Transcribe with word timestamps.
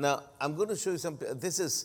Now, 0.00 0.22
I'm 0.40 0.54
going 0.54 0.70
to 0.70 0.76
show 0.76 0.92
you 0.92 0.98
some, 0.98 1.18
this 1.34 1.60
is 1.60 1.84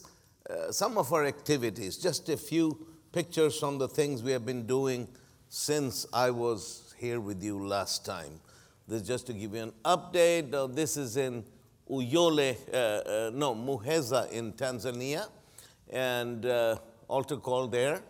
uh, 0.50 0.71
some 0.71 0.98
of 0.98 1.12
our 1.12 1.25
activities, 1.25 1.98
just 1.98 2.30
a 2.30 2.38
few 2.38 2.88
pictures 3.11 3.60
from 3.60 3.77
the 3.77 3.90
things 3.90 4.23
we 4.23 4.31
have 4.31 4.46
been 4.46 4.65
doing 4.65 5.10
since 5.49 6.05
I 6.13 6.29
was 6.29 6.96
here 6.97 7.20
with 7.20 7.43
you 7.43 7.67
last 7.67 8.05
time. 8.05 8.39
This 8.88 9.01
is 9.01 9.07
just 9.09 9.28
to 9.28 9.33
give 9.33 9.54
you 9.54 9.63
an 9.63 9.73
update. 9.83 10.54
Uh, 10.54 10.67
this 10.67 10.96
is 10.96 11.17
in 11.17 11.43
Uyole, 11.89 12.55
uh, 12.71 12.78
uh, 12.78 13.31
no, 13.33 13.54
Muheza 13.54 14.32
in 14.32 14.54
Tanzania, 14.54 15.27
and 15.89 16.45
uh, 16.45 16.77
altar 17.09 17.36
call 17.36 17.68
there. 17.68 18.02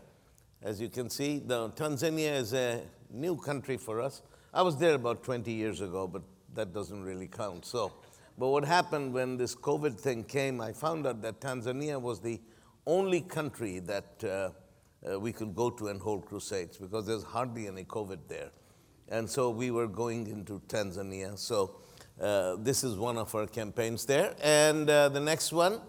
As 0.61 0.79
you 0.79 0.89
can 0.89 1.09
see, 1.09 1.39
the 1.39 1.71
Tanzania 1.71 2.35
is 2.35 2.53
a 2.53 2.83
new 3.09 3.37
country 3.37 3.77
for 3.77 4.01
us. 4.01 4.21
I 4.53 4.61
was 4.61 4.77
there 4.77 4.93
about 4.93 5.23
20 5.23 5.51
years 5.51 5.81
ago, 5.81 6.05
but 6.05 6.21
that 6.53 6.75
doesn't 6.75 7.03
really 7.03 7.27
count. 7.27 7.65
So, 7.65 7.91
but 8.37 8.49
what 8.49 8.65
happened 8.65 9.13
when 9.13 9.37
this 9.37 9.55
COVID 9.55 9.99
thing 9.99 10.23
came, 10.23 10.59
I 10.59 10.73
found 10.73 11.07
out 11.07 11.21
that 11.21 11.39
Tanzania 11.39 11.99
was 12.01 12.19
the 12.19 12.41
only 12.85 13.21
country 13.21 13.79
that 13.79 14.23
uh, 14.23 14.49
uh, 15.09 15.19
we 15.19 15.31
could 15.31 15.55
go 15.55 15.69
to 15.69 15.87
and 15.87 16.01
hold 16.01 16.25
crusades 16.25 16.77
because 16.77 17.05
there's 17.05 17.23
hardly 17.23 17.67
any 17.67 17.83
COVID 17.85 18.19
there. 18.27 18.51
And 19.07 19.29
so 19.29 19.51
we 19.51 19.71
were 19.71 19.87
going 19.87 20.27
into 20.27 20.61
Tanzania. 20.67 21.37
So 21.37 21.77
uh, 22.19 22.55
this 22.59 22.83
is 22.83 22.95
one 22.95 23.17
of 23.17 23.33
our 23.35 23.47
campaigns 23.47 24.05
there. 24.05 24.35
And 24.41 24.89
uh, 24.89 25.09
the 25.09 25.19
next 25.19 25.53
one 25.53 25.79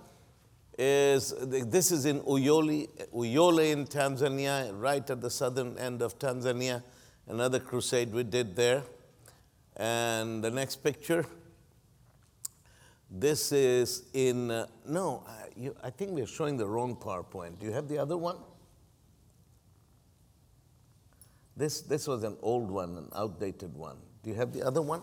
is 0.79 1.35
this 1.41 1.91
is 1.91 2.05
in 2.05 2.21
Uyole, 2.21 2.89
Uyole 3.15 3.73
in 3.73 3.87
Tanzania, 3.87 4.71
right 4.79 5.09
at 5.09 5.21
the 5.21 5.31
southern 5.31 5.79
end 5.79 6.03
of 6.03 6.19
Tanzania. 6.19 6.83
Another 7.27 7.59
crusade 7.59 8.13
we 8.13 8.23
did 8.23 8.55
there. 8.55 8.83
And 9.77 10.45
the 10.45 10.51
next 10.51 10.77
picture, 10.77 11.27
this 13.11 13.53
is 13.53 14.05
in, 14.15 14.51
uh, 14.51 14.67
no, 14.87 15.23
I, 15.27 15.49
you, 15.57 15.77
I 15.83 15.91
think 15.91 16.11
we're 16.11 16.27
showing 16.27 16.57
the 16.57 16.67
wrong 16.67 16.97
PowerPoint. 16.97 17.59
Do 17.59 17.67
you 17.67 17.73
have 17.73 17.89
the 17.89 17.99
other 17.99 18.17
one? 18.17 18.37
This, 21.57 21.81
this 21.81 22.07
was 22.07 22.25
an 22.25 22.37
old 22.43 22.71
one, 22.71 22.97
an 22.97 23.09
outdated 23.15 23.75
one. 23.75 23.97
Do 24.23 24.31
you 24.31 24.37
have 24.37 24.53
the 24.53 24.63
other 24.63 24.83
one? 24.83 25.03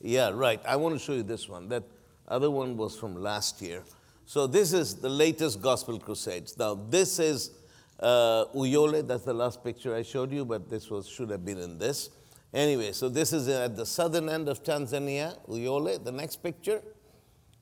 Yeah, 0.00 0.30
right. 0.30 0.60
I 0.66 0.76
want 0.76 0.94
to 0.94 0.98
show 0.98 1.12
you 1.12 1.22
this 1.22 1.48
one. 1.48 1.68
That 1.68 1.82
other 2.28 2.50
one 2.50 2.76
was 2.76 2.96
from 2.96 3.16
last 3.16 3.60
year. 3.60 3.82
So 4.26 4.46
this 4.46 4.72
is 4.72 4.94
the 4.94 5.10
latest 5.10 5.60
gospel 5.60 5.98
crusades. 5.98 6.56
Now 6.56 6.74
this 6.74 7.18
is 7.18 7.50
uh, 8.00 8.46
Uyole. 8.54 9.06
That's 9.06 9.24
the 9.24 9.34
last 9.34 9.62
picture 9.62 9.94
I 9.94 10.02
showed 10.02 10.32
you, 10.32 10.44
but 10.44 10.70
this 10.70 10.88
was 10.88 11.06
should 11.06 11.30
have 11.30 11.44
been 11.44 11.58
in 11.58 11.78
this. 11.78 12.10
Anyway, 12.54 12.92
so 12.92 13.08
this 13.08 13.32
is 13.32 13.48
at 13.48 13.76
the 13.76 13.84
southern 13.84 14.28
end 14.28 14.48
of 14.48 14.62
Tanzania, 14.62 15.36
Uyole. 15.48 16.02
The 16.02 16.12
next 16.12 16.36
picture 16.36 16.80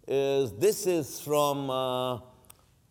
is 0.06 0.52
this 0.52 0.86
is 0.86 1.20
from 1.20 1.70
uh, 1.70 2.18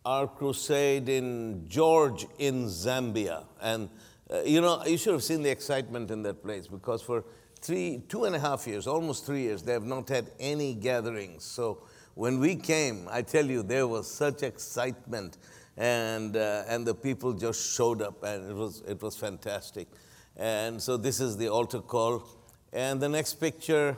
our 0.04 0.26
crusade 0.26 1.08
in 1.08 1.66
George 1.68 2.26
in 2.38 2.66
Zambia, 2.66 3.44
and 3.60 3.88
uh, 4.32 4.40
you 4.42 4.60
know 4.60 4.84
you 4.84 4.96
should 4.96 5.12
have 5.12 5.22
seen 5.22 5.42
the 5.42 5.50
excitement 5.50 6.10
in 6.10 6.22
that 6.22 6.42
place 6.42 6.66
because 6.66 7.02
for 7.02 7.24
three, 7.62 8.02
two 8.08 8.24
and 8.24 8.34
a 8.34 8.40
half 8.40 8.66
years, 8.66 8.86
almost 8.86 9.24
three 9.24 9.42
years, 9.42 9.62
they 9.62 9.72
have 9.72 9.84
not 9.84 10.08
had 10.08 10.30
any 10.40 10.74
gatherings. 10.74 11.44
So 11.44 11.84
when 12.14 12.40
we 12.40 12.56
came, 12.56 13.08
I 13.10 13.22
tell 13.22 13.46
you, 13.46 13.62
there 13.62 13.86
was 13.86 14.10
such 14.10 14.42
excitement, 14.42 15.38
and, 15.76 16.36
uh, 16.36 16.64
and 16.68 16.84
the 16.84 16.94
people 16.94 17.32
just 17.32 17.74
showed 17.74 18.02
up, 18.02 18.22
and 18.24 18.50
it 18.50 18.54
was, 18.54 18.82
it 18.86 19.00
was 19.00 19.16
fantastic. 19.16 19.88
And 20.36 20.82
so 20.82 20.96
this 20.96 21.20
is 21.20 21.36
the 21.36 21.48
altar 21.48 21.80
call. 21.80 22.24
And 22.72 23.00
the 23.00 23.08
next 23.08 23.34
picture, 23.34 23.96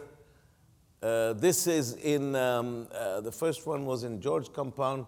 uh, 1.05 1.35
this 1.35 1.67
is 1.67 1.97
in, 1.97 2.35
um, 2.35 2.89
uh, 2.91 3.21
the 3.21 3.31
first 3.31 3.67
one 3.67 3.85
was 3.85 4.05
in 4.05 4.23
George 4.23 4.51
Compound. 4.55 5.05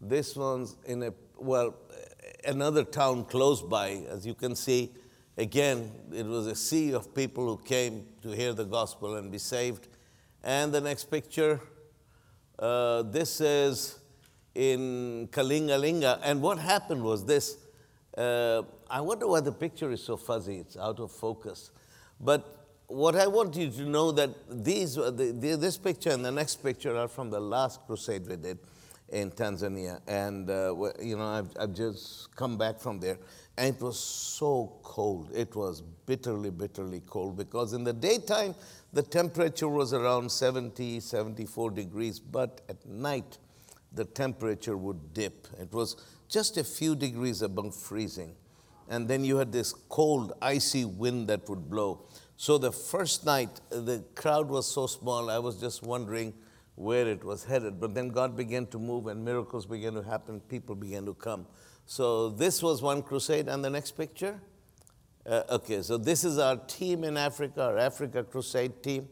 This 0.00 0.36
one's 0.36 0.76
in 0.86 1.02
a, 1.02 1.12
well, 1.38 1.74
another 2.46 2.84
town 2.84 3.24
close 3.24 3.60
by, 3.60 4.04
as 4.08 4.24
you 4.24 4.34
can 4.34 4.54
see. 4.54 4.92
Again, 5.36 5.90
it 6.12 6.24
was 6.24 6.46
a 6.46 6.54
sea 6.54 6.92
of 6.92 7.12
people 7.16 7.48
who 7.48 7.64
came 7.64 8.06
to 8.22 8.30
hear 8.30 8.52
the 8.52 8.64
gospel 8.64 9.16
and 9.16 9.32
be 9.32 9.38
saved. 9.38 9.88
And 10.44 10.72
the 10.72 10.80
next 10.80 11.10
picture, 11.10 11.60
uh, 12.56 13.02
this 13.02 13.40
is 13.40 13.98
in 14.54 15.28
Kalingalinga. 15.32 16.20
And 16.22 16.42
what 16.42 16.60
happened 16.60 17.02
was 17.02 17.24
this. 17.24 17.56
Uh, 18.16 18.62
I 18.88 19.00
wonder 19.00 19.26
why 19.26 19.40
the 19.40 19.52
picture 19.52 19.90
is 19.90 20.00
so 20.00 20.16
fuzzy. 20.16 20.58
It's 20.58 20.76
out 20.76 21.00
of 21.00 21.10
focus. 21.10 21.72
But 22.20 22.59
what 22.90 23.14
I 23.14 23.28
want 23.28 23.54
you 23.56 23.70
to 23.70 23.82
know 23.82 24.10
that 24.12 24.30
these, 24.48 24.96
the, 24.96 25.10
the, 25.10 25.56
this 25.56 25.78
picture 25.78 26.10
and 26.10 26.24
the 26.24 26.32
next 26.32 26.56
picture 26.56 26.96
are 26.96 27.08
from 27.08 27.30
the 27.30 27.40
last 27.40 27.86
crusade 27.86 28.26
we 28.26 28.36
did 28.36 28.58
in 29.10 29.30
Tanzania. 29.30 30.00
And, 30.08 30.50
uh, 30.50 30.74
you 31.00 31.16
know, 31.16 31.26
I've, 31.26 31.50
I've 31.58 31.74
just 31.74 32.34
come 32.34 32.58
back 32.58 32.80
from 32.80 32.98
there. 32.98 33.18
And 33.56 33.74
it 33.74 33.80
was 33.80 33.98
so 33.98 34.72
cold. 34.82 35.30
It 35.32 35.54
was 35.54 35.82
bitterly, 35.82 36.50
bitterly 36.50 37.02
cold 37.06 37.36
because 37.36 37.74
in 37.74 37.84
the 37.84 37.92
daytime, 37.92 38.54
the 38.92 39.02
temperature 39.02 39.68
was 39.68 39.92
around 39.92 40.30
70, 40.32 40.98
74 40.98 41.70
degrees, 41.70 42.18
but 42.18 42.60
at 42.68 42.84
night, 42.86 43.38
the 43.92 44.04
temperature 44.04 44.76
would 44.76 45.14
dip. 45.14 45.46
It 45.60 45.72
was 45.72 45.96
just 46.28 46.56
a 46.56 46.64
few 46.64 46.96
degrees 46.96 47.42
above 47.42 47.74
freezing. 47.74 48.34
And 48.88 49.06
then 49.06 49.24
you 49.24 49.36
had 49.36 49.52
this 49.52 49.72
cold, 49.88 50.32
icy 50.42 50.84
wind 50.84 51.28
that 51.28 51.48
would 51.48 51.70
blow. 51.70 52.00
So 52.40 52.56
the 52.56 52.72
first 52.72 53.26
night, 53.26 53.60
the 53.68 54.02
crowd 54.14 54.48
was 54.48 54.66
so 54.66 54.86
small, 54.86 55.28
I 55.28 55.38
was 55.38 55.60
just 55.60 55.82
wondering 55.82 56.32
where 56.74 57.06
it 57.06 57.22
was 57.22 57.44
headed. 57.44 57.78
But 57.78 57.92
then 57.94 58.08
God 58.08 58.34
began 58.34 58.66
to 58.68 58.78
move 58.78 59.08
and 59.08 59.22
miracles 59.22 59.66
began 59.66 59.92
to 59.92 60.02
happen, 60.02 60.40
people 60.40 60.74
began 60.74 61.04
to 61.04 61.12
come. 61.12 61.46
So 61.84 62.30
this 62.30 62.62
was 62.62 62.80
one 62.80 63.02
crusade. 63.02 63.46
And 63.48 63.62
the 63.62 63.68
next 63.68 63.90
picture? 63.90 64.40
Uh, 65.26 65.42
okay, 65.50 65.82
so 65.82 65.98
this 65.98 66.24
is 66.24 66.38
our 66.38 66.56
team 66.56 67.04
in 67.04 67.18
Africa, 67.18 67.62
our 67.62 67.76
Africa 67.76 68.24
Crusade 68.24 68.82
team. 68.82 69.06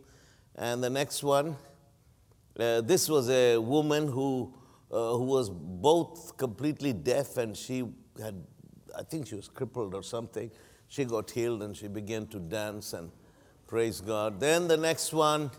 And 0.54 0.82
the 0.82 0.88
next 0.88 1.22
one, 1.22 1.54
uh, 2.58 2.80
this 2.80 3.10
was 3.10 3.28
a 3.28 3.58
woman 3.58 4.08
who, 4.08 4.54
uh, 4.90 5.12
who 5.12 5.24
was 5.24 5.50
both 5.50 6.34
completely 6.38 6.94
deaf 6.94 7.36
and 7.36 7.54
she 7.54 7.84
had, 8.22 8.42
I 8.98 9.02
think 9.02 9.26
she 9.26 9.34
was 9.34 9.48
crippled 9.48 9.94
or 9.94 10.02
something. 10.02 10.50
She 10.90 11.04
got 11.04 11.30
healed 11.30 11.62
and 11.62 11.76
she 11.76 11.88
began 11.88 12.26
to 12.28 12.38
dance 12.38 12.94
and 12.94 13.10
praise 13.68 14.00
God. 14.00 14.40
Then 14.40 14.66
the 14.66 14.78
next 14.78 15.12
one 15.12 15.50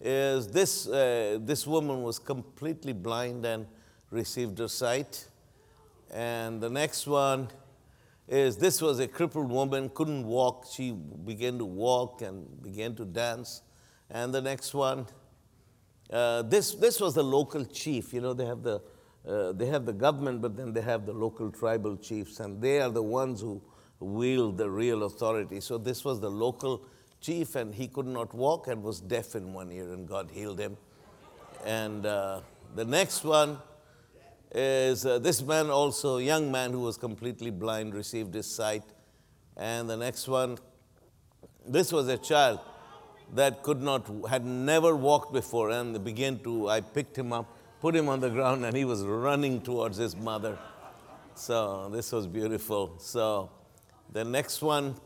is 0.00 0.48
this, 0.48 0.88
uh, 0.88 1.38
this 1.40 1.66
woman 1.66 2.02
was 2.02 2.18
completely 2.18 2.94
blind 2.94 3.44
and 3.44 3.66
received 4.10 4.58
her 4.58 4.68
sight. 4.68 5.28
And 6.10 6.60
the 6.62 6.70
next 6.70 7.06
one, 7.06 7.48
is 8.26 8.56
this 8.56 8.80
was 8.80 8.98
a 9.00 9.06
crippled 9.06 9.50
woman, 9.50 9.90
couldn't 9.94 10.26
walk. 10.26 10.64
She 10.72 10.92
began 10.92 11.58
to 11.58 11.66
walk 11.66 12.22
and 12.22 12.62
began 12.62 12.94
to 12.96 13.04
dance. 13.04 13.60
And 14.08 14.32
the 14.32 14.40
next 14.40 14.72
one, 14.72 15.06
uh, 16.10 16.42
this, 16.42 16.72
this 16.74 17.00
was 17.00 17.14
the 17.14 17.22
local 17.22 17.66
chief. 17.66 18.14
You 18.14 18.22
know, 18.22 18.32
they 18.32 18.46
have 18.46 18.62
the, 18.62 18.80
uh, 19.28 19.52
they 19.52 19.66
have 19.66 19.84
the 19.84 19.92
government, 19.92 20.40
but 20.40 20.56
then 20.56 20.72
they 20.72 20.80
have 20.80 21.04
the 21.04 21.12
local 21.12 21.50
tribal 21.50 21.98
chiefs, 21.98 22.40
and 22.40 22.62
they 22.62 22.80
are 22.80 22.90
the 22.90 23.02
ones 23.02 23.42
who 23.42 23.60
wield 24.00 24.56
the 24.56 24.70
real 24.70 25.02
authority. 25.02 25.60
So 25.60 25.76
this 25.76 26.02
was 26.02 26.18
the 26.18 26.30
local 26.30 26.86
chief, 27.22 27.56
and 27.56 27.74
he 27.74 27.88
could 27.88 28.06
not 28.06 28.34
walk 28.34 28.66
and 28.68 28.82
was 28.82 29.00
deaf 29.00 29.34
in 29.34 29.54
one 29.54 29.72
ear, 29.72 29.90
and 29.92 30.06
God 30.06 30.30
healed 30.30 30.58
him. 30.58 30.76
And 31.64 32.04
uh, 32.04 32.40
the 32.74 32.84
next 32.84 33.24
one, 33.24 33.58
is 34.54 35.06
uh, 35.06 35.18
this 35.18 35.42
man 35.42 35.70
also, 35.70 36.18
a 36.18 36.22
young 36.22 36.52
man 36.52 36.72
who 36.72 36.80
was 36.80 36.98
completely 36.98 37.50
blind, 37.50 37.94
received 37.94 38.34
his 38.34 38.46
sight. 38.46 38.82
And 39.56 39.88
the 39.88 39.96
next 39.96 40.28
one, 40.28 40.58
this 41.66 41.90
was 41.90 42.08
a 42.08 42.18
child 42.18 42.60
that 43.34 43.62
could 43.62 43.80
not, 43.80 44.06
had 44.28 44.44
never 44.44 44.94
walked 44.94 45.32
before, 45.32 45.70
and 45.70 46.04
began 46.04 46.38
to, 46.40 46.68
I 46.68 46.82
picked 46.82 47.16
him 47.16 47.32
up, 47.32 47.46
put 47.80 47.96
him 47.96 48.08
on 48.08 48.20
the 48.20 48.28
ground, 48.28 48.64
and 48.64 48.76
he 48.76 48.84
was 48.84 49.04
running 49.04 49.62
towards 49.62 49.96
his 49.96 50.14
mother. 50.14 50.58
So 51.34 51.88
this 51.90 52.12
was 52.12 52.26
beautiful. 52.26 52.96
So 52.98 53.50
the 54.12 54.24
next 54.24 54.60
one 54.60 54.96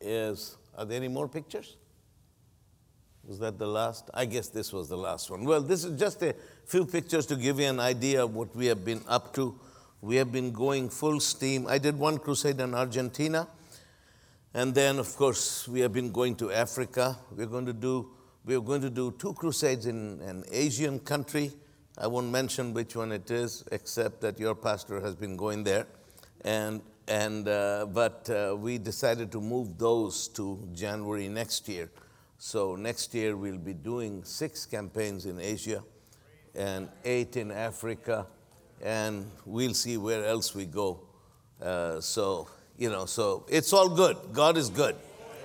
is, 0.00 0.56
are 0.76 0.84
there 0.84 0.96
any 0.96 1.08
more 1.08 1.28
pictures? 1.28 1.76
Was 3.26 3.38
that 3.38 3.58
the 3.58 3.66
last? 3.66 4.10
I 4.12 4.26
guess 4.26 4.48
this 4.48 4.72
was 4.72 4.88
the 4.88 4.96
last 4.96 5.30
one. 5.30 5.44
Well, 5.44 5.62
this 5.62 5.84
is 5.84 5.98
just 5.98 6.22
a 6.22 6.34
few 6.66 6.84
pictures 6.84 7.24
to 7.26 7.36
give 7.36 7.58
you 7.58 7.66
an 7.66 7.80
idea 7.80 8.24
of 8.24 8.34
what 8.34 8.54
we 8.54 8.66
have 8.66 8.84
been 8.84 9.02
up 9.08 9.32
to. 9.34 9.58
We 10.02 10.16
have 10.16 10.30
been 10.30 10.52
going 10.52 10.90
full 10.90 11.20
steam. 11.20 11.66
I 11.66 11.78
did 11.78 11.98
one 11.98 12.18
crusade 12.18 12.60
in 12.60 12.74
Argentina. 12.74 13.48
And 14.52 14.74
then, 14.74 14.98
of 14.98 15.16
course, 15.16 15.66
we 15.66 15.80
have 15.80 15.92
been 15.92 16.12
going 16.12 16.36
to 16.36 16.52
Africa. 16.52 17.16
We're 17.34 17.46
going 17.46 17.66
to 17.66 17.72
do, 17.72 18.10
we're 18.44 18.60
going 18.60 18.82
to 18.82 18.90
do 18.90 19.12
two 19.18 19.32
crusades 19.32 19.86
in 19.86 20.20
an 20.20 20.44
Asian 20.52 21.00
country. 21.00 21.50
I 21.96 22.06
won't 22.06 22.30
mention 22.30 22.74
which 22.74 22.94
one 22.94 23.10
it 23.10 23.30
is, 23.30 23.64
except 23.72 24.20
that 24.20 24.38
your 24.38 24.54
pastor 24.54 25.00
has 25.00 25.14
been 25.14 25.36
going 25.36 25.64
there. 25.64 25.86
And, 26.42 26.82
and, 27.08 27.48
uh, 27.48 27.86
but 27.92 28.28
uh, 28.30 28.56
we 28.56 28.78
decided 28.78 29.30
to 29.32 29.40
move 29.40 29.78
those 29.78 30.28
to 30.28 30.68
January 30.74 31.28
next 31.28 31.68
year. 31.68 31.90
So 32.38 32.76
next 32.76 33.14
year 33.14 33.36
we'll 33.36 33.58
be 33.58 33.74
doing 33.74 34.24
six 34.24 34.66
campaigns 34.66 35.26
in 35.26 35.40
Asia. 35.40 35.82
and 36.54 36.88
eight 37.04 37.36
in 37.36 37.50
Africa, 37.50 38.26
and 38.82 39.30
we'll 39.44 39.74
see 39.74 39.96
where 39.96 40.24
else 40.24 40.54
we 40.54 40.66
go. 40.66 41.00
Uh, 41.60 42.00
so, 42.00 42.48
you 42.78 42.90
know, 42.90 43.06
so 43.06 43.44
it's 43.48 43.72
all 43.72 43.88
good. 43.88 44.16
God 44.32 44.56
is 44.56 44.70
good. 44.70 44.96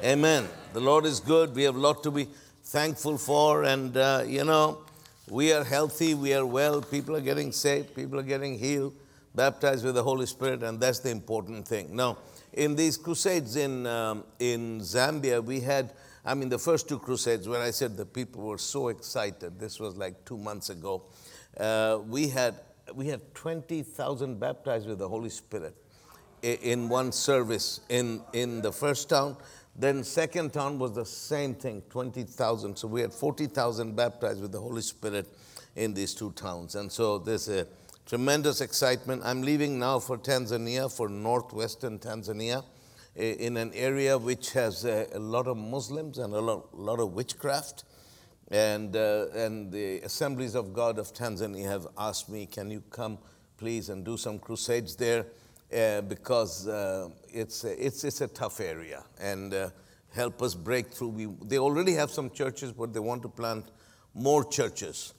Amen. 0.03 0.47
The 0.73 0.79
Lord 0.79 1.05
is 1.05 1.19
good. 1.19 1.55
We 1.55 1.63
have 1.63 1.75
a 1.75 1.79
lot 1.79 2.03
to 2.03 2.11
be 2.11 2.27
thankful 2.63 3.17
for, 3.17 3.63
and, 3.63 3.95
uh, 3.97 4.23
you 4.25 4.43
know, 4.43 4.79
we 5.29 5.51
are 5.53 5.63
healthy, 5.63 6.13
we 6.13 6.33
are 6.33 6.45
well, 6.45 6.81
people 6.81 7.15
are 7.15 7.21
getting 7.21 7.51
saved, 7.51 7.95
people 7.95 8.19
are 8.19 8.23
getting 8.23 8.57
healed, 8.57 8.93
baptized 9.35 9.85
with 9.85 9.95
the 9.95 10.03
Holy 10.03 10.25
Spirit, 10.25 10.63
and 10.63 10.79
that's 10.79 10.99
the 10.99 11.09
important 11.09 11.67
thing. 11.67 11.95
Now, 11.95 12.17
in 12.53 12.75
these 12.75 12.97
crusades 12.97 13.55
in, 13.55 13.85
um, 13.85 14.23
in 14.39 14.79
Zambia, 14.81 15.43
we 15.43 15.59
had, 15.59 15.93
I 16.25 16.33
mean, 16.33 16.49
the 16.49 16.57
first 16.57 16.89
two 16.89 16.99
crusades 16.99 17.47
where 17.47 17.61
I 17.61 17.71
said 17.71 17.95
the 17.95 18.05
people 18.05 18.43
were 18.43 18.57
so 18.57 18.87
excited, 18.87 19.59
this 19.59 19.79
was 19.79 19.95
like 19.95 20.25
two 20.25 20.37
months 20.37 20.69
ago, 20.69 21.03
uh, 21.57 21.99
we, 22.07 22.27
had, 22.29 22.55
we 22.93 23.07
had 23.07 23.33
20,000 23.35 24.39
baptized 24.39 24.87
with 24.87 24.99
the 24.99 25.07
Holy 25.07 25.29
Spirit 25.29 25.75
in 26.41 26.89
one 26.89 27.11
service 27.11 27.81
in, 27.89 28.21
in 28.33 28.61
the 28.61 28.71
first 28.71 29.09
town. 29.09 29.35
Then 29.75 30.03
second 30.03 30.51
town 30.51 30.79
was 30.79 30.93
the 30.93 31.05
same 31.05 31.55
thing, 31.55 31.81
20,000. 31.89 32.75
So 32.75 32.87
we 32.87 33.01
had 33.01 33.13
40,000 33.13 33.95
baptized 33.95 34.41
with 34.41 34.51
the 34.51 34.59
Holy 34.59 34.81
Spirit 34.81 35.27
in 35.75 35.93
these 35.93 36.13
two 36.13 36.31
towns. 36.31 36.75
And 36.75 36.91
so 36.91 37.17
there's 37.17 37.47
a 37.47 37.65
tremendous 38.09 38.59
excitement. 38.59 39.21
I'm 39.23 39.43
leaving 39.43 39.77
now 39.77 39.99
for 39.99 40.17
Tanzania, 40.17 40.91
for 40.91 41.07
northwestern 41.07 41.99
Tanzania, 41.99 42.65
in 43.15 43.55
an 43.55 43.71
area 43.75 44.17
which 44.17 44.51
has 44.53 44.83
a, 44.83 45.07
a 45.13 45.19
lot 45.19 45.45
of 45.45 45.55
Muslims 45.55 46.17
and 46.17 46.33
a 46.33 46.39
lot, 46.41 46.99
of 46.99 47.13
witchcraft. 47.13 47.83
And, 48.49 48.95
uh, 48.95 49.27
and 49.35 49.71
the 49.71 49.99
Assemblies 49.99 50.55
of 50.55 50.73
God 50.73 50.97
of 50.97 51.13
Tanzania 51.13 51.67
have 51.67 51.85
asked 51.99 52.29
me, 52.29 52.47
can 52.47 52.71
you 52.71 52.81
come, 52.89 53.19
please, 53.57 53.89
and 53.89 54.03
do 54.03 54.17
some 54.17 54.39
crusades 54.39 54.95
there? 54.95 55.27
uh, 55.71 56.01
because 56.01 56.67
uh, 56.67 57.09
it's, 57.31 57.63
it's, 57.63 58.03
it's 58.03 58.21
a 58.21 58.27
tough 58.27 58.59
area 58.59 59.03
and 59.21 59.53
help 60.13 60.41
us 60.41 60.55
break 60.55 60.87
through. 60.87 61.09
We, 61.09 61.27
they 61.43 61.59
already 61.59 61.93
have 61.93 62.09
some 62.09 62.31
churches, 62.31 62.71
but 62.71 62.93
they 62.93 62.99
want 62.99 63.21
to 63.21 63.29
plant 63.29 63.65
more 64.15 64.43
churches. 64.43 65.13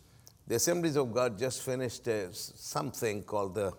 The 0.51 0.57
Assemblies 0.57 0.97
of 0.97 1.15
God 1.15 1.39
just 1.39 1.63
finished 1.63 2.09
something 2.33 3.23
called 3.23 3.55
the 3.55 3.73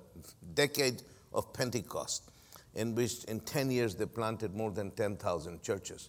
Decade 0.54 1.02
of 1.34 1.52
Pentecost, 1.52 2.32
in 2.76 2.96
which 2.96 3.26
in 3.26 3.42
10 3.42 3.72
years 3.72 3.94
they 3.94 4.06
planted 4.06 4.56
more 4.56 4.72
than 4.72 4.92
10,000 4.92 5.62
churches. 5.62 6.08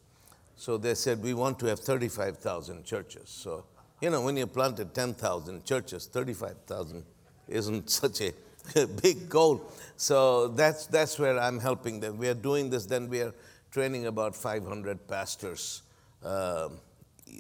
So 0.55 0.79
they 0.79 0.95
said, 0.95 1.21
We 1.21 1.35
want 1.35 1.59
to 1.59 1.67
have 1.67 1.81
35,000 1.81 2.85
churches. 2.85 3.29
So, 3.29 3.65
you 4.01 4.11
know, 4.11 4.21
when 4.23 4.37
you 4.37 4.47
planted 4.47 4.95
10,000 4.95 5.65
churches, 5.65 6.07
35,000 6.07 7.03
isn't 7.49 7.91
such 7.91 8.21
a 8.21 8.33
big 9.03 9.29
goal. 9.29 9.69
So 9.97 10.47
that's, 10.47 10.87
that's 10.87 11.19
where 11.19 11.41
I'm 11.41 11.59
helping 11.59 11.99
them. 11.99 12.19
We 12.19 12.29
are 12.29 12.35
doing 12.35 12.71
this, 12.71 12.87
then 12.87 13.09
we 13.09 13.23
are 13.23 13.35
training 13.73 14.07
about 14.07 14.37
500 14.37 15.09
pastors. 15.09 15.83
Uh, 16.25 16.69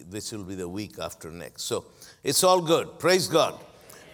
this 0.09 0.33
will 0.33 0.43
be 0.43 0.57
the 0.57 0.69
week 0.69 0.99
after 0.99 1.31
next. 1.31 1.63
So 1.63 1.85
it's 2.25 2.45
all 2.45 2.61
good. 2.61 2.99
Praise 2.99 3.27
God. 3.27 3.59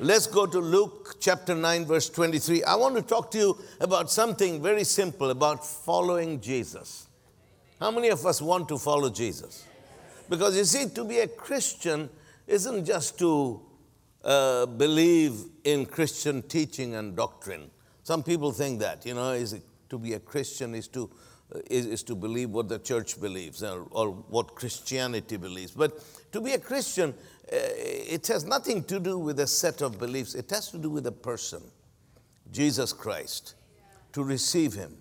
Let's 0.00 0.26
go 0.26 0.46
to 0.46 0.58
Luke 0.60 1.16
chapter 1.20 1.54
9, 1.54 1.84
verse 1.84 2.08
23. 2.08 2.62
I 2.64 2.76
want 2.76 2.96
to 2.96 3.02
talk 3.02 3.30
to 3.32 3.38
you 3.38 3.58
about 3.80 4.10
something 4.10 4.62
very 4.62 4.84
simple 4.84 5.30
about 5.30 5.66
following 5.66 6.40
Jesus. 6.40 7.08
How 7.80 7.90
many 7.90 8.08
of 8.08 8.24
us 8.24 8.40
want 8.40 8.68
to 8.68 8.78
follow 8.78 9.10
Jesus? 9.10 9.66
Because 10.28 10.56
you 10.56 10.64
see, 10.64 10.88
to 10.90 11.04
be 11.04 11.18
a 11.18 11.28
Christian 11.28 12.08
isn't 12.46 12.84
just 12.84 13.18
to 13.18 13.60
uh, 14.24 14.66
believe 14.66 15.34
in 15.64 15.84
Christian 15.84 16.42
teaching 16.42 16.94
and 16.94 17.14
doctrine. 17.16 17.70
Some 18.04 18.22
people 18.22 18.52
think 18.52 18.80
that, 18.80 19.04
you 19.04 19.14
know, 19.14 19.32
is 19.32 19.60
to 19.90 19.98
be 19.98 20.14
a 20.14 20.20
Christian 20.20 20.74
is 20.74 20.88
to, 20.88 21.10
is, 21.66 21.86
is 21.86 22.02
to 22.04 22.14
believe 22.14 22.50
what 22.50 22.68
the 22.68 22.78
church 22.78 23.20
believes 23.20 23.62
or, 23.62 23.86
or 23.90 24.10
what 24.10 24.54
Christianity 24.54 25.36
believes. 25.36 25.72
But 25.72 26.00
to 26.32 26.40
be 26.40 26.52
a 26.52 26.58
Christian, 26.58 27.10
uh, 27.10 27.56
it 27.56 28.26
has 28.26 28.44
nothing 28.44 28.84
to 28.84 29.00
do 29.00 29.18
with 29.18 29.40
a 29.40 29.46
set 29.46 29.82
of 29.82 29.98
beliefs, 29.98 30.34
it 30.34 30.50
has 30.50 30.70
to 30.70 30.78
do 30.78 30.90
with 30.90 31.06
a 31.06 31.12
person, 31.12 31.62
Jesus 32.52 32.92
Christ, 32.92 33.54
to 34.12 34.22
receive 34.22 34.74
Him 34.74 34.96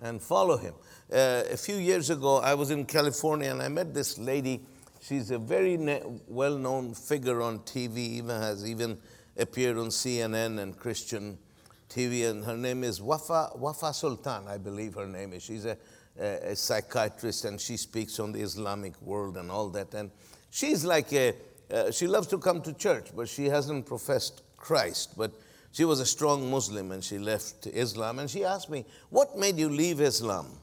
and 0.00 0.20
follow 0.20 0.56
Him. 0.56 0.74
Uh, 1.12 1.44
a 1.50 1.56
few 1.56 1.76
years 1.76 2.10
ago, 2.10 2.38
I 2.38 2.54
was 2.54 2.70
in 2.70 2.84
California 2.84 3.50
and 3.50 3.62
I 3.62 3.68
met 3.68 3.94
this 3.94 4.18
lady 4.18 4.60
She's 5.06 5.30
a 5.30 5.38
very 5.38 5.78
well 6.26 6.58
known 6.58 6.92
figure 6.92 7.40
on 7.40 7.60
TV, 7.60 7.96
even 7.98 8.40
has 8.40 8.68
even 8.68 8.98
appeared 9.36 9.78
on 9.78 9.86
CNN 9.86 10.58
and 10.58 10.76
Christian 10.76 11.38
TV. 11.88 12.28
And 12.28 12.44
her 12.44 12.56
name 12.56 12.84
is 12.84 13.00
Wafa, 13.00 13.50
Wafa 13.56 13.92
Sultan, 13.92 14.46
I 14.48 14.58
believe 14.58 14.94
her 14.94 15.06
name 15.06 15.32
is. 15.32 15.42
She's 15.42 15.64
a, 15.64 15.76
a, 16.20 16.50
a 16.52 16.56
psychiatrist 16.56 17.44
and 17.44 17.60
she 17.60 17.76
speaks 17.76 18.18
on 18.20 18.32
the 18.32 18.40
Islamic 18.40 19.00
world 19.02 19.36
and 19.36 19.50
all 19.50 19.68
that. 19.70 19.94
And 19.94 20.10
she's 20.50 20.84
like 20.84 21.12
a, 21.12 21.34
uh, 21.70 21.90
she 21.90 22.06
loves 22.06 22.26
to 22.28 22.38
come 22.38 22.62
to 22.62 22.72
church, 22.72 23.10
but 23.14 23.28
she 23.28 23.46
hasn't 23.46 23.86
professed 23.86 24.42
Christ. 24.56 25.16
But 25.16 25.32
she 25.72 25.84
was 25.84 26.00
a 26.00 26.06
strong 26.06 26.50
Muslim 26.50 26.92
and 26.92 27.02
she 27.04 27.18
left 27.18 27.66
Islam. 27.66 28.18
And 28.18 28.30
she 28.30 28.44
asked 28.44 28.70
me, 28.70 28.84
What 29.10 29.36
made 29.36 29.56
you 29.56 29.68
leave 29.68 30.00
Islam? 30.00 30.58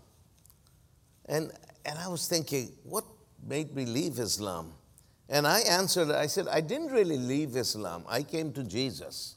And, 1.26 1.52
and 1.86 2.00
I 2.00 2.08
was 2.08 2.28
thinking, 2.28 2.72
What 2.84 3.06
made 3.46 3.76
me 3.76 3.86
leave 3.86 4.20
Islam? 4.20 4.74
And 5.30 5.48
I 5.48 5.62
answered, 5.62 6.12
I 6.12 6.28
said, 6.28 6.48
I 6.48 6.62
didn't 6.62 6.92
really 6.92 7.18
leave 7.18 7.56
Islam. 7.56 8.04
I 8.08 8.24
came 8.24 8.52
to 8.54 8.64
Jesus. 8.64 9.36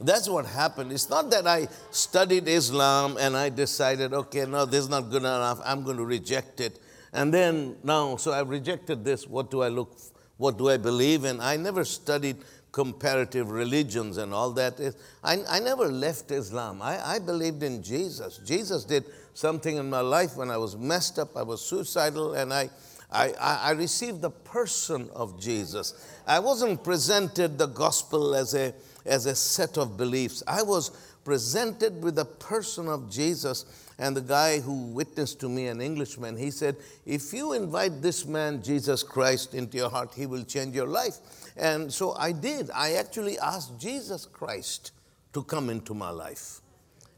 That's 0.00 0.28
what 0.28 0.46
happened. 0.46 0.92
It's 0.92 1.10
not 1.10 1.30
that 1.30 1.46
I 1.46 1.68
studied 1.90 2.46
Islam 2.48 3.16
and 3.18 3.36
I 3.36 3.48
decided, 3.48 4.14
okay, 4.14 4.46
no, 4.46 4.64
this 4.64 4.84
is 4.84 4.88
not 4.88 5.10
good 5.10 5.22
enough. 5.22 5.60
I'm 5.64 5.82
going 5.82 5.96
to 5.96 6.04
reject 6.04 6.60
it. 6.60 6.78
And 7.12 7.32
then 7.32 7.76
now, 7.82 8.16
so 8.16 8.32
I've 8.32 8.48
rejected 8.48 9.04
this. 9.04 9.26
What 9.26 9.50
do 9.50 9.62
I 9.62 9.68
look, 9.68 9.96
what 10.36 10.58
do 10.58 10.68
I 10.68 10.76
believe 10.76 11.24
in? 11.24 11.40
I 11.40 11.56
never 11.56 11.84
studied 11.84 12.36
comparative 12.70 13.50
religions 13.50 14.18
and 14.18 14.32
all 14.32 14.52
that. 14.52 14.78
I, 15.24 15.42
I 15.48 15.58
never 15.58 15.86
left 15.86 16.30
Islam. 16.30 16.80
I, 16.82 17.14
I 17.14 17.18
believed 17.18 17.62
in 17.62 17.82
Jesus. 17.82 18.38
Jesus 18.44 18.84
did 18.84 19.04
something 19.34 19.76
in 19.76 19.88
my 19.88 20.00
life 20.00 20.36
when 20.36 20.50
I 20.50 20.58
was 20.58 20.76
messed 20.76 21.18
up, 21.18 21.36
I 21.36 21.42
was 21.42 21.64
suicidal, 21.64 22.34
and 22.34 22.52
I, 22.52 22.70
I, 23.10 23.32
I, 23.38 23.70
received 23.70 24.20
the 24.20 24.30
person 24.30 25.08
of 25.14 25.40
Jesus. 25.40 25.94
I 26.26 26.40
wasn't 26.40 26.84
presented 26.84 27.56
the 27.56 27.66
gospel 27.66 28.34
as 28.34 28.54
a, 28.54 28.74
as 29.08 29.26
a 29.26 29.34
set 29.34 29.78
of 29.78 29.96
beliefs. 29.96 30.42
I 30.46 30.62
was 30.62 30.90
presented 31.24 32.02
with 32.02 32.14
the 32.14 32.24
person 32.24 32.88
of 32.88 33.10
Jesus. 33.10 33.66
And 33.98 34.16
the 34.16 34.22
guy 34.22 34.60
who 34.60 34.84
witnessed 34.92 35.40
to 35.40 35.48
me, 35.48 35.66
an 35.66 35.80
Englishman, 35.80 36.36
he 36.36 36.50
said, 36.50 36.76
If 37.04 37.32
you 37.32 37.52
invite 37.52 38.00
this 38.00 38.24
man, 38.24 38.62
Jesus 38.62 39.02
Christ, 39.02 39.54
into 39.54 39.76
your 39.76 39.90
heart, 39.90 40.14
he 40.14 40.24
will 40.24 40.44
change 40.44 40.74
your 40.74 40.86
life. 40.86 41.16
And 41.56 41.92
so 41.92 42.14
I 42.14 42.32
did. 42.32 42.70
I 42.72 42.92
actually 42.92 43.38
asked 43.40 43.78
Jesus 43.78 44.24
Christ 44.24 44.92
to 45.32 45.42
come 45.42 45.68
into 45.68 45.94
my 45.94 46.10
life. 46.10 46.60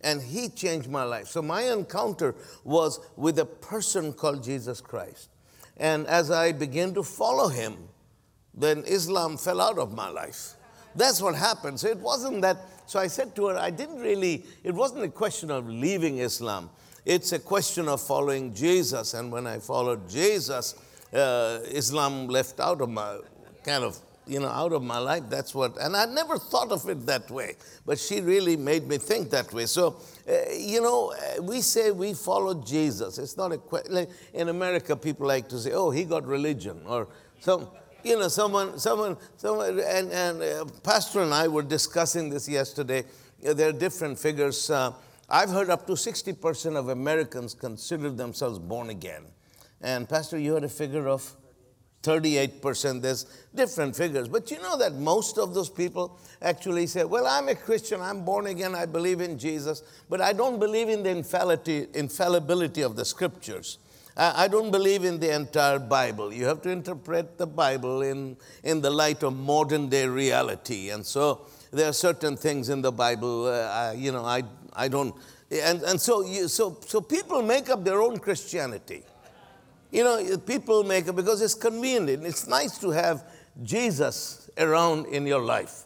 And 0.03 0.23
he 0.23 0.49
changed 0.49 0.89
my 0.89 1.05
life. 1.05 1.27
So 1.27 1.43
my 1.43 1.71
encounter 1.71 2.35
was 2.65 2.99
with 3.17 3.39
a 3.39 3.45
person 3.45 4.15
called 4.15 4.43
Jesus 4.43 4.81
Christ. 4.81 5.29
And 5.77 6.07
as 6.07 6.31
I 6.31 6.53
began 6.53 6.95
to 6.95 7.03
follow 7.03 7.49
him, 7.49 7.77
then 8.55 8.83
Islam 8.87 9.37
fell 9.37 9.61
out 9.61 9.79
of 9.79 9.93
my 9.93 10.09
life. 10.09 10.57
That's 10.95 11.21
what 11.23 11.35
happened. 11.35 11.79
So 11.81 11.89
it 11.89 11.99
wasn't 11.99 12.43
that. 12.43 12.57
So 12.87 12.99
I 12.99 13.07
said 13.07 13.35
to 13.37 13.47
her, 13.47 13.57
I 13.57 13.71
didn't 13.71 14.01
really, 14.01 14.45
it 14.65 14.75
wasn't 14.75 15.05
a 15.05 15.09
question 15.09 15.51
of 15.51 15.69
leaving 15.69 16.19
Islam. 16.19 16.71
It's 17.05 17.33
a 17.33 17.39
question 17.39 17.89
of 17.89 18.01
following 18.01 18.53
Jesus. 18.55 19.15
And 19.15 19.31
when 19.33 19.47
I 19.47 19.59
followed 19.59 20.09
Jesus, 20.09 20.75
uh, 21.13 21.61
Islam 21.67 22.29
left 22.29 22.61
out 22.61 22.81
of 22.81 22.89
my 22.89 23.19
kind 23.65 23.85
of 23.85 23.99
you 24.31 24.39
know, 24.39 24.49
out 24.49 24.73
of 24.73 24.83
my 24.83 24.99
life. 24.99 25.25
That's 25.29 25.55
what, 25.55 25.77
and 25.79 25.97
I 25.97 26.05
never 26.05 26.39
thought 26.39 26.71
of 26.71 26.89
it 26.89 27.05
that 27.07 27.29
way, 27.31 27.57
but 27.85 27.99
she 27.99 28.21
really 28.21 28.57
made 28.57 28.87
me 28.87 28.97
think 28.97 29.31
that 29.31 29.53
way. 29.53 29.67
So, 29.67 29.97
uh, 30.29 30.53
you 30.57 30.81
know, 30.81 31.13
uh, 31.13 31.43
we 31.43 31.61
say 31.61 31.91
we 31.91 32.15
follow 32.15 32.63
Jesus. 32.63 33.19
It's 33.19 33.37
not 33.37 33.51
a 33.51 33.59
question. 33.59 33.93
Like 33.93 34.11
in 34.33 34.49
America, 34.49 34.95
people 34.95 35.27
like 35.27 35.49
to 35.49 35.59
say, 35.59 35.73
"Oh, 35.73 35.91
he 35.91 36.05
got 36.05 36.25
religion," 36.27 36.81
or 36.87 37.09
some, 37.41 37.69
you 38.05 38.19
know, 38.19 38.29
someone, 38.29 38.79
someone, 38.79 39.17
someone, 39.37 39.81
and 39.81 40.11
and 40.13 40.43
uh, 40.43 40.65
Pastor 40.83 41.21
and 41.23 41.33
I 41.33 41.49
were 41.49 41.63
discussing 41.63 42.31
this 42.31 42.49
yesterday. 42.49 43.05
there 43.41 43.69
are 43.69 43.73
different 43.73 44.19
figures. 44.19 44.71
Uh, 44.71 44.93
I've 45.29 45.51
heard 45.51 45.71
up 45.71 45.87
to 45.87 45.93
60% 45.93 46.77
of 46.77 46.89
Americans 46.89 47.55
consider 47.55 48.11
themselves 48.11 48.59
born 48.59 48.91
again. 48.91 49.23
And 49.81 50.09
Pastor, 50.09 50.39
you 50.39 50.55
had 50.55 50.65
a 50.65 50.69
figure 50.69 51.09
of 51.09 51.37
38%, 52.03 53.03
there's 53.03 53.27
different 53.55 53.95
figures. 53.95 54.29
But 54.29 54.51
you 54.51 54.59
know 54.59 54.79
that 54.79 54.95
most 54.95 55.39
of 55.39 55.55
those 55.55 55.69
people 55.69 56.19
actually 56.41 56.87
say, 56.87 57.05
Well, 57.05 57.27
I'm 57.27 57.49
a 57.49 57.55
Christian, 57.55 58.01
I'm 58.01 58.25
born 58.25 58.47
again, 58.47 58.75
I 58.75 58.87
believe 58.87 59.21
in 59.21 59.39
Jesus, 59.39 59.83
but 60.09 60.21
I 60.21 60.33
don't 60.33 60.59
believe 60.59 60.89
in 60.89 61.03
the 61.03 61.11
infallibility 61.11 62.83
of 62.83 62.97
the 62.97 63.05
scriptures. 63.05 63.79
I 64.23 64.49
don't 64.49 64.71
believe 64.71 65.05
in 65.05 65.19
the 65.19 65.35
entire 65.35 65.79
Bible. 65.79 66.31
You 66.31 66.45
have 66.45 66.61
to 66.63 66.69
interpret 66.69 67.39
the 67.39 67.47
Bible 67.47 68.03
in, 68.03 68.37
in 68.63 68.83
the 68.83 68.91
light 68.91 69.23
of 69.23 69.35
modern 69.35 69.89
day 69.89 70.07
reality. 70.07 70.91
And 70.91 71.07
so 71.07 71.47
there 71.71 71.89
are 71.89 71.95
certain 71.95 72.37
things 72.37 72.69
in 72.69 72.83
the 72.83 72.93
Bible, 72.93 73.47
uh, 73.47 73.69
I, 73.69 73.93
you 73.93 74.13
know, 74.13 74.25
I, 74.25 74.43
I 74.75 74.89
don't. 74.89 75.15
And, 75.51 75.83
and 75.83 75.99
so, 75.99 76.23
you, 76.23 76.49
so, 76.49 76.77
so 76.87 77.01
people 77.01 77.41
make 77.41 77.71
up 77.71 77.83
their 77.83 78.03
own 78.03 78.19
Christianity. 78.19 79.05
You 79.91 80.05
know, 80.05 80.37
people 80.39 80.85
make 80.85 81.09
it 81.09 81.17
because 81.17 81.41
it's 81.41 81.55
convenient. 81.55 82.27
It's 82.27 82.47
nice 82.47 82.77
to 82.79 82.91
have 82.91 83.25
Jesus 83.63 84.51
around 84.59 85.07
in 85.07 85.27
your 85.27 85.41
life. 85.41 85.85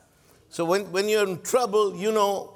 So 0.48 0.64
when, 0.64 0.90
when 0.92 1.08
you're 1.08 1.28
in 1.28 1.40
trouble, 1.42 1.94
you 1.96 2.10
know, 2.10 2.54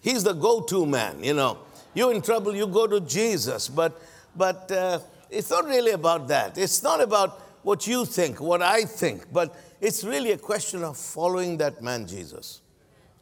he's 0.00 0.24
the 0.24 0.32
go 0.32 0.62
to 0.62 0.86
man, 0.86 1.22
you 1.22 1.34
know. 1.34 1.58
You're 1.94 2.14
in 2.14 2.22
trouble, 2.22 2.54
you 2.54 2.66
go 2.66 2.86
to 2.86 3.00
Jesus. 3.00 3.68
But, 3.68 4.00
but 4.34 4.70
uh, 4.72 5.00
it's 5.30 5.50
not 5.50 5.64
really 5.64 5.92
about 5.92 6.28
that. 6.28 6.58
It's 6.58 6.82
not 6.82 7.00
about 7.00 7.40
what 7.62 7.86
you 7.86 8.04
think, 8.04 8.40
what 8.40 8.62
I 8.62 8.82
think, 8.84 9.32
but 9.32 9.54
it's 9.80 10.04
really 10.04 10.32
a 10.32 10.38
question 10.38 10.82
of 10.82 10.96
following 10.96 11.58
that 11.58 11.82
man, 11.82 12.06
Jesus. 12.06 12.60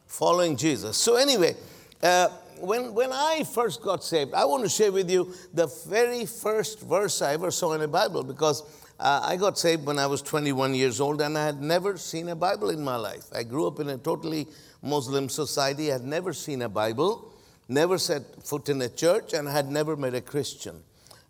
Following 0.07 0.57
Jesus. 0.57 0.97
So, 0.97 1.17
anyway, 1.17 1.57
uh, 2.03 2.29
when, 2.61 2.95
when 2.95 3.13
I 3.13 3.45
first 3.45 3.83
got 3.83 4.05
saved, 4.05 4.35
I 4.35 4.45
want 4.45 4.63
to 4.63 4.69
share 4.69 4.93
with 4.93 5.11
you 5.11 5.33
the 5.53 5.67
very 5.87 6.27
first 6.27 6.81
verse 6.81 7.23
I 7.23 7.35
ever 7.35 7.51
saw 7.51 7.73
in 7.73 7.81
the 7.81 7.89
Bible 7.89 8.23
because 8.23 8.63
uh, 8.99 9.21
I 9.23 9.37
got 9.37 9.59
saved 9.59 9.85
when 9.85 9.99
I 9.99 10.07
was 10.07 10.23
21 10.23 10.75
years 10.75 11.01
old 11.01 11.21
and 11.21 11.37
I 11.37 11.45
had 11.45 11.61
never 11.61 11.99
seen 11.99 12.29
a 12.29 12.37
Bible 12.37 12.71
in 12.71 12.83
my 12.83 12.97
life. 12.97 13.25
I 13.35 13.43
grew 13.43 13.67
up 13.67 13.81
in 13.81 13.89
a 13.91 13.99
totally 13.99 14.47
Muslim 14.83 15.29
society, 15.29 15.91
I 15.91 15.95
had 15.95 16.05
never 16.05 16.33
seen 16.33 16.63
a 16.63 16.69
Bible, 16.69 17.35
never 17.69 17.99
set 17.99 18.43
foot 18.43 18.69
in 18.69 18.81
a 18.81 18.89
church, 18.89 19.33
and 19.33 19.49
I 19.49 19.53
had 19.53 19.71
never 19.71 19.97
met 19.97 20.15
a 20.15 20.21
Christian. 20.21 20.83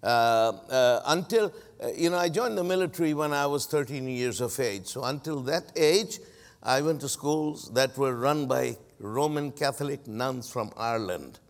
Uh, 0.06 0.52
uh, 0.70 1.00
until, 1.06 1.52
uh, 1.82 1.88
you 1.88 2.08
know, 2.10 2.16
I 2.16 2.28
joined 2.28 2.56
the 2.56 2.62
military 2.62 3.12
when 3.12 3.32
I 3.32 3.46
was 3.46 3.66
13 3.66 4.06
years 4.06 4.40
of 4.40 4.58
age. 4.60 4.86
So 4.86 5.02
until 5.02 5.40
that 5.42 5.72
age, 5.74 6.20
I 6.62 6.80
went 6.80 7.00
to 7.00 7.08
schools 7.08 7.72
that 7.74 7.98
were 7.98 8.14
run 8.14 8.46
by 8.46 8.76
Roman 9.00 9.50
Catholic 9.50 10.06
nuns 10.06 10.48
from 10.48 10.70
Ireland. 10.76 11.40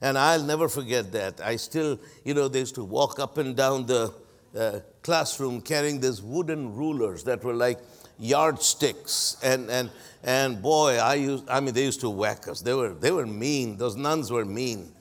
And 0.00 0.16
I'll 0.16 0.44
never 0.44 0.68
forget 0.68 1.10
that. 1.10 1.40
I 1.40 1.56
still, 1.56 1.98
you 2.24 2.34
know, 2.34 2.46
they 2.46 2.60
used 2.60 2.76
to 2.76 2.84
walk 2.84 3.18
up 3.18 3.36
and 3.36 3.56
down 3.56 3.86
the 3.86 4.14
uh, 4.56 4.78
classroom 5.02 5.60
carrying 5.60 5.98
these 5.98 6.22
wooden 6.22 6.76
rulers 6.76 7.24
that 7.24 7.42
were 7.42 7.54
like 7.54 7.80
yardsticks. 8.20 9.38
And, 9.42 9.68
and, 9.70 9.90
and 10.22 10.62
boy, 10.62 10.98
I, 10.98 11.14
used, 11.14 11.50
I 11.50 11.58
mean, 11.58 11.74
they 11.74 11.82
used 11.84 12.00
to 12.02 12.10
whack 12.10 12.46
us. 12.46 12.60
They 12.60 12.74
were, 12.74 12.90
they 12.90 13.10
were 13.10 13.26
mean. 13.26 13.76
Those 13.76 13.96
nuns 13.96 14.30
were 14.30 14.44
mean. 14.44 14.92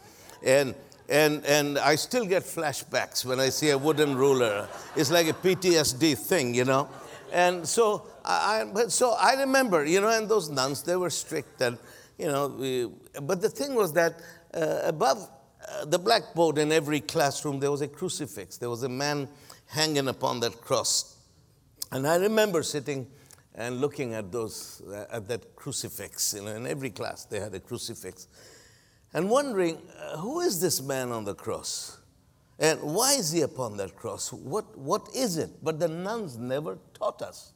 And 0.44 0.74
and, 1.10 1.46
and 1.46 1.78
I 1.78 1.96
still 1.96 2.26
get 2.26 2.44
flashbacks 2.44 3.24
when 3.24 3.40
I 3.40 3.50
see 3.50 3.70
a 3.70 3.78
wooden 3.78 4.16
ruler. 4.16 4.68
It's 4.96 5.12
like 5.12 5.28
a 5.28 5.34
PTSD 5.34 6.18
thing, 6.18 6.54
you 6.54 6.66
know. 6.66 6.90
And 7.32 7.68
so 7.68 8.08
I, 8.26 8.66
I 8.76 8.88
so 8.88 9.12
I 9.12 9.34
remember, 9.36 9.86
you 9.86 10.02
know, 10.02 10.10
and 10.10 10.28
those 10.28 10.50
nuns, 10.50 10.84
they 10.84 10.96
were 10.96 11.10
strict. 11.10 11.62
And, 11.62 11.78
you 12.18 12.28
know, 12.28 12.48
we, 12.48 12.90
but 13.22 13.42
the 13.42 13.50
thing 13.50 13.76
was 13.76 13.94
that 13.94 14.22
uh, 14.54 14.82
above 14.84 15.30
uh, 15.68 15.86
the 15.86 16.00
blackboard 16.00 16.58
in 16.58 16.72
every 16.72 17.00
classroom, 17.00 17.60
there 17.60 17.72
was 17.72 17.82
a 17.82 17.88
crucifix. 17.88 18.58
There 18.58 18.70
was 18.70 18.84
a 18.84 18.90
man 18.90 19.30
hanging 19.68 20.08
upon 20.08 20.42
that 20.42 20.60
cross. 20.62 21.18
And 21.92 22.06
I 22.06 22.18
remember 22.18 22.64
sitting 22.64 23.08
and 23.56 23.82
looking 23.82 24.14
at 24.14 24.32
those, 24.32 24.82
uh, 24.88 25.06
at 25.10 25.28
that 25.30 25.56
crucifix. 25.56 26.34
You 26.34 26.44
know, 26.44 26.56
in 26.56 26.68
every 26.68 26.90
class, 26.90 27.26
they 27.26 27.40
had 27.40 27.54
a 27.56 27.60
crucifix 27.60 28.28
and 29.14 29.30
wondering 29.30 29.78
uh, 30.00 30.18
who 30.18 30.42
is 30.42 30.60
this 30.60 30.82
man 30.82 31.12
on 31.12 31.24
the 31.24 31.34
cross? 31.36 31.98
And 32.60 32.82
why 32.82 33.14
is 33.14 33.32
he 33.32 33.42
upon 33.42 33.78
that 33.78 33.96
cross? 33.96 34.34
What, 34.34 34.78
what 34.78 35.08
is 35.16 35.38
it? 35.38 35.64
But 35.64 35.80
the 35.80 35.88
nuns 35.88 36.38
never 36.38 36.78
taught 36.94 37.22
us. 37.22 37.54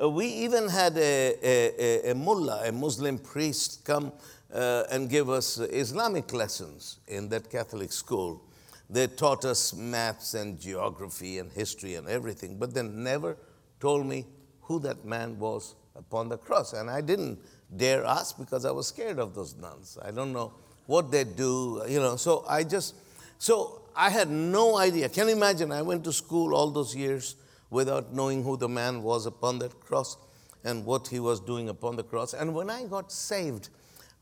Uh, 0.00 0.08
we 0.08 0.26
even 0.26 0.68
had 0.68 0.96
a, 0.96 1.36
a, 1.42 2.10
a, 2.10 2.14
mullah, 2.14 2.66
a 2.66 2.72
Muslim 2.72 3.18
priest, 3.18 3.84
come 3.84 4.10
uh, 4.52 4.84
and 4.90 5.10
give 5.10 5.28
us 5.28 5.58
Islamic 5.58 6.32
lessons 6.32 6.98
in 7.08 7.28
that 7.28 7.50
Catholic 7.50 7.92
school. 7.92 8.42
They 8.88 9.06
taught 9.06 9.44
us 9.44 9.74
maths 9.74 10.34
and 10.34 10.58
geography 10.58 11.38
and 11.38 11.52
history 11.52 11.94
and 11.94 12.08
everything, 12.08 12.58
but 12.58 12.72
they 12.72 12.82
never 12.82 13.36
told 13.80 14.06
me 14.06 14.26
who 14.62 14.78
that 14.80 15.04
man 15.04 15.38
was 15.38 15.74
upon 15.94 16.28
the 16.28 16.38
cross. 16.38 16.72
And 16.72 16.90
I 16.90 17.02
didn't 17.02 17.38
dare 17.76 18.04
ask 18.04 18.38
because 18.38 18.64
I 18.64 18.70
was 18.70 18.88
scared 18.88 19.18
of 19.18 19.34
those 19.34 19.54
nuns. 19.56 19.98
I 20.02 20.10
don't 20.10 20.32
know 20.32 20.52
what 20.86 21.10
they 21.10 21.24
do, 21.24 21.82
you 21.88 22.00
know. 22.00 22.16
So 22.16 22.44
I 22.48 22.64
just, 22.64 22.94
so 23.38 23.82
I 23.94 24.10
had 24.10 24.30
no 24.30 24.76
idea. 24.76 25.08
Can 25.08 25.28
you 25.28 25.34
imagine? 25.34 25.72
I 25.72 25.82
went 25.82 26.04
to 26.04 26.12
school 26.12 26.54
all 26.54 26.70
those 26.70 26.94
years 26.94 27.36
without 27.70 28.12
knowing 28.12 28.42
who 28.42 28.56
the 28.56 28.68
man 28.68 29.02
was 29.02 29.26
upon 29.26 29.58
that 29.60 29.80
cross 29.80 30.16
and 30.64 30.84
what 30.84 31.08
he 31.08 31.18
was 31.20 31.40
doing 31.40 31.68
upon 31.68 31.96
the 31.96 32.04
cross. 32.04 32.34
And 32.34 32.54
when 32.54 32.70
I 32.70 32.84
got 32.84 33.10
saved, 33.10 33.68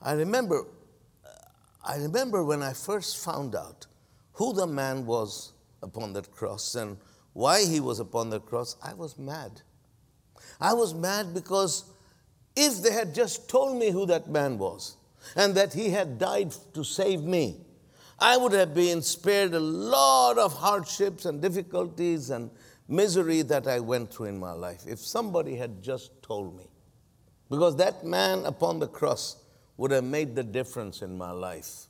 I 0.00 0.12
remember, 0.12 0.66
I 1.84 1.96
remember 1.96 2.44
when 2.44 2.62
I 2.62 2.72
first 2.72 3.24
found 3.24 3.54
out 3.54 3.86
who 4.32 4.52
the 4.52 4.66
man 4.66 5.04
was 5.04 5.52
upon 5.82 6.12
that 6.14 6.30
cross 6.32 6.74
and 6.74 6.96
why 7.32 7.64
he 7.64 7.80
was 7.80 8.00
upon 8.00 8.30
that 8.30 8.46
cross, 8.46 8.76
I 8.82 8.94
was 8.94 9.18
mad. 9.18 9.62
I 10.60 10.72
was 10.72 10.94
mad 10.94 11.34
because 11.34 11.84
if 12.56 12.82
they 12.82 12.92
had 12.92 13.14
just 13.14 13.48
told 13.48 13.78
me 13.78 13.90
who 13.90 14.06
that 14.06 14.28
man 14.28 14.58
was, 14.58 14.96
and 15.36 15.54
that 15.54 15.72
he 15.72 15.90
had 15.90 16.18
died 16.18 16.54
to 16.74 16.84
save 16.84 17.22
me, 17.22 17.60
I 18.18 18.36
would 18.36 18.52
have 18.52 18.74
been 18.74 19.02
spared 19.02 19.54
a 19.54 19.60
lot 19.60 20.38
of 20.38 20.52
hardships 20.52 21.24
and 21.24 21.40
difficulties 21.40 22.30
and 22.30 22.50
misery 22.86 23.42
that 23.42 23.66
I 23.66 23.80
went 23.80 24.12
through 24.12 24.26
in 24.26 24.38
my 24.38 24.52
life 24.52 24.82
if 24.86 24.98
somebody 24.98 25.56
had 25.56 25.82
just 25.82 26.22
told 26.22 26.56
me. 26.56 26.66
Because 27.48 27.76
that 27.76 28.04
man 28.04 28.44
upon 28.44 28.78
the 28.78 28.86
cross 28.86 29.36
would 29.76 29.90
have 29.90 30.04
made 30.04 30.34
the 30.34 30.42
difference 30.42 31.02
in 31.02 31.16
my 31.16 31.30
life 31.30 31.86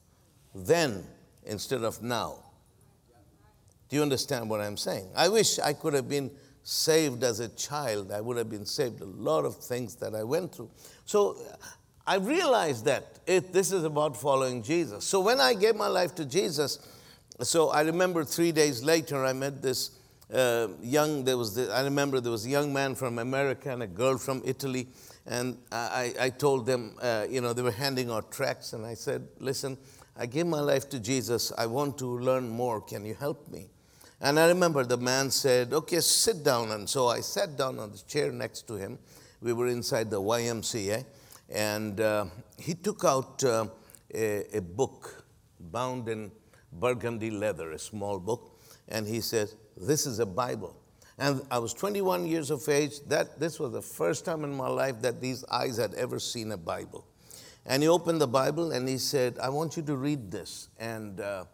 then 0.54 1.04
instead 1.44 1.82
of 1.82 2.02
now. 2.02 2.36
Do 3.88 3.96
you 3.96 4.02
understand 4.02 4.48
what 4.48 4.60
I'm 4.60 4.76
saying? 4.76 5.10
I 5.16 5.28
wish 5.28 5.58
I 5.58 5.72
could 5.72 5.94
have 5.94 6.08
been 6.08 6.30
saved 6.62 7.24
as 7.24 7.40
a 7.40 7.48
child. 7.48 8.12
I 8.12 8.20
would 8.20 8.36
have 8.36 8.48
been 8.48 8.66
saved 8.66 9.00
a 9.00 9.06
lot 9.06 9.44
of 9.44 9.56
things 9.56 9.96
that 9.96 10.14
I 10.14 10.22
went 10.22 10.54
through. 10.54 10.70
So 11.04 11.36
I 12.06 12.16
realized 12.16 12.84
that 12.86 13.18
it, 13.26 13.52
this 13.52 13.72
is 13.72 13.84
about 13.84 14.16
following 14.16 14.62
Jesus. 14.62 15.04
So 15.04 15.20
when 15.20 15.40
I 15.40 15.54
gave 15.54 15.76
my 15.76 15.86
life 15.86 16.14
to 16.16 16.24
Jesus, 16.24 16.78
so 17.42 17.70
I 17.70 17.82
remember 17.82 18.24
three 18.24 18.52
days 18.52 18.82
later, 18.82 19.24
I 19.24 19.32
met 19.32 19.62
this 19.62 19.92
uh, 20.32 20.68
young, 20.82 21.24
there 21.24 21.36
was, 21.36 21.54
the, 21.54 21.72
I 21.72 21.82
remember 21.82 22.20
there 22.20 22.32
was 22.32 22.46
a 22.46 22.48
young 22.48 22.72
man 22.72 22.94
from 22.94 23.18
America 23.18 23.72
and 23.72 23.82
a 23.82 23.86
girl 23.86 24.18
from 24.18 24.42
Italy. 24.44 24.88
And 25.26 25.58
I, 25.70 26.14
I 26.18 26.30
told 26.30 26.66
them, 26.66 26.96
uh, 27.00 27.26
you 27.28 27.40
know, 27.40 27.52
they 27.52 27.62
were 27.62 27.70
handing 27.70 28.10
out 28.10 28.32
tracts. 28.32 28.72
And 28.72 28.84
I 28.84 28.94
said, 28.94 29.26
listen, 29.38 29.76
I 30.16 30.26
gave 30.26 30.46
my 30.46 30.60
life 30.60 30.88
to 30.90 31.00
Jesus. 31.00 31.52
I 31.56 31.66
want 31.66 31.98
to 31.98 32.06
learn 32.06 32.48
more. 32.48 32.80
Can 32.80 33.04
you 33.04 33.14
help 33.14 33.48
me? 33.48 33.70
And 34.20 34.38
I 34.38 34.48
remember 34.48 34.84
the 34.84 34.98
man 34.98 35.30
said, 35.30 35.72
okay, 35.72 36.00
sit 36.00 36.44
down. 36.44 36.72
And 36.72 36.88
so 36.88 37.08
I 37.08 37.20
sat 37.20 37.56
down 37.56 37.78
on 37.78 37.92
the 37.92 37.98
chair 37.98 38.30
next 38.30 38.66
to 38.68 38.74
him. 38.74 38.98
We 39.40 39.52
were 39.52 39.68
inside 39.68 40.10
the 40.10 40.20
YMCA. 40.20 41.04
And 41.50 42.00
uh, 42.00 42.26
he 42.58 42.74
took 42.74 43.04
out 43.04 43.42
uh, 43.42 43.66
a, 44.14 44.56
a, 44.56 44.60
book 44.60 45.24
bound 45.58 46.08
in 46.08 46.30
burgundy 46.72 47.30
leather, 47.30 47.72
a 47.72 47.78
small 47.78 48.20
book, 48.20 48.60
and 48.88 49.06
he 49.06 49.20
said, 49.20 49.50
This 49.76 50.06
is 50.06 50.20
a 50.20 50.26
Bible. 50.26 50.76
And 51.18 51.42
I 51.50 51.58
was 51.58 51.74
21 51.74 52.26
years 52.26 52.50
of 52.50 52.66
age. 52.68 53.00
That, 53.08 53.38
this 53.38 53.58
was 53.58 53.72
the 53.72 53.82
first 53.82 54.24
time 54.24 54.44
in 54.44 54.54
my 54.54 54.68
life 54.68 55.02
that 55.02 55.20
these 55.20 55.44
eyes 55.46 55.76
had 55.76 55.92
ever 55.94 56.18
seen 56.18 56.52
a 56.52 56.56
Bible. 56.56 57.04
And 57.66 57.82
he 57.82 57.88
opened 57.88 58.20
the 58.20 58.26
Bible 58.26 58.72
and 58.72 58.88
he 58.88 58.96
said, 58.96 59.38
I 59.38 59.50
want 59.50 59.76
you 59.76 59.82
to 59.82 59.96
read 59.96 60.30
this. 60.30 60.68
And, 60.78 61.20
uh, 61.20 61.44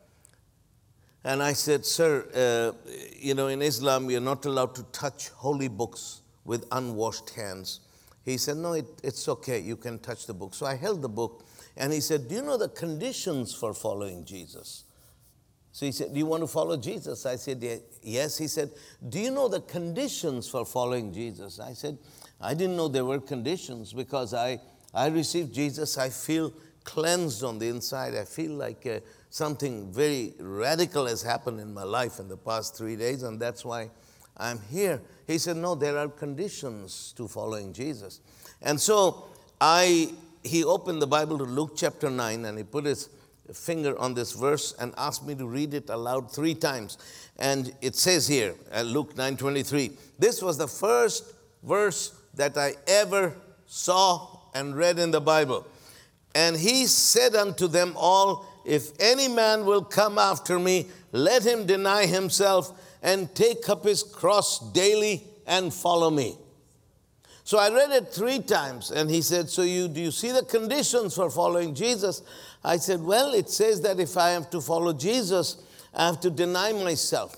and 1.24 1.42
I 1.42 1.52
said, 1.52 1.84
Sir, 1.84 2.28
uh, 2.32 2.90
you 3.16 3.34
know, 3.34 3.48
in 3.48 3.60
Islam, 3.60 4.08
you're 4.08 4.20
not 4.20 4.44
allowed 4.44 4.74
to 4.76 4.84
touch 4.92 5.30
holy 5.30 5.68
books 5.68 6.22
with 6.44 6.64
unwashed 6.70 7.30
hands. 7.30 7.80
He 8.26 8.36
said, 8.38 8.56
No, 8.56 8.72
it, 8.72 8.86
it's 9.02 9.26
okay. 9.28 9.60
You 9.60 9.76
can 9.76 10.00
touch 10.00 10.26
the 10.26 10.34
book. 10.34 10.52
So 10.52 10.66
I 10.66 10.74
held 10.74 11.00
the 11.00 11.08
book 11.08 11.46
and 11.76 11.92
he 11.92 12.00
said, 12.00 12.28
Do 12.28 12.34
you 12.34 12.42
know 12.42 12.58
the 12.58 12.68
conditions 12.68 13.54
for 13.54 13.72
following 13.72 14.24
Jesus? 14.24 14.84
So 15.70 15.86
he 15.86 15.92
said, 15.92 16.12
Do 16.12 16.18
you 16.18 16.26
want 16.26 16.42
to 16.42 16.48
follow 16.48 16.76
Jesus? 16.76 17.24
I 17.24 17.36
said, 17.36 17.64
Yes. 18.02 18.36
He 18.36 18.48
said, 18.48 18.72
Do 19.08 19.20
you 19.20 19.30
know 19.30 19.48
the 19.48 19.60
conditions 19.60 20.48
for 20.48 20.66
following 20.66 21.12
Jesus? 21.12 21.60
I 21.60 21.72
said, 21.72 21.98
I 22.40 22.52
didn't 22.52 22.76
know 22.76 22.88
there 22.88 23.04
were 23.04 23.20
conditions 23.20 23.92
because 23.92 24.34
I, 24.34 24.60
I 24.92 25.06
received 25.06 25.54
Jesus. 25.54 25.96
I 25.96 26.08
feel 26.10 26.52
cleansed 26.82 27.44
on 27.44 27.60
the 27.60 27.68
inside. 27.68 28.16
I 28.16 28.24
feel 28.24 28.52
like 28.52 28.84
uh, 28.86 29.00
something 29.30 29.92
very 29.92 30.34
radical 30.40 31.06
has 31.06 31.22
happened 31.22 31.60
in 31.60 31.72
my 31.72 31.84
life 31.84 32.18
in 32.18 32.28
the 32.28 32.36
past 32.36 32.76
three 32.76 32.96
days, 32.96 33.22
and 33.22 33.38
that's 33.38 33.64
why 33.64 33.90
I'm 34.36 34.60
here. 34.70 35.00
He 35.26 35.38
said, 35.38 35.56
No, 35.56 35.74
there 35.74 35.98
are 35.98 36.08
conditions 36.08 37.14
to 37.16 37.26
following 37.28 37.72
Jesus. 37.72 38.20
And 38.62 38.80
so 38.80 39.26
I 39.60 40.12
he 40.42 40.64
opened 40.64 41.02
the 41.02 41.06
Bible 41.06 41.38
to 41.38 41.44
Luke 41.44 41.72
chapter 41.76 42.08
9 42.08 42.44
and 42.44 42.56
he 42.56 42.64
put 42.64 42.84
his 42.84 43.08
finger 43.52 43.98
on 43.98 44.14
this 44.14 44.32
verse 44.32 44.74
and 44.78 44.92
asked 44.96 45.26
me 45.26 45.34
to 45.34 45.46
read 45.46 45.74
it 45.74 45.90
aloud 45.90 46.30
three 46.30 46.54
times. 46.54 46.98
And 47.36 47.72
it 47.80 47.94
says 47.94 48.26
here, 48.26 48.54
uh, 48.72 48.82
Luke 48.82 49.14
9:23, 49.14 49.92
this 50.18 50.42
was 50.42 50.58
the 50.58 50.68
first 50.68 51.24
verse 51.62 52.12
that 52.34 52.56
I 52.56 52.74
ever 52.86 53.34
saw 53.66 54.38
and 54.54 54.76
read 54.76 54.98
in 54.98 55.10
the 55.10 55.20
Bible. 55.20 55.66
And 56.34 56.56
he 56.56 56.86
said 56.86 57.34
unto 57.34 57.66
them 57.66 57.94
all, 57.96 58.46
If 58.64 58.90
any 59.00 59.28
man 59.28 59.64
will 59.64 59.82
come 59.82 60.18
after 60.18 60.58
me, 60.58 60.86
let 61.12 61.44
him 61.44 61.66
deny 61.66 62.06
himself 62.06 62.72
and 63.06 63.32
take 63.36 63.68
up 63.68 63.84
his 63.84 64.02
cross 64.02 64.58
daily 64.72 65.22
and 65.46 65.72
follow 65.72 66.10
me. 66.10 66.36
So 67.44 67.56
I 67.56 67.72
read 67.72 67.92
it 67.92 68.12
three 68.12 68.40
times, 68.40 68.90
and 68.90 69.08
he 69.08 69.22
said, 69.22 69.48
So 69.48 69.62
you 69.62 69.86
do 69.86 70.00
you 70.00 70.10
see 70.10 70.32
the 70.32 70.44
conditions 70.44 71.14
for 71.14 71.30
following 71.30 71.72
Jesus? 71.72 72.22
I 72.64 72.78
said, 72.78 73.00
Well, 73.00 73.32
it 73.32 73.48
says 73.48 73.80
that 73.82 74.00
if 74.00 74.16
I 74.16 74.30
have 74.30 74.50
to 74.50 74.60
follow 74.60 74.92
Jesus, 74.92 75.56
I 75.94 76.06
have 76.06 76.18
to 76.22 76.30
deny 76.30 76.72
myself. 76.72 77.36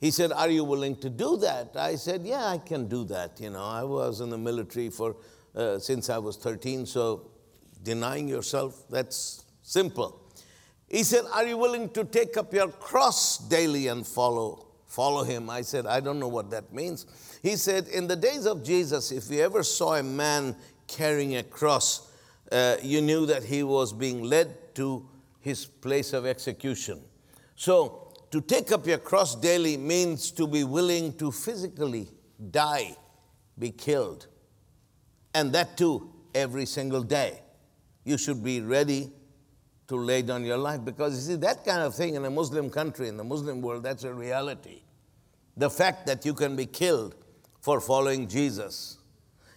He 0.00 0.12
said, 0.12 0.30
Are 0.30 0.48
you 0.48 0.62
willing 0.62 0.94
to 1.00 1.10
do 1.10 1.38
that? 1.38 1.72
I 1.76 1.96
said, 1.96 2.22
Yeah, 2.22 2.46
I 2.46 2.58
can 2.58 2.86
do 2.86 3.02
that. 3.06 3.40
You 3.40 3.50
know, 3.50 3.64
I 3.64 3.82
was 3.82 4.20
in 4.20 4.30
the 4.30 4.38
military 4.38 4.90
for 4.90 5.16
uh, 5.56 5.80
since 5.80 6.08
I 6.08 6.18
was 6.18 6.36
13, 6.36 6.86
so 6.86 7.32
denying 7.82 8.28
yourself, 8.28 8.84
that's 8.88 9.44
simple. 9.62 10.20
He 10.88 11.02
said, 11.02 11.24
Are 11.32 11.44
you 11.44 11.58
willing 11.58 11.90
to 11.90 12.04
take 12.04 12.36
up 12.36 12.54
your 12.54 12.68
cross 12.68 13.38
daily 13.38 13.88
and 13.88 14.06
follow, 14.06 14.63
follow 14.94 15.24
him? 15.24 15.50
I 15.50 15.62
said, 15.62 15.86
I 15.86 16.00
don't 16.00 16.20
know 16.20 16.28
what 16.28 16.50
that 16.50 16.72
means. 16.72 17.06
He 17.42 17.56
said, 17.56 17.88
In 17.88 18.06
the 18.06 18.16
days 18.16 18.46
of 18.46 18.62
Jesus, 18.62 19.10
if 19.10 19.30
you 19.30 19.40
ever 19.40 19.62
saw 19.62 19.96
a 19.96 20.02
man 20.02 20.54
carrying 20.86 21.36
a 21.36 21.42
cross, 21.42 22.10
uh, 22.52 22.76
you 22.82 23.00
knew 23.00 23.26
that 23.26 23.42
he 23.42 23.62
was 23.62 23.92
being 23.92 24.22
led 24.22 24.74
to 24.76 25.08
his 25.40 25.66
place 25.66 26.12
of 26.12 26.26
execution. 26.26 27.00
So, 27.56 28.12
to 28.30 28.40
take 28.40 28.72
up 28.72 28.86
your 28.86 28.98
cross 28.98 29.34
daily 29.34 29.76
means 29.76 30.30
to 30.32 30.46
be 30.46 30.64
willing 30.64 31.16
to 31.18 31.30
physically 31.30 32.08
die, 32.50 32.96
be 33.58 33.70
killed, 33.70 34.26
and 35.34 35.52
that 35.52 35.76
too 35.76 36.12
every 36.34 36.66
single 36.66 37.02
day. 37.02 37.40
You 38.04 38.18
should 38.18 38.42
be 38.42 38.60
ready 38.60 39.12
to 39.88 39.96
lay 39.96 40.22
down 40.22 40.44
your 40.44 40.56
life 40.56 40.84
because 40.84 41.14
you 41.14 41.34
see, 41.34 41.40
that 41.40 41.64
kind 41.64 41.82
of 41.82 41.94
thing 41.94 42.14
in 42.14 42.24
a 42.24 42.30
Muslim 42.30 42.70
country, 42.70 43.08
in 43.08 43.16
the 43.16 43.24
Muslim 43.24 43.60
world, 43.60 43.82
that's 43.82 44.04
a 44.04 44.12
reality. 44.12 44.83
The 45.56 45.70
fact 45.70 46.06
that 46.06 46.24
you 46.24 46.34
can 46.34 46.56
be 46.56 46.66
killed 46.66 47.14
for 47.60 47.80
following 47.80 48.28
Jesus. 48.28 48.98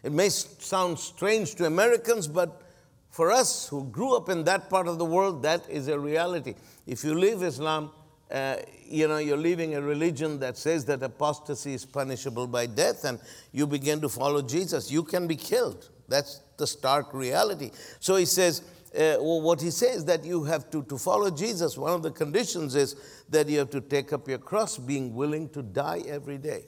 It 0.03 0.11
may 0.11 0.29
sound 0.29 0.99
strange 0.99 1.55
to 1.55 1.65
Americans, 1.65 2.27
but 2.27 2.61
for 3.09 3.31
us 3.31 3.67
who 3.67 3.85
grew 3.85 4.15
up 4.15 4.29
in 4.29 4.43
that 4.43 4.69
part 4.69 4.87
of 4.87 4.97
the 4.99 5.05
world, 5.05 5.41
that 5.43 5.67
is 5.69 5.87
a 5.87 5.99
reality. 5.99 6.53
If 6.85 7.03
you 7.03 7.15
leave 7.15 7.41
Islam, 7.41 7.91
uh, 8.29 8.57
you 8.85 9.07
know, 9.07 9.17
you're 9.17 9.37
leaving 9.37 9.75
a 9.75 9.81
religion 9.81 10.39
that 10.39 10.57
says 10.57 10.85
that 10.85 11.01
apostasy 11.01 11.73
is 11.73 11.85
punishable 11.85 12.47
by 12.47 12.67
death, 12.67 13.05
and 13.05 13.19
you 13.51 13.65
begin 13.65 13.99
to 14.01 14.09
follow 14.09 14.41
Jesus, 14.41 14.91
you 14.91 15.03
can 15.03 15.27
be 15.27 15.35
killed. 15.35 15.89
That's 16.07 16.41
the 16.57 16.67
stark 16.67 17.13
reality. 17.13 17.71
So 17.99 18.15
he 18.15 18.25
says, 18.25 18.61
uh, 18.95 19.15
what 19.17 19.61
he 19.61 19.71
says 19.71 20.05
that 20.05 20.23
you 20.23 20.43
have 20.43 20.69
to, 20.71 20.83
to 20.83 20.97
follow 20.97 21.29
Jesus, 21.29 21.77
one 21.77 21.93
of 21.93 22.03
the 22.03 22.11
conditions 22.11 22.75
is 22.75 22.95
that 23.29 23.49
you 23.49 23.59
have 23.59 23.69
to 23.71 23.81
take 23.81 24.13
up 24.13 24.27
your 24.27 24.37
cross, 24.37 24.77
being 24.77 25.13
willing 25.13 25.49
to 25.49 25.61
die 25.61 26.03
every 26.07 26.37
day. 26.37 26.65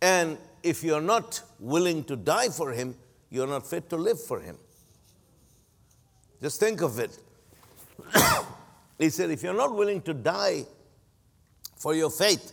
And 0.00 0.38
if 0.62 0.82
you're 0.82 1.00
not 1.00 1.42
willing 1.58 2.04
to 2.04 2.16
die 2.16 2.48
for 2.48 2.72
him, 2.72 2.94
you're 3.30 3.46
not 3.46 3.66
fit 3.66 3.88
to 3.90 3.96
live 3.96 4.22
for 4.22 4.40
him. 4.40 4.58
Just 6.40 6.60
think 6.60 6.82
of 6.82 6.98
it. 6.98 7.18
he 8.98 9.10
said, 9.10 9.30
if 9.30 9.42
you're 9.42 9.54
not 9.54 9.74
willing 9.74 10.02
to 10.02 10.14
die 10.14 10.64
for 11.76 11.94
your 11.94 12.10
faith, 12.10 12.52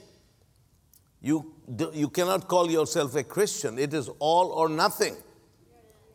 you, 1.22 1.54
you 1.94 2.10
cannot 2.10 2.48
call 2.48 2.70
yourself 2.70 3.16
a 3.16 3.24
Christian. 3.24 3.80
It 3.80 3.94
is 3.94 4.10
all 4.20 4.50
or 4.50 4.70
nothing. 4.70 5.16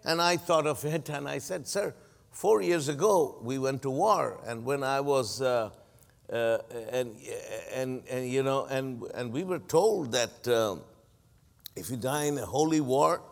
And 0.04 0.20
I 0.20 0.37
thought 0.37 0.66
of 0.66 0.85
it 0.85 1.09
and 1.09 1.28
I 1.28 1.38
said, 1.38 1.66
Sir, 1.66 1.94
four 2.30 2.62
years 2.62 2.88
ago 2.88 3.38
we 3.42 3.58
went 3.58 3.82
to 3.82 3.90
war. 3.90 4.40
And 4.46 4.64
when 4.64 4.82
I 4.82 5.00
was, 5.00 5.40
uh, 5.43 5.71
uh, 6.32 6.58
and, 6.90 7.16
and, 7.73 8.02
and, 8.08 8.28
you 8.28 8.43
know, 8.43 8.66
and, 8.66 9.02
and 9.14 9.32
we 9.32 9.45
were 9.45 9.58
told 9.58 10.12
that 10.12 10.49
uh, 10.49 10.76
if 11.76 11.90
you 11.90 11.97
die 11.97 12.25
in 12.25 12.38
a 12.38 12.47
holy 12.47 12.80
war, 12.80 13.23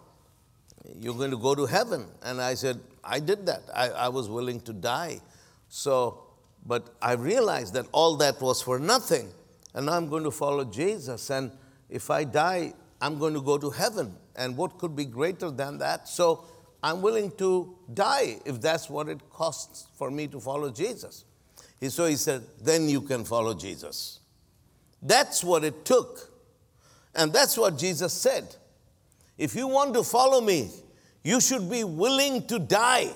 you're 0.99 1.15
going 1.15 1.31
to 1.31 1.39
go 1.39 1.55
to 1.55 1.67
heaven. 1.67 2.07
And 2.23 2.41
I 2.41 2.55
said, 2.55 2.81
I 3.05 3.21
did 3.21 3.47
that. 3.47 3.63
I, 3.75 3.89
I 3.91 4.09
was 4.09 4.29
willing 4.29 4.61
to 4.63 4.73
die. 4.73 5.21
So, 5.69 6.25
but 6.67 6.95
I 7.01 7.13
realized 7.13 7.75
that 7.75 7.87
all 7.93 8.17
that 8.17 8.41
was 8.41 8.63
for 8.63 8.79
nothing. 8.79 9.31
And 9.75 9.87
now 9.87 9.93
I'm 9.93 10.09
going 10.09 10.25
to 10.25 10.31
follow 10.31 10.65
Jesus. 10.65 11.31
And 11.31 11.53
if 11.89 12.11
I 12.11 12.25
die, 12.25 12.73
I'm 13.01 13.19
going 13.19 13.35
to 13.35 13.43
go 13.43 13.59
to 13.59 13.71
heaven. 13.71 14.15
And 14.37 14.57
what 14.57 14.79
could 14.79 14.97
be 14.97 15.05
greater 15.05 15.51
than 15.51 15.79
that? 15.79 16.09
So 16.09 16.45
I'm 16.83 17.03
willing 17.03 17.33
to 17.39 17.77
die 17.93 18.39
if 18.45 18.61
that's 18.61 18.89
what 18.89 19.09
it 19.09 19.21
costs 19.31 19.87
for 19.97 20.11
me 20.11 20.29
to 20.29 20.41
follow 20.41 20.71
Jesus. 20.71 21.25
So 21.89 22.07
he 22.07 22.17
said, 22.17 22.43
then 22.61 22.89
you 22.89 23.01
can 23.01 23.25
follow 23.25 23.55
Jesus. 23.55 24.21
That's 25.03 25.45
what 25.45 25.65
it 25.65 25.85
took. 25.85 26.31
And 27.15 27.33
that's 27.33 27.57
what 27.57 27.79
Jesus 27.79 28.13
said. 28.13 28.55
If 29.37 29.55
you 29.55 29.69
want 29.69 29.95
to 29.95 30.03
follow 30.03 30.41
me, 30.41 30.71
you 31.23 31.41
should 31.41 31.71
be 31.71 31.85
willing 31.85 32.47
to 32.47 32.59
die. 32.59 33.11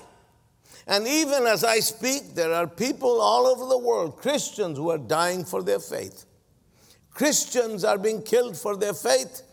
And 0.87 1.07
even 1.07 1.45
as 1.45 1.63
I 1.63 1.79
speak, 1.79 2.35
there 2.35 2.53
are 2.53 2.67
people 2.67 3.21
all 3.21 3.47
over 3.47 3.65
the 3.65 3.77
world, 3.77 4.17
Christians, 4.17 4.77
who 4.77 4.89
are 4.89 4.97
dying 4.97 5.45
for 5.45 5.63
their 5.63 5.79
faith. 5.79 6.25
Christians 7.11 7.83
are 7.83 7.97
being 7.97 8.21
killed 8.21 8.57
for 8.57 8.75
their 8.75 8.93
faith 8.93 9.43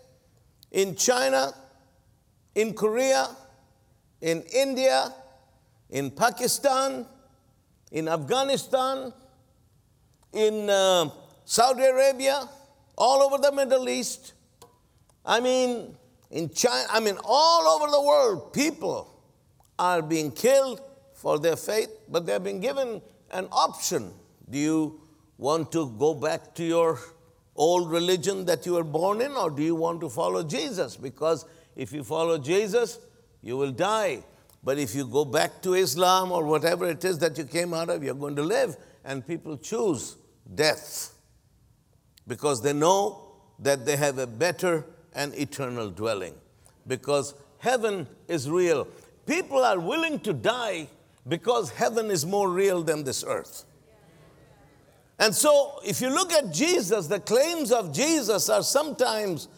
in 0.72 0.96
China, 0.96 1.52
in 2.54 2.74
Korea, 2.74 3.28
in 4.20 4.42
India, 4.54 5.14
in 5.90 6.11
Pakistan, 6.11 7.06
in 7.90 8.09
Afghanistan, 8.09 9.12
in 10.33 10.70
uh, 10.70 11.09
Saudi 11.44 11.85
Arabia, 11.85 12.48
all 12.96 13.22
over 13.22 13.38
the 13.38 13.52
Middle 13.52 13.88
East. 13.88 14.35
I 15.24 15.40
mean, 15.40 15.96
in 16.30 16.50
China, 16.50 16.87
I 16.90 17.00
mean, 17.00 17.16
all 17.24 17.66
over 17.66 17.90
the 17.90 18.00
world, 18.00 18.52
people 18.52 19.22
are 19.78 20.02
being 20.02 20.30
killed 20.30 20.80
for 21.14 21.38
their 21.38 21.56
faith, 21.56 21.90
but 22.09 22.26
they've 22.26 22.42
been 22.42 22.61
given 22.61 23.02
an 23.33 23.48
option. 23.50 24.12
Do 24.48 24.59
you 24.59 25.00
want 25.38 25.72
to 25.72 25.90
go 25.98 26.14
back 26.14 26.54
to 26.56 26.64
your 26.64 26.98
old 27.56 27.90
religion 27.90 28.44
that 28.44 28.64
you 28.66 28.74
were 28.74 28.85
born 28.85 29.20
in, 29.20 29.33
or 29.33 29.50
do 29.50 29.62
you 29.62 29.74
want 29.74 30.00
to 30.02 30.09
follow 30.09 30.42
Jesus? 30.42 30.96
Because 30.96 31.44
if 31.76 31.92
you 31.92 32.04
follow 32.04 32.38
Jesus, 32.38 32.98
you 33.42 33.57
will 33.57 33.72
die. 33.72 34.22
But 34.62 34.79
if 34.79 34.94
you 34.94 35.07
go 35.07 35.24
back 35.24 35.62
to 35.62 35.74
Islam 35.74 36.33
or 36.33 36.44
whatever 36.44 36.88
it 36.88 37.05
is 37.05 37.18
that 37.20 37.38
you 37.38 37.44
came 37.44 37.72
out 37.72 37.88
of, 37.88 38.05
you're 38.05 38.14
going 38.14 38.37
to 38.37 38.42
live. 38.42 38.76
And 39.05 39.26
people 39.26 39.57
choose 39.57 40.16
death 40.55 41.14
because 42.26 42.62
they 42.62 42.72
know 42.72 43.33
that 43.59 43.87
they 43.87 43.96
have 43.96 44.18
a 44.18 44.26
better 44.26 44.85
and 45.14 45.35
eternal 45.35 45.90
dwelling. 45.90 46.35
Because 46.87 47.35
heaven 47.59 48.07
is 48.29 48.50
real. 48.50 48.87
People 49.26 49.64
are 49.64 49.79
willing 49.79 50.20
to 50.20 50.33
die 50.33 50.88
because 51.29 51.70
heaven 51.70 52.11
is 52.11 52.26
more 52.26 52.50
real 52.50 52.83
than 52.83 53.05
this 53.05 53.24
earth. 53.26 53.64
And 55.18 55.35
so, 55.35 55.81
if 55.85 56.00
you 56.00 56.09
look 56.09 56.33
at 56.33 56.50
Jesus, 56.50 57.07
the 57.07 57.20
claims 57.20 57.72
of 57.72 57.92
Jesus 57.92 58.48
are 58.48 58.62
sometimes 58.62 59.48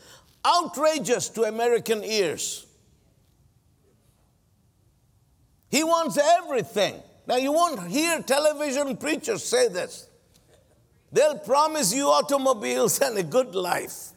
outrageous 0.44 1.28
to 1.30 1.44
American 1.44 2.02
ears. 2.02 2.66
He 5.72 5.82
wants 5.82 6.18
everything. 6.18 7.02
Now, 7.26 7.36
you 7.36 7.50
won't 7.50 7.88
hear 7.88 8.20
television 8.20 8.94
preachers 8.98 9.42
say 9.42 9.68
this. 9.68 10.06
They'll 11.10 11.38
promise 11.38 11.94
you 11.94 12.08
automobiles 12.08 13.00
and 13.02 13.16
a 13.16 13.22
good 13.22 13.54
life. 13.54 14.10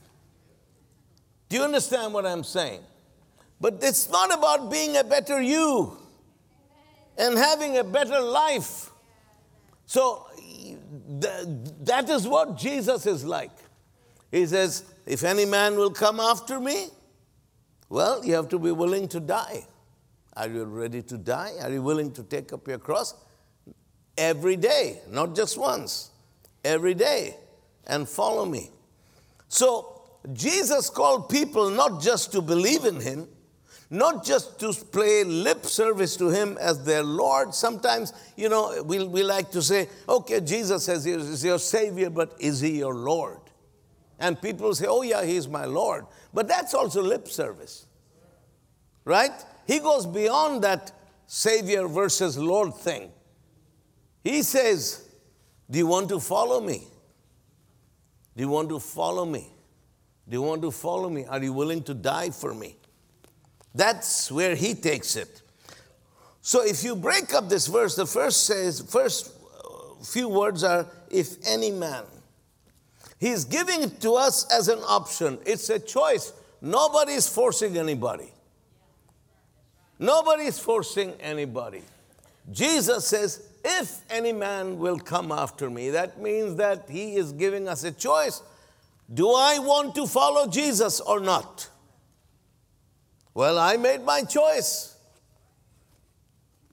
Do 1.48 1.56
you 1.56 1.64
understand 1.64 2.14
what 2.14 2.26
I'm 2.26 2.44
saying? 2.44 2.82
But 3.62 3.80
it's 3.82 4.10
not 4.12 4.38
about 4.38 4.70
being 4.70 4.98
a 4.98 5.04
better 5.06 5.42
you 5.42 5.98
and 7.18 7.38
having 7.38 7.78
a 7.78 7.86
better 7.86 8.20
life. 8.20 8.92
So 9.86 10.28
that 11.84 12.10
is 12.10 12.28
what 12.28 12.58
Jesus 12.58 13.06
is 13.06 13.24
like. 13.24 13.52
He 14.30 14.46
says, 14.46 14.84
If 15.06 15.24
any 15.24 15.46
man 15.46 15.78
will 15.78 15.92
come 15.92 16.20
after 16.20 16.60
me, 16.60 16.88
well, 17.88 18.26
you 18.26 18.34
have 18.34 18.50
to 18.50 18.60
be 18.60 18.72
willing 18.72 19.08
to 19.10 19.22
die. 19.22 19.66
Are 20.36 20.48
you 20.48 20.66
ready 20.66 21.02
to 21.04 21.18
die? 21.18 21.54
Are 21.62 21.72
you 21.72 21.82
willing 21.82 22.12
to 22.14 22.24
take 22.24 22.52
up 22.52 22.68
your 22.68 22.78
cross? 22.78 23.14
Every 24.18 24.56
day, 24.56 25.00
not 25.10 25.36
just 25.36 25.58
once, 25.58 26.12
every 26.64 26.94
day, 26.94 27.36
and 27.88 28.08
follow 28.08 28.46
me. 28.46 28.70
So, 29.48 30.02
Jesus 30.34 30.90
called 30.90 31.30
people 31.30 31.70
not 31.70 32.02
just 32.02 32.32
to 32.32 32.42
believe 32.42 32.86
in 32.86 33.00
him, 33.00 33.28
not 33.90 34.26
just 34.26 34.60
to 34.60 34.74
play 34.74 35.24
lip 35.24 35.66
service 35.66 36.16
to 36.18 36.30
Him 36.30 36.58
as 36.60 36.84
their 36.84 37.04
Lord. 37.04 37.54
Sometimes, 37.54 38.14
you 38.36 38.50
know, 38.50 38.82
we, 38.84 39.06
we 39.06 39.24
like 39.24 39.52
to 39.52 39.62
say, 39.62 39.88
okay, 40.10 40.42
Jesus 40.42 40.86
says 40.86 41.04
He's 41.04 41.44
your 41.44 41.60
Savior, 41.60 42.10
but 42.10 42.36
is 42.40 42.60
He 42.60 42.80
your 42.80 42.96
Lord? 42.96 43.40
And 44.20 44.42
people 44.42 44.74
say, 44.74 44.86
oh, 44.88 45.02
yeah, 45.02 45.24
He's 45.24 45.48
my 45.48 45.66
Lord. 45.66 46.06
But 46.34 46.48
that's 46.48 46.74
also 46.74 47.02
lip 47.02 47.28
service, 47.28 47.86
right? 49.04 49.32
He 49.66 49.80
goes 49.80 50.06
beyond 50.06 50.64
that 50.64 50.92
Savior 51.28 51.88
versus 51.88 52.38
Lord 52.38 52.76
thing. 52.76 53.12
He 54.24 54.42
says, 54.42 55.08
Do 55.70 55.78
you 55.78 55.88
want 55.88 56.10
to 56.10 56.20
follow 56.20 56.62
me? 56.62 56.88
Do 58.36 58.44
you 58.44 58.50
want 58.50 58.70
to 58.70 58.80
follow 58.80 59.26
me? 59.26 59.48
Do 60.28 60.38
you 60.38 60.42
want 60.42 60.62
to 60.64 60.72
follow 60.72 61.10
me? 61.10 61.26
Are 61.26 61.42
you 61.42 61.54
willing 61.54 61.84
to 61.84 61.94
die 61.94 62.32
for 62.32 62.54
me? 62.54 62.76
That's 63.74 64.32
where 64.32 64.56
he 64.56 64.74
takes 64.74 65.16
it. 65.16 65.42
So 66.42 66.64
if 66.64 66.84
you 66.84 66.96
break 66.96 67.34
up 67.34 67.50
this 67.50 67.68
verse, 67.68 67.96
the 67.96 68.06
first 68.06 68.46
says, 68.46 68.82
first 68.82 69.34
uh, 69.64 70.04
few 70.04 70.30
words 70.30 70.64
are, 70.64 70.88
if 71.10 71.38
any 71.48 71.72
man. 71.72 72.04
He's 73.20 73.46
giving 73.46 73.82
it 73.82 74.02
to 74.02 74.14
us 74.14 74.46
as 74.52 74.68
an 74.68 74.80
option. 74.88 75.40
It's 75.46 75.70
a 75.70 75.80
choice. 75.80 76.34
Nobody's 76.62 77.28
forcing 77.28 77.78
anybody. 77.78 78.32
Nobody 79.98 80.44
is 80.44 80.60
forcing 80.60 81.14
anybody. 81.20 81.82
Jesus 82.52 83.08
says, 83.08 83.48
if 83.64 84.02
any 84.10 84.32
man 84.32 84.78
will 84.78 85.00
come 85.00 85.32
after 85.32 85.70
me, 85.70 85.90
that 85.92 86.22
means 86.22 86.58
that 86.58 86.86
he 86.90 87.16
is 87.16 87.32
giving 87.32 87.68
us 87.68 87.84
a 87.84 87.92
choice. 87.92 88.44
Do 89.12 89.32
I 89.32 89.60
want 89.60 89.96
to 89.96 90.06
follow 90.06 90.48
Jesus 90.48 91.00
or 91.00 91.20
not? 91.20 91.70
Well, 93.34 93.58
I 93.58 93.78
made 93.78 94.04
my 94.04 94.22
choice. 94.22 94.96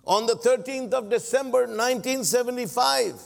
On 0.04 0.26
the 0.26 0.34
13th 0.34 0.92
of 0.92 1.08
December 1.08 1.60
1975, 1.60 3.20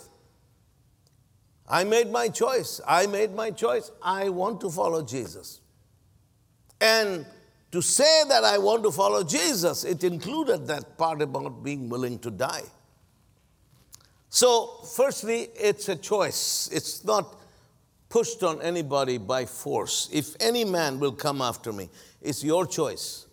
I 1.69 1.85
made 1.85 2.11
my 2.11 2.29
choice. 2.29 2.81
I 2.87 3.07
made 3.07 3.35
my 3.35 3.51
choice. 3.51 3.91
I 4.03 4.29
want 4.29 4.61
to 4.61 4.71
follow 4.71 5.03
Jesus. 5.03 5.61
And 6.81 7.27
to 7.77 7.83
say 7.83 8.23
that 8.31 8.43
I 8.43 8.57
want 8.57 8.85
to 8.85 8.91
follow 8.91 9.23
Jesus, 9.23 9.85
it 9.85 10.03
included 10.03 10.67
that 10.67 10.97
part 10.97 11.21
about 11.21 11.63
being 11.63 11.91
willing 11.91 12.19
to 12.21 12.31
die. 12.31 12.63
So, 14.31 14.81
firstly, 14.97 15.49
it's 15.55 15.87
a 15.91 15.97
choice. 15.97 16.71
It's 16.73 17.05
not 17.05 17.39
pushed 18.09 18.43
on 18.43 18.63
anybody 18.63 19.19
by 19.19 19.45
force. 19.45 20.09
If 20.11 20.37
any 20.41 20.65
man 20.65 20.99
will 20.99 21.13
come 21.13 21.43
after 21.43 21.71
me, 21.71 21.91
it's 22.23 22.43
your 22.43 22.67
choice. 22.67 23.27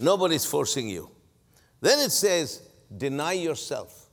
Nobody's 0.00 0.44
forcing 0.44 0.88
you. 0.88 1.08
Then 1.80 2.00
it 2.00 2.10
says, 2.10 2.68
deny 2.98 3.34
yourself. 3.34 4.10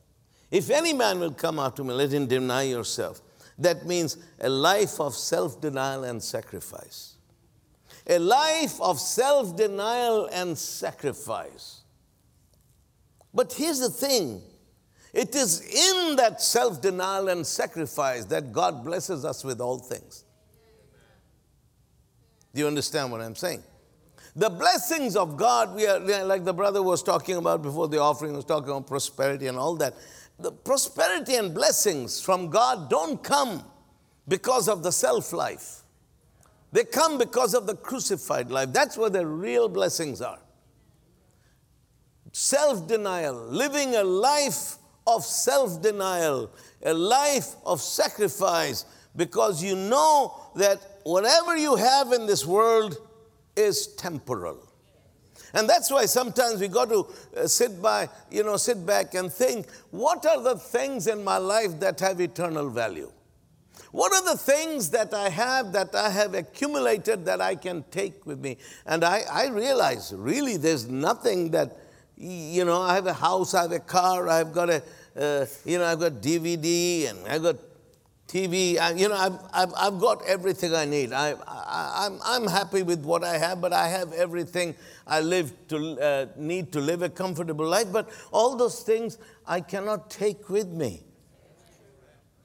If 0.51 0.69
any 0.69 0.93
man 0.93 1.19
will 1.19 1.33
come 1.33 1.57
after 1.57 1.83
me, 1.83 1.95
let 1.95 2.13
him 2.13 2.27
deny 2.27 2.61
yourself. 2.61 3.23
That 3.57 3.87
means 3.87 4.17
a 4.39 4.49
life 4.49 4.99
of 4.99 5.15
self 5.15 5.59
denial 5.59 6.03
and 6.03 6.21
sacrifice. 6.21 7.12
A 8.07 8.19
life 8.19 8.79
of 8.81 8.99
self 8.99 9.55
denial 9.55 10.27
and 10.31 10.57
sacrifice. 10.57 11.81
But 13.33 13.53
here's 13.53 13.79
the 13.79 13.89
thing 13.89 14.41
it 15.13 15.35
is 15.35 15.61
in 15.61 16.15
that 16.15 16.41
self 16.41 16.81
denial 16.81 17.29
and 17.29 17.45
sacrifice 17.45 18.25
that 18.25 18.51
God 18.51 18.83
blesses 18.83 19.23
us 19.23 19.43
with 19.43 19.61
all 19.61 19.77
things. 19.77 20.23
Do 22.53 22.61
you 22.61 22.67
understand 22.67 23.11
what 23.11 23.21
I'm 23.21 23.35
saying? 23.35 23.63
The 24.35 24.49
blessings 24.49 25.15
of 25.15 25.37
God, 25.37 25.75
we 25.75 25.85
are 25.85 25.99
like 25.99 26.43
the 26.43 26.53
brother 26.53 26.81
was 26.81 27.03
talking 27.03 27.35
about 27.35 27.61
before 27.61 27.87
the 27.87 27.99
offering, 27.99 28.33
was 28.33 28.45
talking 28.45 28.69
about 28.69 28.87
prosperity 28.87 29.45
and 29.45 29.57
all 29.57 29.75
that. 29.75 29.93
The 30.39 30.51
prosperity 30.51 31.35
and 31.35 31.53
blessings 31.53 32.19
from 32.19 32.49
God 32.49 32.89
don't 32.89 33.23
come 33.23 33.63
because 34.27 34.67
of 34.67 34.81
the 34.81 34.91
self 34.91 35.31
life, 35.31 35.82
they 36.73 36.83
come 36.83 37.19
because 37.19 37.53
of 37.53 37.67
the 37.67 37.75
crucified 37.75 38.49
life. 38.49 38.73
That's 38.73 38.97
where 38.97 39.11
the 39.11 39.25
real 39.25 39.69
blessings 39.69 40.21
are. 40.21 40.39
Self 42.31 42.87
denial, 42.87 43.35
living 43.35 43.95
a 43.95 44.03
life 44.03 44.77
of 45.05 45.23
self 45.23 45.83
denial, 45.83 46.49
a 46.83 46.93
life 46.93 47.55
of 47.63 47.79
sacrifice, 47.79 48.85
because 49.15 49.63
you 49.63 49.75
know 49.75 50.33
that 50.55 50.81
whatever 51.03 51.55
you 51.55 51.75
have 51.75 52.11
in 52.11 52.25
this 52.25 52.43
world 52.43 52.97
is 53.55 53.87
temporal. 53.95 54.57
And 55.53 55.69
that's 55.69 55.91
why 55.91 56.07
sometimes 56.07 56.59
we 56.59 56.67
got 56.67 56.89
to 56.89 57.05
uh, 57.37 57.45
sit 57.45 57.79
by, 57.79 58.09
you 58.31 58.43
know, 58.43 58.57
sit 58.57 58.83
back 58.83 59.13
and 59.13 59.31
think, 59.31 59.69
what 59.91 60.25
are 60.25 60.41
the 60.41 60.55
things 60.55 61.05
in 61.05 61.23
my 61.23 61.37
life 61.37 61.79
that 61.81 61.99
have 61.99 62.19
eternal 62.19 62.71
value? 62.71 63.11
What 63.93 64.11
are 64.11 64.33
the 64.33 64.39
things 64.39 64.89
that 64.89 65.13
I 65.13 65.29
have 65.29 65.71
that 65.73 65.93
I 65.93 66.09
have 66.09 66.33
accumulated 66.33 67.25
that 67.25 67.41
I 67.41 67.53
can 67.53 67.85
take 67.91 68.25
with 68.25 68.39
me? 68.39 68.57
And 68.87 69.03
I, 69.03 69.21
I 69.31 69.49
realize 69.49 70.11
really 70.17 70.57
there's 70.57 70.87
nothing 70.87 71.51
that 71.51 71.77
you 72.17 72.65
know, 72.65 72.81
I 72.81 72.95
have 72.95 73.05
a 73.05 73.13
house, 73.13 73.53
I 73.53 73.61
have 73.61 73.71
a 73.71 73.79
car, 73.79 74.29
I've 74.29 74.51
got 74.51 74.71
a, 74.71 74.81
uh, 75.15 75.45
you 75.63 75.77
know, 75.77 75.85
I've 75.85 75.99
got 75.99 76.13
DVD 76.13 77.07
and 77.11 77.27
I've 77.27 77.43
got 77.43 77.57
TV. 78.27 78.79
I, 78.79 78.93
you 78.93 79.09
know, 79.09 79.15
I've, 79.15 79.37
I've, 79.53 79.73
I've 79.77 79.99
got 79.99 80.25
everything 80.25 80.73
I 80.73 80.85
need. 80.85 81.13
I, 81.13 81.35
I, 81.45 82.07
I'm, 82.07 82.19
I'm 82.25 82.47
happy 82.47 82.81
with 82.81 83.05
what 83.05 83.23
I 83.23 83.37
have, 83.37 83.61
but 83.61 83.73
I 83.73 83.89
have 83.89 84.11
everything 84.13 84.73
I 85.05 85.19
live 85.19 85.53
to, 85.67 86.01
uh, 86.01 86.25
need 86.35 86.71
to 86.71 86.81
live 86.81 87.03
a 87.03 87.09
comfortable 87.09 87.67
life. 87.67 87.91
But 87.91 88.09
all 88.31 88.55
those 88.55 88.81
things 88.81 89.19
I 89.45 89.61
cannot 89.61 90.09
take 90.09 90.49
with 90.49 90.67
me. 90.67 91.03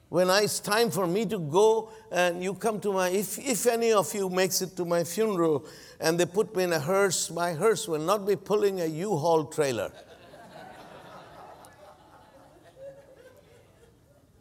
When 0.09 0.31
it's 0.31 0.61
time 0.61 0.91
for 0.91 1.07
me 1.07 1.27
to 1.27 1.39
go 1.39 1.91
and 2.11 2.43
you 2.43 2.55
come 2.55 2.81
to 2.81 2.91
my, 2.93 3.11
if, 3.11 3.39
if 3.39 3.67
any 3.67 3.93
of 3.93 4.15
you 4.15 4.31
makes 4.31 4.63
it 4.63 4.75
to 4.77 4.87
my 4.87 5.05
funeral, 5.05 5.67
and 6.01 6.19
they 6.19 6.25
put 6.25 6.57
me 6.57 6.65
in 6.65 6.73
a 6.73 6.81
hearse, 6.81 7.31
my 7.31 7.53
hearse 7.53 7.87
will 7.87 8.01
not 8.01 8.27
be 8.27 8.35
pulling 8.35 8.81
a 8.81 8.87
U-Haul 8.87 9.45
trailer. 9.47 9.93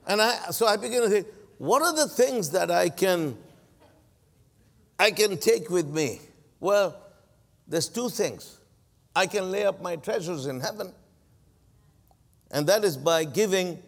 and 0.07 0.21
I, 0.21 0.51
so 0.51 0.67
I 0.67 0.77
begin 0.77 1.01
to 1.01 1.09
think, 1.09 1.27
what 1.57 1.81
are 1.81 1.93
the 1.93 2.07
things 2.07 2.51
that 2.51 2.71
I 2.71 2.87
can, 2.87 3.37
I 4.97 5.11
can 5.11 5.37
take 5.37 5.69
with 5.69 5.87
me? 5.87 6.21
Well, 6.61 6.95
there's 7.67 7.89
two 7.89 8.07
things. 8.07 8.61
I 9.13 9.27
can 9.27 9.51
lay 9.51 9.65
up 9.65 9.81
my 9.81 9.97
treasures 9.97 10.45
in 10.45 10.61
heaven, 10.61 10.93
and 12.51 12.67
that 12.67 12.85
is 12.85 12.95
by 12.95 13.25
giving 13.25 13.83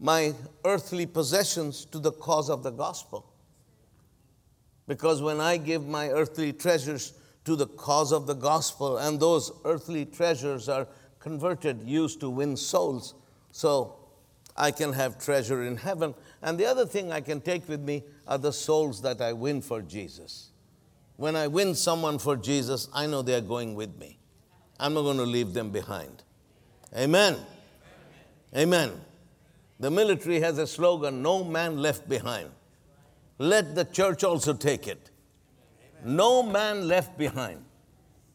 my 0.00 0.34
earthly 0.64 1.06
possessions 1.06 1.84
to 1.86 1.98
the 1.98 2.12
cause 2.12 2.48
of 2.50 2.62
the 2.62 2.70
gospel. 2.70 3.32
Because 4.86 5.20
when 5.20 5.40
I 5.40 5.56
give 5.56 5.86
my 5.86 6.08
earthly 6.08 6.52
treasures 6.52 7.12
to 7.44 7.56
the 7.56 7.66
cause 7.66 8.12
of 8.12 8.26
the 8.26 8.34
gospel, 8.34 8.98
and 8.98 9.18
those 9.18 9.52
earthly 9.64 10.04
treasures 10.04 10.68
are 10.68 10.86
converted, 11.18 11.82
used 11.82 12.20
to 12.20 12.30
win 12.30 12.56
souls, 12.56 13.14
so 13.50 13.96
I 14.56 14.70
can 14.70 14.92
have 14.92 15.22
treasure 15.22 15.64
in 15.64 15.76
heaven. 15.76 16.14
And 16.42 16.58
the 16.58 16.66
other 16.66 16.86
thing 16.86 17.12
I 17.12 17.20
can 17.20 17.40
take 17.40 17.68
with 17.68 17.80
me 17.80 18.04
are 18.26 18.38
the 18.38 18.52
souls 18.52 19.02
that 19.02 19.20
I 19.20 19.32
win 19.32 19.62
for 19.62 19.82
Jesus. 19.82 20.50
When 21.16 21.36
I 21.36 21.48
win 21.48 21.74
someone 21.74 22.18
for 22.18 22.36
Jesus, 22.36 22.88
I 22.94 23.06
know 23.06 23.22
they're 23.22 23.40
going 23.40 23.74
with 23.74 23.98
me. 23.98 24.18
I'm 24.78 24.94
not 24.94 25.02
going 25.02 25.16
to 25.16 25.24
leave 25.24 25.52
them 25.52 25.70
behind. 25.70 26.22
Amen. 26.96 27.36
Amen. 28.56 29.00
The 29.80 29.90
military 29.90 30.40
has 30.40 30.58
a 30.58 30.66
slogan 30.66 31.22
no 31.22 31.44
man 31.44 31.80
left 31.80 32.08
behind. 32.08 32.50
Let 33.38 33.74
the 33.74 33.84
church 33.84 34.24
also 34.24 34.54
take 34.54 34.88
it. 34.88 35.10
No 36.04 36.42
man 36.42 36.88
left 36.88 37.16
behind. 37.16 37.64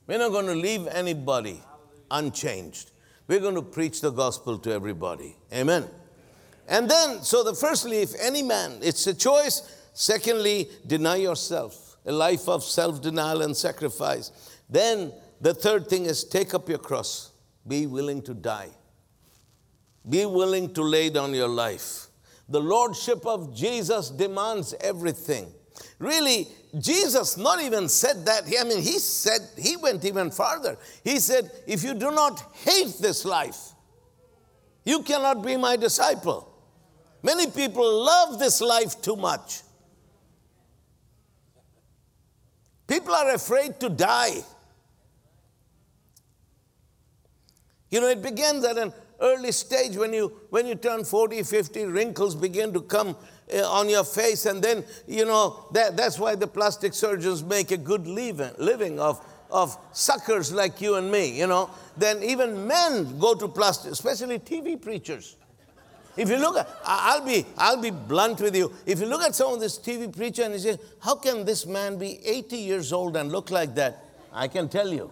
We're 0.08 0.20
not 0.20 0.32
going 0.32 0.48
to 0.48 0.56
leave 0.56 0.88
anybody 0.88 1.62
unchanged. 2.12 2.92
We're 3.28 3.40
going 3.40 3.56
to 3.56 3.62
preach 3.62 4.02
the 4.02 4.12
gospel 4.12 4.58
to 4.60 4.72
everybody. 4.72 5.36
Amen. 5.54 5.88
And 6.68 6.90
then, 6.90 7.22
so 7.24 7.44
the 7.44 7.54
firstly, 7.54 7.98
if 7.98 8.14
any 8.20 8.42
man, 8.42 8.80
it's 8.82 9.06
a 9.08 9.14
choice. 9.14 9.62
Secondly, 9.94 10.70
deny 10.88 11.18
yourself, 11.18 11.98
a 12.06 12.12
life 12.12 12.48
of 12.48 12.64
self 12.64 13.02
denial 13.02 13.42
and 13.42 13.56
sacrifice. 13.56 14.32
Then 14.70 15.14
the 15.42 15.54
third 15.54 15.88
thing 15.88 16.06
is 16.06 16.24
take 16.24 16.54
up 16.54 16.70
your 16.70 16.80
cross, 16.80 17.32
be 17.68 17.86
willing 17.86 18.22
to 18.24 18.34
die, 18.34 18.70
be 20.08 20.26
willing 20.26 20.74
to 20.74 20.82
lay 20.82 21.10
down 21.10 21.34
your 21.34 21.48
life. 21.48 22.08
The 22.50 22.60
Lordship 22.60 23.26
of 23.26 23.56
Jesus 23.56 24.10
demands 24.10 24.74
everything. 24.82 25.48
Really, 26.00 26.48
Jesus 26.78 27.38
not 27.38 27.62
even 27.62 27.88
said 27.88 28.26
that. 28.26 28.44
I 28.60 28.64
mean, 28.64 28.82
he 28.82 29.00
said, 29.00 29.40
he 29.58 29.78
went 29.78 30.04
even 30.04 30.32
farther. 30.32 30.78
He 31.04 31.20
said, 31.20 31.50
if 31.66 31.84
you 31.84 31.94
do 31.94 32.12
not 32.12 32.42
hate 32.66 32.98
this 33.00 33.24
life, 33.24 33.72
you 34.84 35.02
cannot 35.04 35.44
be 35.46 35.56
my 35.56 35.78
disciple. 35.78 36.50
Many 37.22 37.50
people 37.50 38.04
love 38.04 38.38
this 38.40 38.60
life 38.60 39.02
too 39.02 39.16
much. 39.16 39.62
People 42.86 43.16
are 43.16 43.34
afraid 43.34 43.80
to 43.80 43.90
die. 43.90 44.44
You 47.90 48.02
know, 48.02 48.08
it 48.08 48.22
begins 48.22 48.66
at 48.66 48.78
an 48.78 48.92
early 49.20 49.52
stage 49.52 49.96
when 49.96 50.14
you 50.14 50.34
when 50.50 50.66
you 50.66 50.76
turn 50.76 51.04
40, 51.04 51.44
50, 51.44 51.86
wrinkles 51.86 52.36
begin 52.36 52.74
to 52.74 52.82
come 52.82 53.16
uh, 53.54 53.72
on 53.72 53.90
your 53.90 54.04
face, 54.04 54.46
and 54.46 54.62
then 54.64 54.84
you 55.08 55.26
know 55.26 55.68
that, 55.74 55.98
that's 55.98 56.20
why 56.20 56.36
the 56.36 56.48
plastic 56.48 56.94
surgeons 56.94 57.44
make 57.44 57.72
a 57.72 57.78
good 57.78 58.08
living, 58.08 58.52
living 58.58 59.00
of 59.00 59.24
of 59.54 59.78
suckers 59.92 60.52
like 60.52 60.82
you 60.82 60.96
and 60.96 61.12
me, 61.12 61.38
you 61.38 61.46
know, 61.46 61.70
then 61.96 62.24
even 62.24 62.68
men 62.68 63.20
go 63.20 63.36
to 63.36 63.48
plastic, 63.48 63.92
especially 63.92 64.40
TV 64.40 64.82
preachers. 64.82 65.38
If 66.18 66.30
you 66.30 66.38
look 66.38 66.58
at, 66.58 66.68
I'll 66.84 67.26
be, 67.26 67.46
I'll 67.58 67.82
be 67.82 67.92
blunt 67.92 68.42
with 68.42 68.56
you. 68.56 68.74
If 68.86 69.00
you 69.00 69.06
look 69.06 69.22
at 69.22 69.34
some 69.36 69.54
of 69.54 69.60
this 69.60 69.80
TV 69.80 70.16
preacher 70.16 70.44
and 70.44 70.54
you 70.54 70.60
say, 70.60 70.78
how 71.00 71.16
can 71.16 71.46
this 71.46 71.66
man 71.66 71.98
be 71.98 72.20
80 72.26 72.58
years 72.58 72.94
old 72.94 73.16
and 73.16 73.32
look 73.32 73.52
like 73.52 73.76
that? 73.76 74.04
I 74.32 74.48
can 74.48 74.70
tell 74.70 74.92
you. 74.92 75.12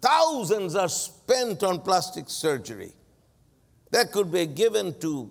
Thousands 0.00 0.74
are 0.74 0.88
spent 0.88 1.62
on 1.62 1.80
plastic 1.80 2.30
surgery 2.30 2.92
that 3.90 4.12
could 4.12 4.32
be 4.32 4.46
given 4.46 4.98
to 5.00 5.30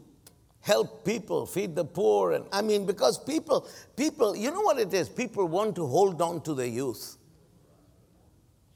help 0.62 1.06
people, 1.06 1.46
feed 1.46 1.76
the 1.76 1.86
poor. 1.86 2.34
And 2.34 2.46
I 2.52 2.62
mean, 2.62 2.86
because 2.86 3.18
people, 3.18 3.68
people, 3.96 4.36
you 4.36 4.52
know 4.52 4.62
what 4.62 4.78
it 4.80 4.94
is? 4.94 5.10
People 5.10 5.48
want 5.48 5.76
to 5.76 5.88
hold 5.88 6.22
on 6.22 6.42
to 6.42 6.54
their 6.54 6.68
youth. 6.68 7.18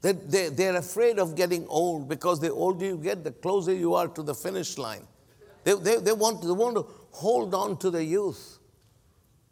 They, 0.00 0.12
they, 0.12 0.48
they're 0.48 0.76
afraid 0.76 1.18
of 1.18 1.34
getting 1.34 1.66
old 1.68 2.08
because 2.08 2.40
the 2.40 2.52
older 2.52 2.84
you 2.84 2.98
get, 2.98 3.24
the 3.24 3.30
closer 3.30 3.72
you 3.72 3.94
are 3.94 4.08
to 4.08 4.22
the 4.22 4.34
finish 4.34 4.76
line. 4.76 5.06
They, 5.62 5.74
they, 5.74 5.96
they, 5.96 6.12
want, 6.12 6.42
they 6.42 6.50
want 6.50 6.76
to 6.76 6.86
hold 7.10 7.54
on 7.54 7.78
to 7.78 7.90
the 7.90 8.04
youth. 8.04 8.58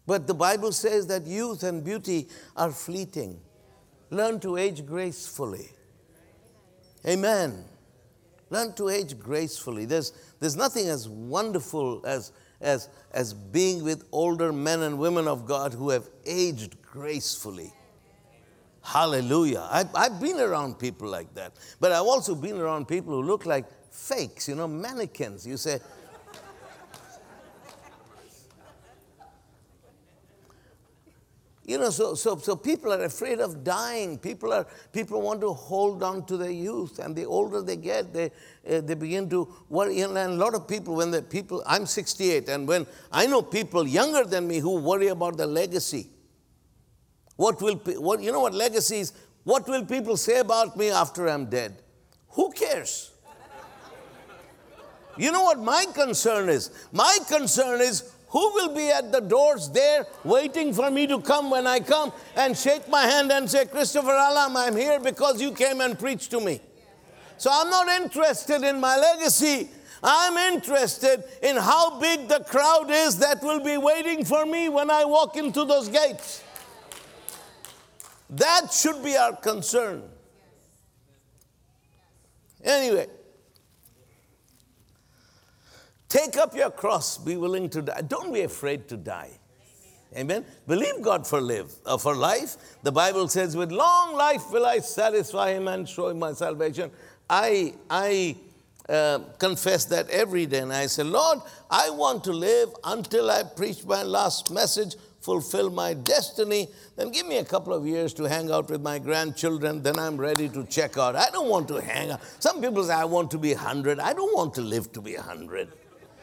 But 0.07 0.27
the 0.27 0.35
Bible 0.35 0.73
says 0.73 1.07
that 1.07 1.27
youth 1.27 1.63
and 1.63 1.85
beauty 1.85 2.29
are 2.57 2.71
fleeting. 2.71 3.41
Learn 4.11 4.41
to 4.41 4.57
age 4.57 4.85
gracefully. 4.85 5.71
Amen. 7.07 7.65
Learn 8.51 8.75
to 8.75 8.89
age 8.89 9.19
gracefully. 9.19 9.87
There's, 9.87 10.13
there's 10.39 10.57
nothing 10.57 10.89
as 10.89 11.09
wonderful 11.09 12.05
as, 12.07 12.33
as, 12.61 12.89
as 13.13 13.33
being 13.33 13.83
with 13.83 14.05
older 14.13 14.53
men 14.53 14.83
and 14.83 14.99
women 14.99 15.27
of 15.27 15.47
God 15.47 15.73
who 15.73 15.91
have 15.91 16.09
aged 16.27 16.81
gracefully. 16.83 17.73
Hallelujah. 18.83 19.67
I've, 19.71 19.95
I've 19.95 20.21
been 20.21 20.39
around 20.39 20.79
people 20.79 21.09
like 21.09 21.33
that. 21.35 21.53
But 21.81 21.93
I've 21.93 22.03
also 22.03 22.35
been 22.35 22.59
around 22.61 22.89
people 22.89 23.15
who 23.15 23.23
look 23.23 23.47
like 23.47 23.65
fakes, 23.91 24.49
you 24.49 24.55
know, 24.55 24.69
mannequins. 24.69 25.47
You 25.47 25.57
say, 25.57 25.79
You 31.65 31.79
know, 31.79 31.91
so, 31.91 32.15
so, 32.15 32.37
so 32.39 32.57
people 32.57 32.93
are 32.93 33.05
afraid 33.05 33.39
of 33.39 33.63
dying. 33.63 34.19
People, 34.19 34.53
are, 34.53 34.67
people 34.93 35.23
want 35.23 35.41
to 35.43 35.53
hold 35.53 36.03
on 36.03 36.27
to 36.27 36.37
their 36.37 36.51
youth. 36.51 36.99
And 36.99 37.15
the 37.15 37.25
older 37.25 37.63
they 37.63 37.77
get, 37.77 38.13
they, 38.13 38.27
uh, 38.69 38.81
they 38.81 38.95
begin 38.95 39.31
to 39.31 39.49
worry. 39.69 40.01
And 40.01 40.19
a 40.19 40.29
lot 40.29 40.55
of 40.55 40.67
people, 40.67 40.97
when 40.97 41.13
the 41.13 41.23
people, 41.23 41.63
I'm 41.65 41.87
68, 41.87 42.49
and 42.49 42.67
when 42.67 42.85
I 43.13 43.27
know 43.27 43.43
people 43.43 43.87
younger 43.87 44.25
than 44.25 44.49
me 44.49 44.59
who 44.59 44.81
worry 44.81 45.09
about 45.09 45.37
the 45.37 45.47
legacy. 45.47 46.09
What 47.37 47.63
will, 47.63 47.77
what, 47.77 48.21
you 48.21 48.33
know 48.33 48.41
what 48.41 48.55
legacy 48.55 48.99
is? 48.99 49.13
What 49.45 49.69
will 49.69 49.85
people 49.85 50.17
say 50.17 50.39
about 50.41 50.77
me 50.77 50.91
after 50.91 51.29
I'm 51.29 51.47
dead? 51.47 51.81
Who 52.31 52.51
cares? 52.53 53.13
You 55.17 55.31
know 55.31 55.43
what 55.43 55.59
my 55.59 55.87
concern 55.95 56.49
is? 56.49 56.71
My 56.91 57.19
concern 57.29 57.81
is 57.81 58.12
who 58.33 58.51
will 58.55 58.75
be 58.75 58.91
at 58.91 59.13
the 59.13 59.21
doors 59.21 59.69
there 59.69 60.07
waiting 60.25 60.73
for 60.73 60.91
me 60.91 61.07
to 61.07 61.21
come 61.21 61.51
when 61.51 61.67
I 61.67 61.81
come 61.81 62.13
and 62.35 62.57
shake 62.57 62.89
my 62.89 63.03
hand 63.03 63.31
and 63.31 63.49
say, 63.49 63.67
Christopher 63.67 64.09
Alam, 64.09 64.57
I'm 64.57 64.75
here 64.75 64.99
because 64.99 65.41
you 65.41 65.53
came 65.53 65.83
and 65.83 65.99
preached 65.99 66.31
to 66.31 66.41
me. 66.41 66.61
So 67.37 67.51
I'm 67.53 67.69
not 67.69 67.89
interested 67.89 68.63
in 68.63 68.81
my 68.81 68.97
legacy. 68.97 69.69
I'm 70.03 70.55
interested 70.55 71.25
in 71.43 71.57
how 71.57 72.01
big 72.01 72.27
the 72.29 72.41
crowd 72.41 72.91
is 72.91 73.19
that 73.19 73.43
will 73.43 73.61
be 73.61 73.77
waiting 73.77 74.25
for 74.25 74.47
me 74.47 74.71
when 74.71 74.91
I 74.91 75.05
walk 75.05 75.37
into 75.37 75.67
those 75.67 75.89
gates. 75.89 76.43
That 78.31 78.73
should 78.73 79.05
be 79.05 79.15
our 79.15 79.37
concern. 79.37 80.05
Anyway, 82.65 83.09
Take 86.13 86.37
up 86.37 86.55
your 86.55 86.71
cross, 86.71 87.17
be 87.17 87.39
willing 87.39 87.71
to 87.71 87.81
die. 87.81 88.03
Don't 88.03 88.35
be 88.35 88.43
afraid 88.43 88.87
to 88.89 88.99
die. 88.99 89.31
Amen. 90.15 90.45
Believe 90.67 91.01
God 91.01 91.27
for 91.27 91.41
live 91.41 91.73
uh, 91.87 91.97
for 91.97 92.15
life. 92.15 92.59
The 92.83 92.93
Bible 92.93 93.29
says, 93.29 93.57
"With 93.57 93.73
long 93.73 94.15
life 94.15 94.51
will 94.53 94.67
I 94.67 94.81
satisfy 94.81 95.53
Him 95.53 95.69
and 95.69 95.89
show 95.89 96.09
Him 96.09 96.19
my 96.19 96.35
salvation." 96.35 96.91
I 97.31 97.73
I 97.89 98.37
uh, 98.91 99.21
confess 99.39 99.87
that 99.87 100.11
every 100.11 100.45
day, 100.45 100.59
and 100.59 100.71
I 100.71 100.85
say, 100.85 101.03
"Lord, 101.03 101.39
I 101.71 101.89
want 101.89 102.25
to 102.25 102.33
live 102.35 102.69
until 102.85 103.31
I 103.31 103.45
preach 103.45 103.83
my 103.87 104.03
last 104.03 104.51
message, 104.51 104.97
fulfill 105.23 105.71
my 105.71 105.95
destiny. 105.95 106.69
Then 106.95 107.11
give 107.11 107.27
me 107.27 107.39
a 107.39 107.45
couple 107.47 107.73
of 107.73 107.87
years 107.87 108.13
to 108.15 108.25
hang 108.25 108.53
out 108.53 108.69
with 108.69 108.83
my 108.83 108.99
grandchildren. 108.99 109.83
Then 109.83 109.99
I'm 109.99 110.19
ready 110.19 110.51
to 110.51 110.67
check 110.67 110.99
out. 110.99 111.17
I 111.17 111.31
don't 111.31 111.49
want 111.49 111.69
to 111.69 111.81
hang 111.81 112.11
out. 112.11 112.21
Some 112.39 112.61
people 112.61 112.85
say 112.85 112.93
I 112.93 113.07
want 113.07 113.31
to 113.31 113.39
be 113.39 113.55
hundred. 113.55 113.99
I 113.99 114.13
don't 114.13 114.37
want 114.37 114.53
to 114.57 114.61
live 114.61 114.93
to 114.93 115.01
be 115.01 115.15
hundred." 115.15 115.73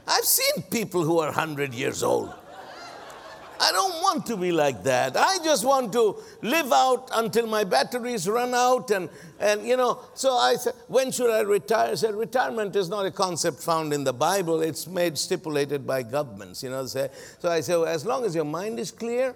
I've 0.09 0.25
seen 0.25 0.63
people 0.63 1.03
who 1.03 1.19
are 1.19 1.27
100 1.27 1.73
years 1.73 2.01
old. 2.01 2.33
I 3.61 3.71
don't 3.73 4.01
want 4.01 4.25
to 4.27 4.37
be 4.37 4.51
like 4.51 4.83
that. 4.83 5.17
I 5.17 5.37
just 5.43 5.65
want 5.65 5.91
to 5.93 6.17
live 6.41 6.71
out 6.71 7.09
until 7.13 7.45
my 7.45 7.65
batteries 7.65 8.27
run 8.27 8.53
out. 8.53 8.89
And, 8.89 9.09
and 9.37 9.67
you 9.67 9.75
know, 9.75 9.99
so 10.13 10.33
I 10.35 10.55
said, 10.55 10.73
when 10.87 11.11
should 11.11 11.29
I 11.29 11.41
retire? 11.41 11.91
I 11.91 11.95
said, 11.95 12.15
retirement 12.15 12.75
is 12.75 12.87
not 12.87 13.05
a 13.05 13.11
concept 13.11 13.61
found 13.61 13.93
in 13.93 14.03
the 14.03 14.13
Bible. 14.13 14.61
It's 14.61 14.87
made 14.87 15.17
stipulated 15.17 15.85
by 15.85 16.03
governments, 16.03 16.63
you 16.63 16.69
know. 16.69 16.85
So 16.85 17.09
I 17.43 17.59
said, 17.59 17.75
well, 17.75 17.85
as 17.85 18.05
long 18.05 18.23
as 18.23 18.33
your 18.33 18.45
mind 18.45 18.79
is 18.79 18.91
clear, 18.91 19.35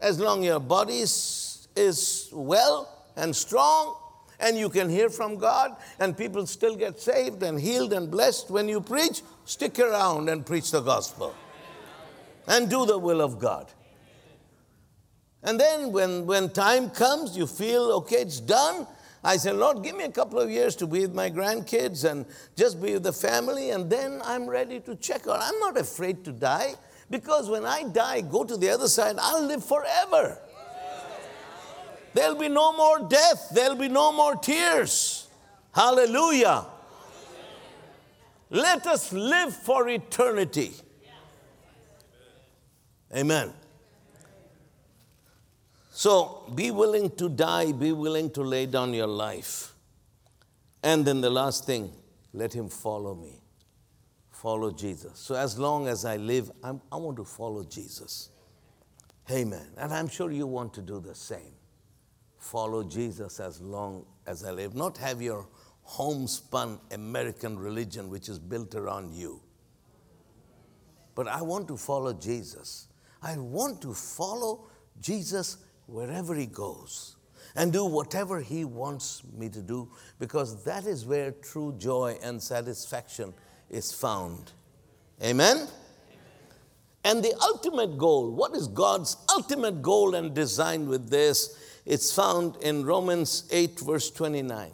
as 0.00 0.20
long 0.20 0.40
as 0.40 0.46
your 0.46 0.60
body 0.60 0.98
is, 0.98 1.68
is 1.74 2.28
well 2.30 3.06
and 3.16 3.34
strong, 3.34 3.96
and 4.40 4.56
you 4.56 4.68
can 4.68 4.88
hear 4.88 5.08
from 5.08 5.36
God, 5.36 5.76
and 5.98 6.16
people 6.16 6.46
still 6.46 6.76
get 6.76 7.00
saved 7.00 7.42
and 7.42 7.60
healed 7.60 7.92
and 7.92 8.10
blessed 8.10 8.50
when 8.50 8.68
you 8.68 8.80
preach, 8.80 9.22
stick 9.44 9.78
around 9.78 10.28
and 10.28 10.44
preach 10.44 10.70
the 10.70 10.80
gospel 10.80 11.34
and 12.48 12.70
do 12.70 12.86
the 12.86 12.98
will 12.98 13.20
of 13.20 13.38
God. 13.38 13.72
And 15.42 15.60
then 15.60 15.92
when, 15.92 16.26
when 16.26 16.50
time 16.50 16.90
comes, 16.90 17.36
you 17.36 17.46
feel, 17.46 17.92
okay, 17.92 18.16
it's 18.16 18.40
done. 18.40 18.86
I 19.22 19.36
say, 19.36 19.52
Lord, 19.52 19.82
give 19.82 19.96
me 19.96 20.04
a 20.04 20.10
couple 20.10 20.38
of 20.38 20.50
years 20.50 20.76
to 20.76 20.86
be 20.86 21.00
with 21.00 21.14
my 21.14 21.30
grandkids 21.30 22.08
and 22.08 22.26
just 22.56 22.80
be 22.80 22.94
with 22.94 23.02
the 23.02 23.12
family, 23.12 23.70
and 23.70 23.90
then 23.90 24.20
I'm 24.24 24.46
ready 24.46 24.80
to 24.80 24.94
check 24.96 25.26
out. 25.26 25.40
I'm 25.40 25.58
not 25.60 25.76
afraid 25.76 26.24
to 26.24 26.32
die 26.32 26.74
because 27.10 27.48
when 27.48 27.64
I 27.64 27.84
die, 27.84 28.20
go 28.20 28.44
to 28.44 28.56
the 28.56 28.70
other 28.70 28.88
side, 28.88 29.16
I'll 29.18 29.44
live 29.44 29.64
forever. 29.64 30.38
There'll 32.16 32.34
be 32.34 32.48
no 32.48 32.72
more 32.72 33.06
death. 33.06 33.50
There'll 33.52 33.76
be 33.76 33.88
no 33.88 34.10
more 34.10 34.36
tears. 34.36 35.28
Hallelujah. 35.74 36.64
Let 38.48 38.86
us 38.86 39.12
live 39.12 39.54
for 39.54 39.86
eternity. 39.90 40.72
Amen. 43.14 43.52
So 45.90 46.50
be 46.54 46.70
willing 46.70 47.10
to 47.16 47.28
die, 47.28 47.72
be 47.72 47.92
willing 47.92 48.30
to 48.30 48.40
lay 48.40 48.64
down 48.64 48.94
your 48.94 49.08
life. 49.08 49.74
And 50.82 51.04
then 51.04 51.20
the 51.20 51.28
last 51.28 51.66
thing, 51.66 51.92
let 52.32 52.54
him 52.54 52.70
follow 52.70 53.14
me. 53.14 53.42
Follow 54.30 54.70
Jesus. 54.70 55.18
So 55.18 55.34
as 55.34 55.58
long 55.58 55.86
as 55.86 56.06
I 56.06 56.16
live, 56.16 56.50
I'm, 56.64 56.80
i 56.90 56.96
want 56.96 57.18
to 57.18 57.24
follow 57.24 57.62
Jesus. 57.62 58.30
Amen. 59.30 59.66
And 59.76 59.92
I'm 59.92 60.08
sure 60.08 60.30
you 60.30 60.46
want 60.46 60.72
to 60.74 60.80
do 60.80 60.98
the 60.98 61.14
same 61.14 61.55
follow 62.46 62.84
Jesus 62.84 63.40
as 63.40 63.60
long 63.60 64.06
as 64.26 64.44
I 64.44 64.52
live, 64.52 64.74
not 64.74 64.96
have 64.98 65.20
your 65.20 65.46
homespun 65.82 66.78
American 66.92 67.58
religion 67.58 68.08
which 68.08 68.28
is 68.28 68.38
built 68.38 68.74
around 68.74 69.12
you. 69.12 69.40
But 71.14 71.28
I 71.28 71.42
want 71.42 71.66
to 71.68 71.76
follow 71.76 72.12
Jesus. 72.12 72.88
I 73.22 73.36
want 73.36 73.80
to 73.82 73.94
follow 73.94 74.68
Jesus 75.00 75.58
wherever 75.86 76.34
he 76.34 76.46
goes 76.46 77.16
and 77.56 77.72
do 77.72 77.84
whatever 77.84 78.40
he 78.40 78.64
wants 78.64 79.22
me 79.36 79.48
to 79.48 79.62
do 79.62 79.88
because 80.18 80.62
that 80.64 80.86
is 80.86 81.06
where 81.06 81.32
true 81.32 81.74
joy 81.78 82.16
and 82.22 82.42
satisfaction 82.42 83.32
is 83.70 83.92
found. 83.92 84.52
Amen? 85.22 85.66
And 87.04 87.22
the 87.22 87.34
ultimate 87.40 87.96
goal, 87.98 88.32
what 88.32 88.54
is 88.54 88.66
God's 88.66 89.16
ultimate 89.30 89.80
goal 89.80 90.16
and 90.16 90.34
design 90.34 90.88
with 90.88 91.08
this? 91.08 91.56
It's 91.86 92.12
found 92.12 92.56
in 92.62 92.84
Romans 92.84 93.48
8, 93.52 93.78
verse 93.78 94.10
29. 94.10 94.72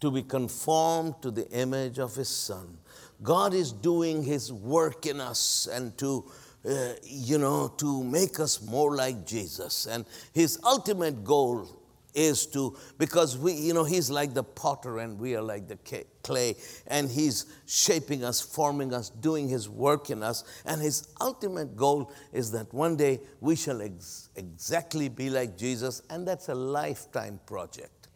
To 0.00 0.10
be 0.10 0.22
conformed 0.22 1.20
to 1.20 1.30
the 1.30 1.48
image 1.50 1.98
of 1.98 2.14
his 2.14 2.28
son. 2.28 2.78
God 3.22 3.54
is 3.54 3.70
doing 3.70 4.22
his 4.22 4.52
work 4.52 5.06
in 5.06 5.20
us 5.20 5.68
and 5.70 5.96
to, 5.98 6.24
uh, 6.68 6.94
you 7.02 7.38
know, 7.38 7.68
to 7.76 8.02
make 8.02 8.40
us 8.40 8.62
more 8.62 8.96
like 8.96 9.26
Jesus. 9.26 9.86
And 9.86 10.06
his 10.32 10.58
ultimate 10.64 11.24
goal 11.24 11.68
is 12.14 12.46
to, 12.46 12.76
because 12.96 13.36
we, 13.36 13.52
you 13.52 13.74
know, 13.74 13.84
he's 13.84 14.08
like 14.08 14.34
the 14.34 14.44
potter 14.44 14.98
and 14.98 15.18
we 15.18 15.34
are 15.34 15.42
like 15.42 15.68
the 15.68 16.04
clay, 16.22 16.56
and 16.86 17.10
he's 17.10 17.46
shaping 17.66 18.24
us, 18.24 18.40
forming 18.40 18.94
us, 18.94 19.10
doing 19.10 19.48
his 19.48 19.68
work 19.68 20.10
in 20.10 20.22
us. 20.22 20.44
And 20.64 20.80
his 20.80 21.08
ultimate 21.20 21.76
goal 21.76 22.12
is 22.32 22.52
that 22.52 22.72
one 22.72 22.96
day 22.96 23.20
we 23.40 23.56
shall 23.56 23.82
ex- 23.82 24.30
exactly 24.36 25.08
be 25.08 25.28
like 25.28 25.56
Jesus, 25.56 26.02
and 26.08 26.26
that's 26.26 26.48
a 26.48 26.54
lifetime 26.54 27.40
project. 27.46 28.08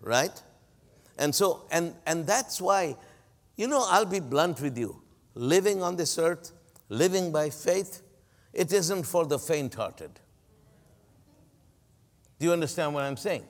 Right? 0.00 0.42
And 1.18 1.34
so, 1.34 1.66
and, 1.70 1.94
and 2.06 2.26
that's 2.26 2.60
why, 2.60 2.96
you 3.56 3.66
know, 3.66 3.84
I'll 3.88 4.06
be 4.06 4.20
blunt 4.20 4.60
with 4.60 4.78
you. 4.78 5.02
Living 5.34 5.82
on 5.82 5.96
this 5.96 6.18
earth, 6.18 6.52
living 6.88 7.30
by 7.30 7.50
faith, 7.50 8.02
it 8.52 8.72
isn't 8.72 9.04
for 9.04 9.26
the 9.26 9.38
faint 9.38 9.74
hearted. 9.74 10.18
Do 12.40 12.46
you 12.46 12.52
understand 12.52 12.94
what 12.94 13.04
I'm 13.04 13.18
saying? 13.18 13.44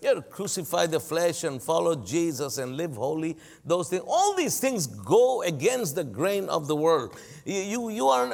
You 0.00 0.08
have 0.08 0.16
to 0.16 0.22
crucify 0.22 0.86
the 0.86 0.98
flesh 0.98 1.44
and 1.44 1.62
follow 1.62 1.94
Jesus 1.94 2.58
and 2.58 2.76
live 2.76 2.96
holy. 2.96 3.36
Those 3.64 3.88
things, 3.88 4.02
all 4.04 4.34
these 4.34 4.58
things 4.58 4.86
go 4.88 5.42
against 5.42 5.94
the 5.94 6.02
grain 6.02 6.48
of 6.48 6.66
the 6.66 6.74
world. 6.74 7.16
You, 7.44 7.60
you, 7.60 7.88
you 7.90 8.08
are, 8.08 8.26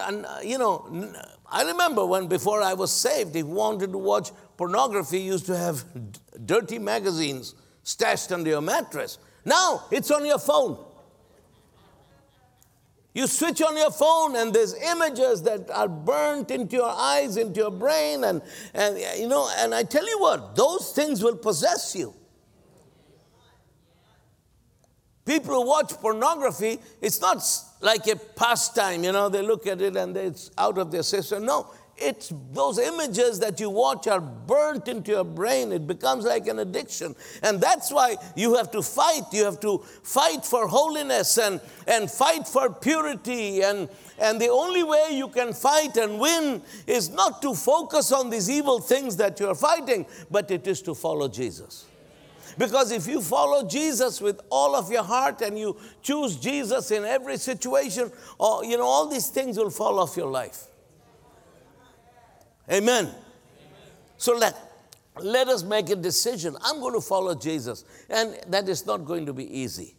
you 0.42 0.56
know, 0.56 1.12
I 1.50 1.64
remember 1.64 2.06
when 2.06 2.26
before 2.26 2.62
I 2.62 2.72
was 2.72 2.90
saved, 2.90 3.36
if 3.36 3.44
you 3.44 3.46
wanted 3.46 3.92
to 3.92 3.98
watch 3.98 4.30
pornography, 4.56 5.20
you 5.20 5.32
used 5.32 5.46
to 5.46 5.56
have 5.56 5.84
dirty 6.46 6.78
magazines 6.78 7.54
stashed 7.82 8.32
under 8.32 8.48
your 8.48 8.62
mattress. 8.62 9.18
Now 9.44 9.84
it's 9.90 10.10
on 10.10 10.24
your 10.24 10.38
phone. 10.38 10.78
You 13.18 13.26
switch 13.26 13.60
on 13.62 13.76
your 13.76 13.90
phone 13.90 14.36
and 14.36 14.54
there's 14.54 14.74
images 14.74 15.42
that 15.42 15.68
are 15.72 15.88
burnt 15.88 16.52
into 16.52 16.76
your 16.76 16.88
eyes, 16.88 17.36
into 17.36 17.58
your 17.58 17.72
brain, 17.72 18.22
and, 18.22 18.40
and 18.72 18.96
you 19.18 19.26
know, 19.26 19.50
and 19.56 19.74
I 19.74 19.82
tell 19.82 20.08
you 20.08 20.20
what, 20.20 20.54
those 20.54 20.92
things 20.92 21.20
will 21.20 21.34
possess 21.34 21.96
you. 21.96 22.14
People 25.24 25.54
who 25.54 25.66
watch 25.66 25.94
pornography, 25.94 26.78
it's 27.00 27.20
not 27.20 27.42
like 27.80 28.06
a 28.06 28.14
pastime, 28.14 29.02
you 29.02 29.10
know, 29.10 29.28
they 29.28 29.42
look 29.42 29.66
at 29.66 29.82
it 29.82 29.96
and 29.96 30.16
it's 30.16 30.52
out 30.56 30.78
of 30.78 30.92
their 30.92 31.02
system. 31.02 31.44
No, 31.44 31.72
it's 32.00 32.32
those 32.52 32.78
images 32.78 33.40
that 33.40 33.60
you 33.60 33.70
watch 33.70 34.06
are 34.06 34.20
burnt 34.20 34.88
into 34.88 35.10
your 35.10 35.24
brain. 35.24 35.72
It 35.72 35.86
becomes 35.86 36.24
like 36.24 36.46
an 36.46 36.60
addiction. 36.60 37.14
And 37.42 37.60
that's 37.60 37.90
why 37.90 38.16
you 38.36 38.56
have 38.56 38.70
to 38.72 38.82
fight. 38.82 39.24
You 39.32 39.44
have 39.44 39.60
to 39.60 39.78
fight 40.02 40.44
for 40.44 40.68
holiness 40.68 41.38
and, 41.38 41.60
and 41.86 42.10
fight 42.10 42.46
for 42.46 42.70
purity. 42.70 43.62
And, 43.62 43.88
and 44.18 44.40
the 44.40 44.48
only 44.48 44.82
way 44.82 45.08
you 45.10 45.28
can 45.28 45.52
fight 45.52 45.96
and 45.96 46.20
win 46.20 46.62
is 46.86 47.10
not 47.10 47.42
to 47.42 47.54
focus 47.54 48.12
on 48.12 48.30
these 48.30 48.48
evil 48.48 48.78
things 48.78 49.16
that 49.16 49.40
you're 49.40 49.54
fighting, 49.54 50.06
but 50.30 50.50
it 50.50 50.66
is 50.66 50.80
to 50.82 50.94
follow 50.94 51.28
Jesus. 51.28 51.86
Because 52.56 52.90
if 52.90 53.06
you 53.06 53.20
follow 53.20 53.68
Jesus 53.68 54.20
with 54.20 54.40
all 54.50 54.74
of 54.74 54.90
your 54.90 55.04
heart 55.04 55.42
and 55.42 55.58
you 55.58 55.76
choose 56.02 56.36
Jesus 56.36 56.90
in 56.90 57.04
every 57.04 57.36
situation, 57.36 58.10
or, 58.38 58.64
you 58.64 58.76
know, 58.76 58.84
all 58.84 59.06
these 59.08 59.28
things 59.28 59.56
will 59.56 59.70
fall 59.70 59.98
off 59.98 60.16
your 60.16 60.30
life. 60.30 60.67
Amen. 62.70 63.06
Amen. 63.06 63.14
So 64.18 64.36
let, 64.36 64.56
let 65.20 65.48
us 65.48 65.62
make 65.62 65.90
a 65.90 65.96
decision. 65.96 66.56
I'm 66.62 66.80
going 66.80 66.94
to 66.94 67.00
follow 67.00 67.34
Jesus. 67.34 67.84
And 68.10 68.38
that 68.48 68.68
is 68.68 68.86
not 68.86 69.04
going 69.04 69.26
to 69.26 69.32
be 69.32 69.58
easy. 69.58 69.94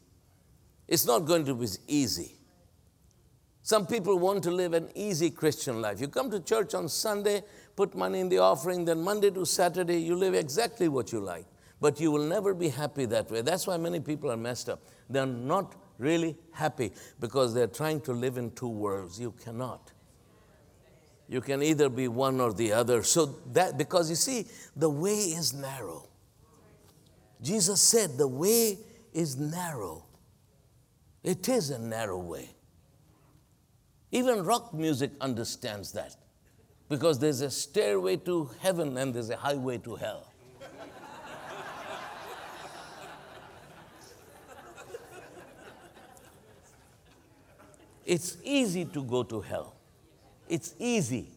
It's 0.87 1.05
not 1.05 1.19
going 1.19 1.45
to 1.45 1.55
be 1.55 1.67
easy. 1.87 2.35
Some 3.61 3.85
people 3.85 4.17
want 4.17 4.43
to 4.43 4.51
live 4.51 4.73
an 4.73 4.89
easy 4.95 5.29
Christian 5.29 5.81
life. 5.81 6.01
You 6.01 6.07
come 6.07 6.31
to 6.31 6.39
church 6.39 6.73
on 6.73 6.89
Sunday, 6.89 7.43
put 7.75 7.93
money 7.93 8.19
in 8.19 8.29
the 8.29 8.39
offering, 8.39 8.85
then 8.85 9.01
Monday 9.03 9.29
to 9.31 9.45
Saturday, 9.45 9.99
you 9.99 10.15
live 10.15 10.33
exactly 10.33 10.87
what 10.87 11.11
you 11.11 11.19
like. 11.19 11.45
But 11.79 11.99
you 11.99 12.11
will 12.11 12.25
never 12.25 12.53
be 12.53 12.69
happy 12.69 13.05
that 13.05 13.29
way. 13.29 13.41
That's 13.41 13.67
why 13.67 13.77
many 13.77 13.99
people 13.99 14.31
are 14.31 14.37
messed 14.37 14.69
up. 14.69 14.81
They're 15.09 15.25
not 15.25 15.75
really 15.97 16.35
happy 16.51 16.91
because 17.19 17.53
they're 17.53 17.67
trying 17.67 18.01
to 18.01 18.13
live 18.13 18.37
in 18.37 18.51
two 18.51 18.67
worlds. 18.67 19.19
You 19.19 19.31
cannot. 19.43 19.91
You 21.29 21.41
can 21.41 21.61
either 21.61 21.89
be 21.89 22.07
one 22.07 22.41
or 22.41 22.51
the 22.53 22.73
other. 22.73 23.03
So 23.03 23.35
that, 23.53 23.77
because 23.77 24.09
you 24.09 24.15
see, 24.15 24.47
the 24.75 24.89
way 24.89 25.13
is 25.13 25.53
narrow. 25.53 26.07
Jesus 27.39 27.79
said, 27.79 28.17
the 28.17 28.27
way 28.27 28.79
is 29.13 29.37
narrow. 29.37 30.05
It 31.23 31.47
is 31.47 31.69
a 31.69 31.77
narrow 31.77 32.17
way. 32.17 32.49
Even 34.11 34.43
rock 34.43 34.73
music 34.73 35.11
understands 35.21 35.91
that 35.91 36.15
because 36.89 37.19
there's 37.19 37.41
a 37.41 37.51
stairway 37.51 38.17
to 38.17 38.49
heaven 38.59 38.97
and 38.97 39.13
there's 39.13 39.29
a 39.29 39.37
highway 39.37 39.77
to 39.77 39.95
hell. 39.95 40.33
it's 48.03 48.37
easy 48.43 48.85
to 48.85 49.03
go 49.03 49.21
to 49.21 49.41
hell. 49.41 49.75
It's 50.49 50.73
easy. 50.79 51.29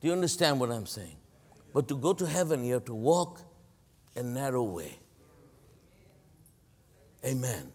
Do 0.00 0.08
you 0.08 0.14
understand 0.14 0.58
what 0.58 0.70
I'm 0.70 0.86
saying? 0.86 1.16
But 1.72 1.86
to 1.88 1.96
go 1.96 2.12
to 2.14 2.26
heaven, 2.26 2.64
you 2.64 2.74
have 2.74 2.86
to 2.86 2.94
walk 2.94 3.40
a 4.16 4.22
narrow 4.22 4.64
way. 4.64 4.98
Amen. 7.24 7.70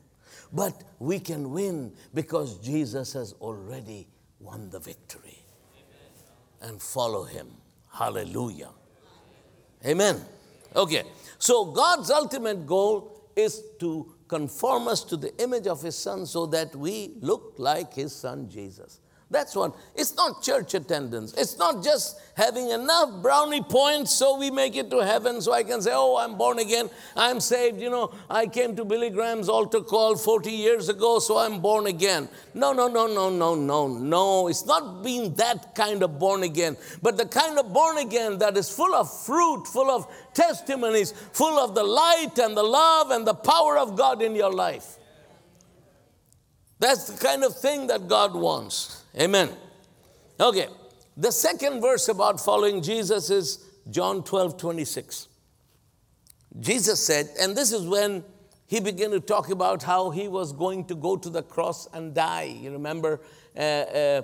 But 0.52 0.84
we 1.00 1.20
can 1.20 1.52
win 1.52 1.94
because 2.14 2.58
Jesus 2.58 3.14
has 3.14 3.34
already 3.40 4.08
won 4.40 4.70
the 4.70 4.80
victory. 4.80 5.44
And 6.62 6.82
follow 6.82 7.24
him. 7.24 7.48
Hallelujah. 7.92 8.70
Amen. 9.86 10.20
Okay. 10.76 11.04
So 11.38 11.66
God's 11.66 12.10
ultimate 12.10 12.66
goal 12.66 13.30
is 13.36 13.62
to 13.80 14.14
conform 14.28 14.88
us 14.88 15.04
to 15.06 15.18
the 15.18 15.36
image 15.42 15.68
of 15.68 15.82
his 15.82 15.96
son 15.96 16.26
so 16.26 16.46
that 16.48 16.76
we 16.76 17.14
look 17.22 17.54
like 17.58 17.94
his 17.94 18.14
son 18.14 18.50
Jesus. 18.50 19.00
That's 19.30 19.56
what. 19.56 19.76
It's 19.94 20.16
not 20.16 20.42
church 20.42 20.74
attendance. 20.74 21.34
It's 21.34 21.58
not 21.58 21.84
just 21.84 22.18
having 22.36 22.70
enough 22.70 23.22
brownie 23.22 23.62
points 23.62 24.16
so 24.16 24.38
we 24.38 24.50
make 24.50 24.78
it 24.78 24.90
to 24.90 25.00
heaven 25.00 25.42
so 25.42 25.52
I 25.52 25.64
can 25.64 25.82
say, 25.82 25.92
oh, 25.94 26.16
I'm 26.16 26.38
born 26.38 26.60
again. 26.60 26.90
I'm 27.14 27.42
saved. 27.42 27.82
You 27.82 27.90
know, 27.90 28.14
I 28.30 28.48
came 28.48 28.74
to 28.78 28.86
Billy 28.86 29.10
Graham's 29.10 29.50
altar 29.50 29.82
call 29.82 30.16
40 30.16 30.50
years 30.50 30.88
ago, 30.88 31.20
so 31.20 31.38
I'm 31.38 31.60
born 31.60 31.88
again. 31.88 32.30
No, 32.54 32.72
no, 32.72 32.88
no, 32.88 33.06
no, 33.06 33.30
no, 33.30 33.54
no, 33.54 33.88
no. 33.88 34.48
It's 34.48 34.66
not 34.66 35.04
being 35.04 35.34
that 35.36 35.76
kind 35.76 36.04
of 36.04 36.18
born 36.18 36.44
again, 36.44 36.78
but 37.02 37.18
the 37.18 37.26
kind 37.26 37.60
of 37.60 37.74
born 37.74 37.98
again 37.98 38.38
that 38.38 38.56
is 38.56 38.70
full 38.70 38.96
of 38.96 39.12
fruit, 39.26 39.66
full 39.66 39.92
of 39.92 40.08
testimonies, 40.34 41.12
full 41.34 41.60
of 41.60 41.76
the 41.76 41.84
light 41.84 42.40
and 42.40 42.56
the 42.56 42.64
love 42.64 43.12
and 43.12 43.28
the 43.28 43.34
power 43.34 43.78
of 43.78 43.98
God 43.98 44.22
in 44.22 44.36
your 44.36 44.54
life. 44.54 44.98
That's 46.80 47.08
the 47.08 47.18
kind 47.18 47.44
of 47.44 47.60
thing 47.60 47.88
that 47.88 48.08
God 48.08 48.34
wants. 48.34 48.97
Amen. 49.20 49.50
Okay. 50.40 50.68
The 51.16 51.32
second 51.32 51.82
verse 51.82 52.08
about 52.10 52.40
following 52.40 52.82
Jesus 52.82 53.30
is 53.32 53.66
John 53.90 54.24
12 54.24 54.58
26. 54.58 55.28
Jesus 56.60 57.04
said, 57.04 57.30
and 57.40 57.56
this 57.56 57.72
is 57.72 57.86
when 57.88 58.24
he 58.68 58.80
began 58.80 59.12
to 59.12 59.20
talk 59.20 59.50
about 59.50 59.84
how 59.84 60.10
he 60.10 60.28
was 60.28 60.52
going 60.52 60.86
to 60.86 60.96
go 60.96 61.16
to 61.16 61.30
the 61.30 61.42
cross 61.42 61.88
and 61.94 62.14
die. 62.14 62.58
You 62.62 62.72
remember, 62.72 63.22
uh, 63.56 63.60
uh, 63.60 63.62
uh, 63.62 64.22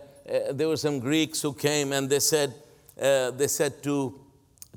there 0.51 0.67
were 0.67 0.77
some 0.77 0.99
Greeks 0.99 1.41
who 1.41 1.53
came 1.53 1.93
and 1.93 2.09
they 2.09 2.19
said, 2.19 2.53
uh, 3.01 3.31
they 3.31 3.47
said 3.47 3.81
to 3.83 4.19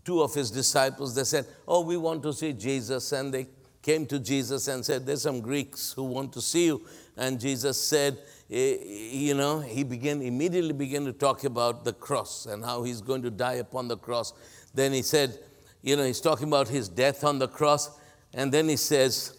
two 0.04 0.22
of 0.22 0.34
his 0.34 0.50
disciples, 0.50 1.14
they 1.14 1.24
said, 1.24 1.46
Oh, 1.66 1.80
we 1.80 1.96
want 1.96 2.22
to 2.22 2.32
see 2.32 2.52
Jesus. 2.52 3.12
And 3.12 3.34
they 3.34 3.48
came 3.82 4.06
to 4.06 4.18
Jesus 4.18 4.68
and 4.68 4.84
said, 4.84 5.04
There's 5.04 5.22
some 5.22 5.40
Greeks 5.40 5.92
who 5.92 6.04
want 6.04 6.32
to 6.34 6.40
see 6.40 6.66
you. 6.66 6.86
And 7.16 7.40
Jesus 7.40 7.80
said, 7.80 8.18
Eh, 8.50 8.76
you 9.12 9.34
know, 9.34 9.60
he 9.60 9.82
began 9.82 10.22
immediately 10.22 10.72
began 10.72 11.04
to 11.04 11.12
talk 11.12 11.44
about 11.44 11.84
the 11.84 11.92
cross 11.92 12.46
and 12.46 12.64
how 12.64 12.82
he's 12.82 13.00
going 13.00 13.22
to 13.22 13.30
die 13.30 13.54
upon 13.54 13.88
the 13.88 13.96
cross. 13.96 14.32
Then 14.74 14.92
he 14.92 15.02
said, 15.02 15.38
you 15.82 15.96
know, 15.96 16.04
he's 16.04 16.20
talking 16.20 16.48
about 16.48 16.68
his 16.68 16.88
death 16.88 17.24
on 17.24 17.38
the 17.38 17.48
cross. 17.48 17.90
And 18.34 18.52
then 18.52 18.68
he 18.68 18.76
says, 18.76 19.36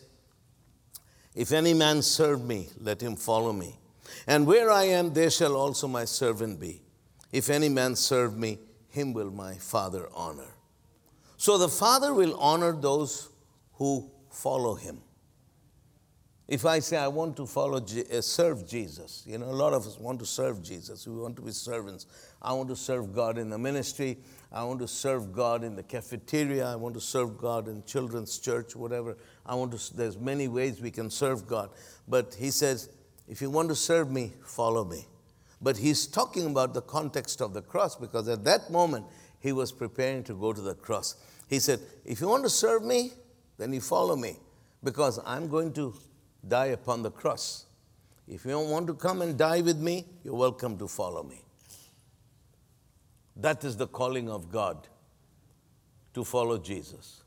If 1.35 1.51
any 1.51 1.73
man 1.73 2.01
serve 2.01 2.43
me, 2.43 2.69
let 2.79 3.01
him 3.01 3.15
follow 3.15 3.53
me. 3.53 3.77
And 4.25 4.47
where 4.47 4.71
I 4.71 4.85
am, 4.85 5.13
there 5.13 5.29
shall 5.29 5.55
also 5.55 5.87
my 5.87 6.05
servant 6.05 6.59
be. 6.59 6.81
If 7.31 7.49
any 7.49 7.69
man 7.69 7.95
serve 7.95 8.37
me, 8.37 8.59
him 8.89 9.13
will 9.13 9.31
my 9.31 9.55
Father 9.55 10.07
honor. 10.13 10.55
So 11.37 11.57
the 11.57 11.69
Father 11.69 12.13
will 12.13 12.35
honor 12.39 12.71
those 12.71 13.29
who 13.73 14.09
follow 14.31 14.75
him. 14.75 15.01
If 16.47 16.65
I 16.65 16.79
say 16.79 16.95
I 16.95 17.09
want 17.09 17.35
to 17.37 17.45
follow, 17.45 17.77
uh, 17.77 18.21
serve 18.21 18.65
Jesus, 18.65 19.23
you 19.27 19.37
know, 19.37 19.47
a 19.47 19.51
lot 19.51 19.73
of 19.73 19.85
us 19.85 19.99
want 19.99 20.19
to 20.19 20.25
serve 20.25 20.63
Jesus. 20.63 21.05
We 21.05 21.15
want 21.15 21.35
to 21.35 21.41
be 21.41 21.51
servants. 21.51 22.05
I 22.41 22.53
want 22.53 22.69
to 22.69 22.75
serve 22.75 23.13
God 23.13 23.37
in 23.37 23.49
the 23.49 23.57
ministry. 23.57 24.17
I 24.51 24.63
want 24.63 24.79
to 24.79 24.87
serve 24.87 25.33
God 25.33 25.65
in 25.65 25.75
the 25.75 25.83
cafeteria. 25.83 26.65
I 26.67 26.77
want 26.77 26.93
to 26.95 27.01
serve 27.01 27.37
God 27.37 27.67
in 27.67 27.83
children's 27.83 28.39
church, 28.39 28.77
whatever. 28.77 29.17
I 29.45 29.55
want 29.55 29.77
to. 29.77 29.97
There's 29.97 30.17
many 30.17 30.47
ways 30.47 30.81
we 30.81 30.91
can 30.91 31.09
serve 31.09 31.47
God, 31.47 31.69
but 32.07 32.33
He 32.39 32.49
says, 32.49 32.89
if 33.27 33.41
you 33.41 33.49
want 33.49 33.69
to 33.69 33.75
serve 33.75 34.09
me, 34.09 34.33
follow 34.43 34.85
me. 34.85 35.05
But 35.61 35.77
he's 35.77 36.07
talking 36.07 36.45
about 36.45 36.73
the 36.73 36.81
context 36.81 37.41
of 37.41 37.53
the 37.53 37.61
cross 37.61 37.95
because 37.95 38.27
at 38.27 38.43
that 38.45 38.69
moment 38.71 39.05
he 39.39 39.51
was 39.51 39.71
preparing 39.71 40.23
to 40.25 40.33
go 40.33 40.53
to 40.53 40.61
the 40.61 40.75
cross. 40.75 41.15
He 41.49 41.59
said, 41.59 41.79
If 42.05 42.21
you 42.21 42.27
want 42.27 42.43
to 42.43 42.49
serve 42.49 42.83
me, 42.83 43.11
then 43.57 43.73
you 43.73 43.81
follow 43.81 44.15
me 44.15 44.37
because 44.83 45.19
I'm 45.25 45.47
going 45.47 45.73
to 45.73 45.93
die 46.49 46.67
upon 46.67 47.03
the 47.03 47.11
cross. 47.11 47.65
If 48.27 48.45
you 48.45 48.51
don't 48.51 48.69
want 48.69 48.87
to 48.87 48.93
come 48.93 49.21
and 49.21 49.37
die 49.37 49.61
with 49.61 49.77
me, 49.77 50.05
you're 50.23 50.35
welcome 50.35 50.77
to 50.79 50.87
follow 50.87 51.23
me. 51.23 51.41
That 53.35 53.63
is 53.63 53.77
the 53.77 53.87
calling 53.87 54.29
of 54.29 54.51
God 54.51 54.87
to 56.13 56.23
follow 56.23 56.57
Jesus. 56.57 57.23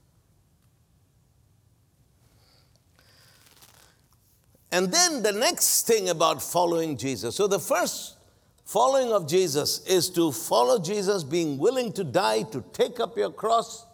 And 4.72 4.92
then 4.92 5.22
the 5.22 5.32
next 5.32 5.86
thing 5.86 6.10
about 6.10 6.42
following 6.42 6.96
Jesus. 6.96 7.34
So 7.36 7.46
the 7.46 7.58
first 7.58 8.16
following 8.64 9.12
of 9.12 9.26
Jesus 9.26 9.84
is 9.86 10.10
to 10.10 10.30
follow 10.30 10.80
Jesus, 10.80 11.24
being 11.24 11.58
willing 11.58 11.92
to 11.94 12.04
die, 12.04 12.42
to 12.42 12.62
take 12.72 13.00
up 13.00 13.16
your 13.16 13.32
cross, 13.32 13.86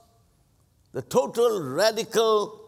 the 0.92 1.02
total 1.02 1.62
radical 1.62 2.65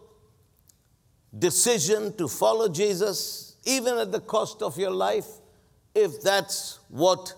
decision 1.37 2.17
to 2.17 2.29
follow 2.29 2.69
Jesus, 2.69 3.57
even 3.65 3.99
at 3.99 4.13
the 4.13 4.21
cost 4.21 4.63
of 4.63 4.79
your 4.79 4.91
life, 4.91 5.27
if 5.95 6.23
that's 6.23 6.79
what 6.89 7.35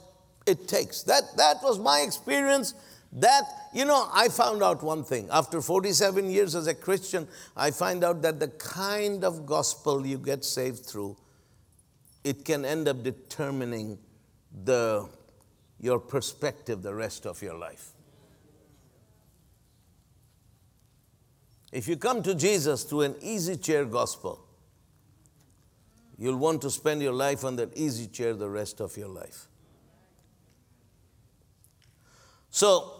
it 0.46 0.68
takes. 0.68 1.02
That, 1.02 1.22
that 1.36 1.62
was 1.62 1.78
my 1.78 2.00
experience. 2.00 2.74
That, 3.12 3.42
you 3.72 3.84
know, 3.84 4.08
I 4.12 4.28
found 4.28 4.62
out 4.62 4.82
one 4.82 5.02
thing. 5.02 5.28
After 5.32 5.60
47 5.60 6.30
years 6.30 6.54
as 6.54 6.66
a 6.66 6.74
Christian, 6.74 7.26
I 7.56 7.70
find 7.72 8.04
out 8.04 8.22
that 8.22 8.38
the 8.38 8.48
kind 8.48 9.24
of 9.24 9.46
gospel 9.46 10.06
you 10.06 10.18
get 10.18 10.44
saved 10.44 10.86
through, 10.86 11.16
it 12.22 12.44
can 12.44 12.64
end 12.64 12.86
up 12.86 13.02
determining 13.02 13.98
the, 14.64 15.08
your 15.80 15.98
perspective 15.98 16.82
the 16.82 16.94
rest 16.94 17.26
of 17.26 17.42
your 17.42 17.58
life. 17.58 17.92
If 21.72 21.86
you 21.86 21.96
come 21.96 22.22
to 22.24 22.34
Jesus 22.34 22.84
through 22.84 23.02
an 23.02 23.14
easy 23.20 23.56
chair 23.56 23.84
gospel, 23.84 24.44
you'll 26.18 26.36
want 26.36 26.62
to 26.62 26.70
spend 26.70 27.00
your 27.02 27.12
life 27.12 27.44
on 27.44 27.56
that 27.56 27.76
easy 27.76 28.06
chair 28.06 28.34
the 28.34 28.48
rest 28.48 28.80
of 28.80 28.96
your 28.96 29.08
life. 29.08 29.46
So, 32.50 32.94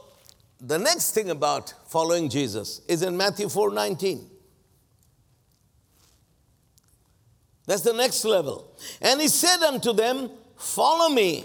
the 0.61 0.79
next 0.79 1.13
thing 1.13 1.31
about 1.31 1.75
following 1.89 2.29
Jesus 2.29 2.83
is 2.87 3.03
in 3.03 3.17
Matthew 3.17 3.49
4 3.49 3.71
19. 3.71 4.27
That's 7.67 7.83
the 7.83 7.93
next 7.93 8.25
level. 8.25 8.77
And 9.01 9.21
he 9.21 9.29
said 9.29 9.63
unto 9.63 9.93
them, 9.93 10.31
Follow 10.57 11.09
me, 11.09 11.45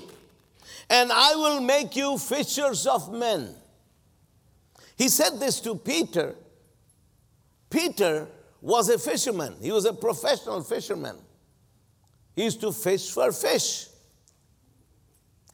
and 0.90 1.12
I 1.12 1.36
will 1.36 1.62
make 1.62 1.96
you 1.96 2.18
fishers 2.18 2.86
of 2.86 3.14
men. 3.14 3.56
He 4.98 5.10
said 5.10 5.40
this 5.40 5.60
to 5.62 5.76
Peter 5.76 6.36
Peter 7.76 8.26
was 8.62 8.88
a 8.88 8.98
fisherman, 8.98 9.54
he 9.62 9.72
was 9.72 9.84
a 9.84 9.94
professional 9.94 10.62
fisherman. 10.64 11.18
He 12.34 12.46
used 12.46 12.62
to 12.62 12.72
fish 12.72 13.12
for 13.12 13.32
fish. 13.34 13.88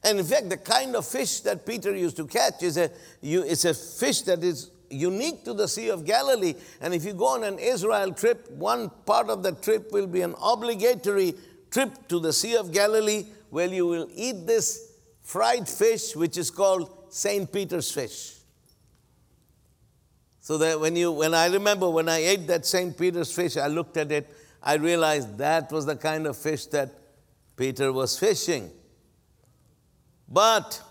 And 0.04 0.18
in 0.18 0.24
fact, 0.24 0.48
the 0.48 0.56
kind 0.56 0.94
of 0.96 1.06
fish 1.06 1.40
that 1.40 1.66
Peter 1.66 1.94
used 1.94 2.16
to 2.16 2.26
catch 2.26 2.62
is 2.62 2.76
a, 2.76 2.90
it's 3.22 3.64
a 3.64 3.74
fish 3.74 4.22
that 4.22 4.42
is 4.42 4.70
unique 4.90 5.44
to 5.44 5.54
the 5.54 5.66
Sea 5.68 5.90
of 5.90 6.04
Galilee. 6.04 6.54
And 6.80 6.92
if 6.92 7.04
you 7.04 7.12
go 7.12 7.26
on 7.26 7.44
an 7.44 7.58
Israel 7.58 8.12
trip, 8.12 8.50
one 8.52 8.90
part 9.06 9.28
of 9.28 9.42
the 9.42 9.52
trip 9.52 9.92
will 9.92 10.08
be 10.08 10.22
an 10.22 10.34
obligatory 10.42 11.34
trip 11.70 12.08
to 12.08 12.18
the 12.18 12.32
Sea 12.32 12.56
of 12.56 12.72
Galilee 12.72 13.26
where 13.50 13.68
you 13.68 13.86
will 13.86 14.08
eat 14.12 14.46
this 14.46 14.92
fried 15.22 15.68
fish, 15.68 16.16
which 16.16 16.36
is 16.36 16.50
called 16.50 16.90
St. 17.10 17.52
Peter's 17.52 17.92
fish. 17.92 18.41
So 20.42 20.58
that 20.58 20.80
when 20.80 20.96
you, 20.96 21.12
when 21.12 21.34
I 21.34 21.46
remember 21.46 21.88
when 21.88 22.08
I 22.08 22.18
ate 22.18 22.48
that 22.48 22.66
St. 22.66 22.98
Peter's 22.98 23.32
fish, 23.32 23.56
I 23.56 23.68
looked 23.68 23.96
at 23.96 24.10
it, 24.10 24.28
I 24.60 24.74
realized 24.74 25.38
that 25.38 25.70
was 25.70 25.86
the 25.86 25.94
kind 25.94 26.26
of 26.26 26.36
fish 26.36 26.66
that 26.66 26.90
Peter 27.56 27.92
was 27.92 28.18
fishing. 28.18 28.68
But 30.28 30.82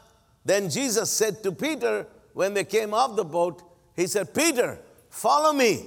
then 0.46 0.70
Jesus 0.70 1.12
said 1.12 1.44
to 1.44 1.52
Peter, 1.52 2.08
when 2.34 2.54
they 2.54 2.64
came 2.64 2.94
off 2.94 3.18
the 3.18 3.26
boat, 3.26 3.62
He 3.94 4.08
said, 4.08 4.34
Peter, 4.34 4.80
follow 5.10 5.52
me, 5.52 5.86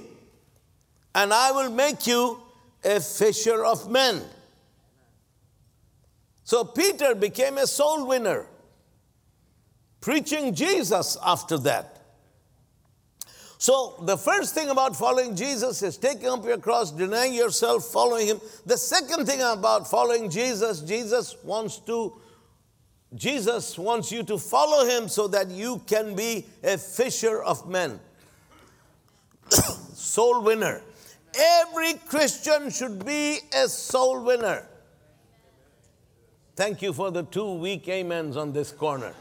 and 1.15 1.33
I 1.33 1.51
will 1.51 1.71
make 1.71 2.05
you 2.05 2.39
a 2.83 2.99
fisher 2.99 3.65
of 3.65 3.89
men. 3.89 4.21
So 6.43 6.63
Peter 6.63 7.15
became 7.15 7.57
a 7.57 7.65
soul 7.65 8.05
winner, 8.05 8.45
preaching 10.01 10.53
Jesus 10.53 11.17
after 11.25 11.57
that. 11.59 11.94
So, 13.57 13.95
the 14.01 14.17
first 14.17 14.53
thing 14.53 14.69
about 14.69 14.95
following 14.95 15.35
Jesus 15.35 15.81
is 15.81 15.97
taking 15.97 16.27
up 16.27 16.43
your 16.43 16.57
cross, 16.57 16.91
denying 16.91 17.33
yourself, 17.33 17.85
following 17.85 18.27
Him. 18.27 18.41
The 18.65 18.77
second 18.77 19.25
thing 19.25 19.41
about 19.41 19.89
following 19.89 20.29
Jesus, 20.29 20.81
Jesus 20.81 21.37
wants 21.43 21.77
to, 21.79 22.13
Jesus 23.13 23.77
wants 23.77 24.11
you 24.11 24.23
to 24.23 24.37
follow 24.37 24.85
Him 24.85 25.07
so 25.07 25.27
that 25.29 25.49
you 25.49 25.81
can 25.87 26.15
be 26.15 26.45
a 26.63 26.77
fisher 26.77 27.41
of 27.41 27.67
men, 27.69 27.99
soul 29.51 30.43
winner. 30.43 30.81
Every 31.33 31.93
Christian 31.93 32.69
should 32.69 33.05
be 33.05 33.39
a 33.53 33.69
soul 33.69 34.23
winner. 34.23 34.67
Thank 36.55 36.81
you 36.81 36.93
for 36.93 37.11
the 37.11 37.23
two 37.23 37.53
weak 37.53 37.87
amens 37.89 38.37
on 38.37 38.53
this 38.53 38.71
corner. 38.71 39.13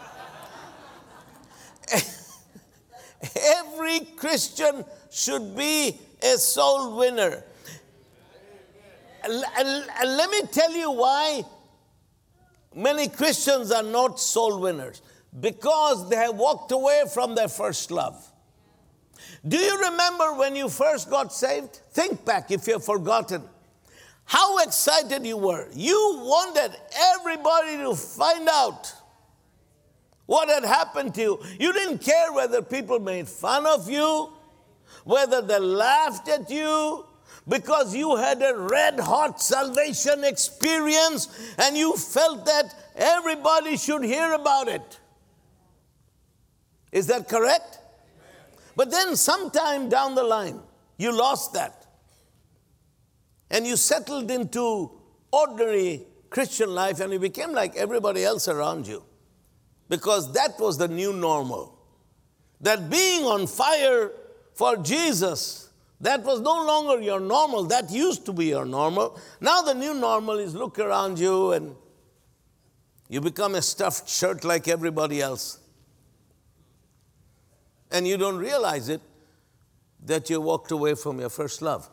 Every 3.37 4.01
Christian 4.17 4.85
should 5.11 5.57
be 5.57 5.99
a 6.23 6.37
soul 6.39 6.97
winner. 6.97 7.43
And, 9.25 9.87
let 10.05 10.31
me 10.31 10.43
tell 10.53 10.73
you 10.73 10.91
why 10.91 11.45
many 12.75 13.09
Christians 13.09 13.71
are 13.73 13.83
not 13.83 14.21
soul 14.21 14.61
winners 14.61 15.01
because 15.41 16.09
they 16.09 16.17
have 16.17 16.35
walked 16.35 16.73
away 16.73 17.05
from 17.13 17.35
their 17.35 17.49
first 17.49 17.91
love. 17.91 18.31
Do 19.47 19.59
you 19.59 19.79
remember 19.79 20.35
when 20.35 20.57
you 20.57 20.69
first 20.69 21.11
got 21.11 21.33
saved? 21.33 21.81
Think 21.93 22.25
back 22.25 22.51
if 22.51 22.67
you've 22.67 22.85
forgotten. 22.85 23.43
How 24.25 24.59
excited 24.59 25.27
you 25.27 25.37
were. 25.37 25.69
You 25.75 26.21
wanted 26.23 26.77
everybody 27.15 27.77
to 27.79 27.95
find 27.95 28.49
out 28.49 28.93
what 30.27 30.49
had 30.49 30.65
happened 30.65 31.15
to 31.15 31.21
you. 31.21 31.41
You 31.59 31.73
didn't 31.73 31.99
care 31.99 32.33
whether 32.33 32.63
people 32.63 32.99
made 32.99 33.29
fun 33.29 33.67
of 33.67 33.91
you, 33.91 34.33
whether 35.05 35.43
they 35.43 35.59
laughed 35.59 36.29
at 36.29 36.51
you, 36.51 37.07
because 37.47 37.95
you 37.95 38.17
had 38.17 38.43
a 38.43 38.57
red 38.57 38.99
hot 38.99 39.41
salvation 39.41 40.25
experience 40.25 41.29
and 41.59 41.77
you 41.77 41.95
felt 41.95 42.47
that 42.47 42.75
everybody 42.97 43.77
should 43.77 44.03
hear 44.03 44.33
about 44.33 44.69
it. 44.69 45.01
Is 46.91 47.07
that 47.09 47.29
correct? 47.29 47.81
But 48.77 48.91
then, 48.91 49.15
sometime 49.15 49.89
down 49.89 50.15
the 50.15 50.23
line, 50.23 50.61
you 50.97 51.13
lost 51.13 51.53
that. 51.53 51.87
And 53.51 53.67
you 53.67 53.77
settled 53.77 54.31
into 54.31 54.91
ordinary 55.31 56.07
Christian 56.31 56.75
life 56.75 56.99
and 57.01 57.13
you 57.13 57.19
became 57.19 57.53
like 57.53 57.77
everybody 57.77 58.25
else 58.25 58.49
around 58.49 58.87
you 58.89 59.05
because 59.89 60.33
that 60.33 60.59
was 60.59 60.79
the 60.79 60.89
new 60.89 61.13
normal. 61.13 61.79
That 62.61 62.91
being 62.91 63.25
on 63.25 63.47
fire 63.47 64.11
for 64.55 64.77
Jesus, 64.77 65.71
that 66.01 66.23
was 66.23 66.41
no 66.41 66.65
longer 66.65 67.03
your 67.03 67.21
normal. 67.21 67.65
That 67.65 67.91
used 67.91 68.27
to 68.27 68.33
be 68.33 68.47
your 68.47 68.65
normal. 68.65 69.19
Now 69.41 69.63
the 69.63 69.75
new 69.75 69.95
normal 69.95 70.39
is 70.39 70.55
look 70.55 70.79
around 70.79 71.19
you 71.19 71.53
and 71.53 71.75
you 73.09 73.21
become 73.21 73.55
a 73.55 73.63
stuffed 73.63 74.09
shirt 74.09 74.45
like 74.45 74.67
everybody 74.69 75.21
else. 75.21 75.59
And 77.91 78.09
you 78.09 78.17
don't 78.17 78.39
realize 78.39 78.89
it 78.89 79.03
that 80.05 80.29
you 80.31 80.41
walked 80.41 80.71
away 80.71 80.95
from 80.95 81.21
your 81.21 81.29
first 81.29 81.63
love. 81.63 81.89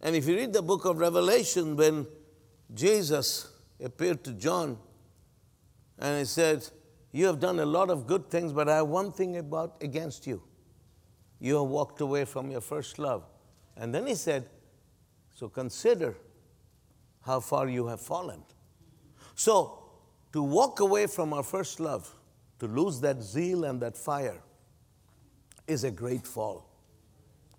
And 0.00 0.16
if 0.16 0.26
you 0.26 0.34
read 0.36 0.52
the 0.52 0.62
book 0.62 0.84
of 0.84 0.98
Revelation, 0.98 1.76
when 1.76 2.06
Jesus 2.74 3.48
appeared 3.82 4.24
to 4.24 4.32
John, 4.32 4.78
and 5.98 6.18
he 6.18 6.24
said, 6.24 6.68
You 7.12 7.26
have 7.26 7.40
done 7.40 7.60
a 7.60 7.66
lot 7.66 7.90
of 7.90 8.06
good 8.06 8.30
things, 8.30 8.52
but 8.52 8.68
I 8.68 8.76
have 8.76 8.88
one 8.88 9.12
thing 9.12 9.36
about 9.36 9.76
against 9.80 10.26
you. 10.26 10.42
You 11.38 11.56
have 11.56 11.68
walked 11.68 12.00
away 12.00 12.24
from 12.24 12.50
your 12.50 12.60
first 12.60 12.98
love. 12.98 13.24
And 13.76 13.94
then 13.94 14.06
he 14.06 14.14
said, 14.14 14.48
So 15.34 15.48
consider 15.48 16.16
how 17.22 17.40
far 17.40 17.68
you 17.68 17.86
have 17.86 18.00
fallen. 18.00 18.42
So, 19.34 19.78
to 20.32 20.42
walk 20.42 20.80
away 20.80 21.06
from 21.06 21.32
our 21.32 21.42
first 21.42 21.78
love, 21.78 22.14
to 22.58 22.66
lose 22.66 23.00
that 23.00 23.22
zeal 23.22 23.64
and 23.64 23.80
that 23.82 23.96
fire, 23.96 24.40
is 25.66 25.84
a 25.84 25.90
great 25.90 26.26
fall. 26.26 26.68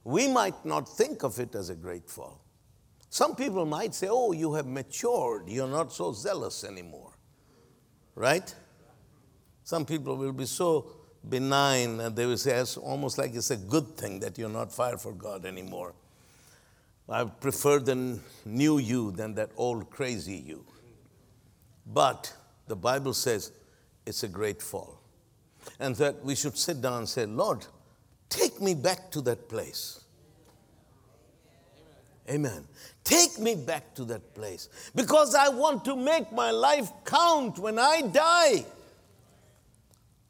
We 0.03 0.27
might 0.27 0.65
not 0.65 0.87
think 0.87 1.23
of 1.23 1.39
it 1.39 1.55
as 1.55 1.69
a 1.69 1.75
great 1.75 2.09
fall. 2.09 2.41
Some 3.09 3.35
people 3.35 3.65
might 3.65 3.93
say, 3.93 4.07
Oh, 4.09 4.31
you 4.31 4.53
have 4.53 4.65
matured, 4.65 5.47
you're 5.47 5.67
not 5.67 5.93
so 5.93 6.11
zealous 6.13 6.63
anymore. 6.63 7.12
Right? 8.15 8.53
Some 9.63 9.85
people 9.85 10.15
will 10.15 10.33
be 10.33 10.45
so 10.45 10.87
benign 11.27 11.99
and 11.99 12.15
they 12.15 12.25
will 12.25 12.37
say 12.37 12.51
it's 12.55 12.77
almost 12.77 13.17
like 13.17 13.33
it's 13.33 13.51
a 13.51 13.57
good 13.57 13.97
thing 13.97 14.19
that 14.19 14.37
you're 14.37 14.49
not 14.49 14.71
fire 14.71 14.97
for 14.97 15.13
God 15.13 15.45
anymore. 15.45 15.93
I 17.09 17.25
prefer 17.25 17.79
the 17.79 18.19
new 18.45 18.77
you 18.77 19.11
than 19.11 19.35
that 19.35 19.51
old 19.57 19.89
crazy 19.89 20.35
you. 20.35 20.65
But 21.85 22.33
the 22.67 22.75
Bible 22.75 23.13
says 23.13 23.51
it's 24.05 24.23
a 24.23 24.27
great 24.27 24.61
fall. 24.61 24.99
And 25.79 25.95
that 25.97 26.23
we 26.23 26.35
should 26.35 26.57
sit 26.57 26.81
down 26.81 26.99
and 26.99 27.09
say, 27.09 27.25
Lord, 27.25 27.65
take 28.29 28.61
me 28.61 28.73
back 28.73 29.11
to 29.11 29.21
that 29.21 29.49
place. 29.49 30.02
Amen. 32.29 32.65
Take 33.03 33.37
me 33.37 33.55
back 33.55 33.93
to 33.95 34.05
that 34.05 34.33
place 34.33 34.69
because 34.95 35.35
I 35.35 35.49
want 35.49 35.83
to 35.85 35.95
make 35.95 36.31
my 36.31 36.51
life 36.51 36.89
count 37.05 37.59
when 37.59 37.77
I 37.77 38.01
die. 38.01 38.65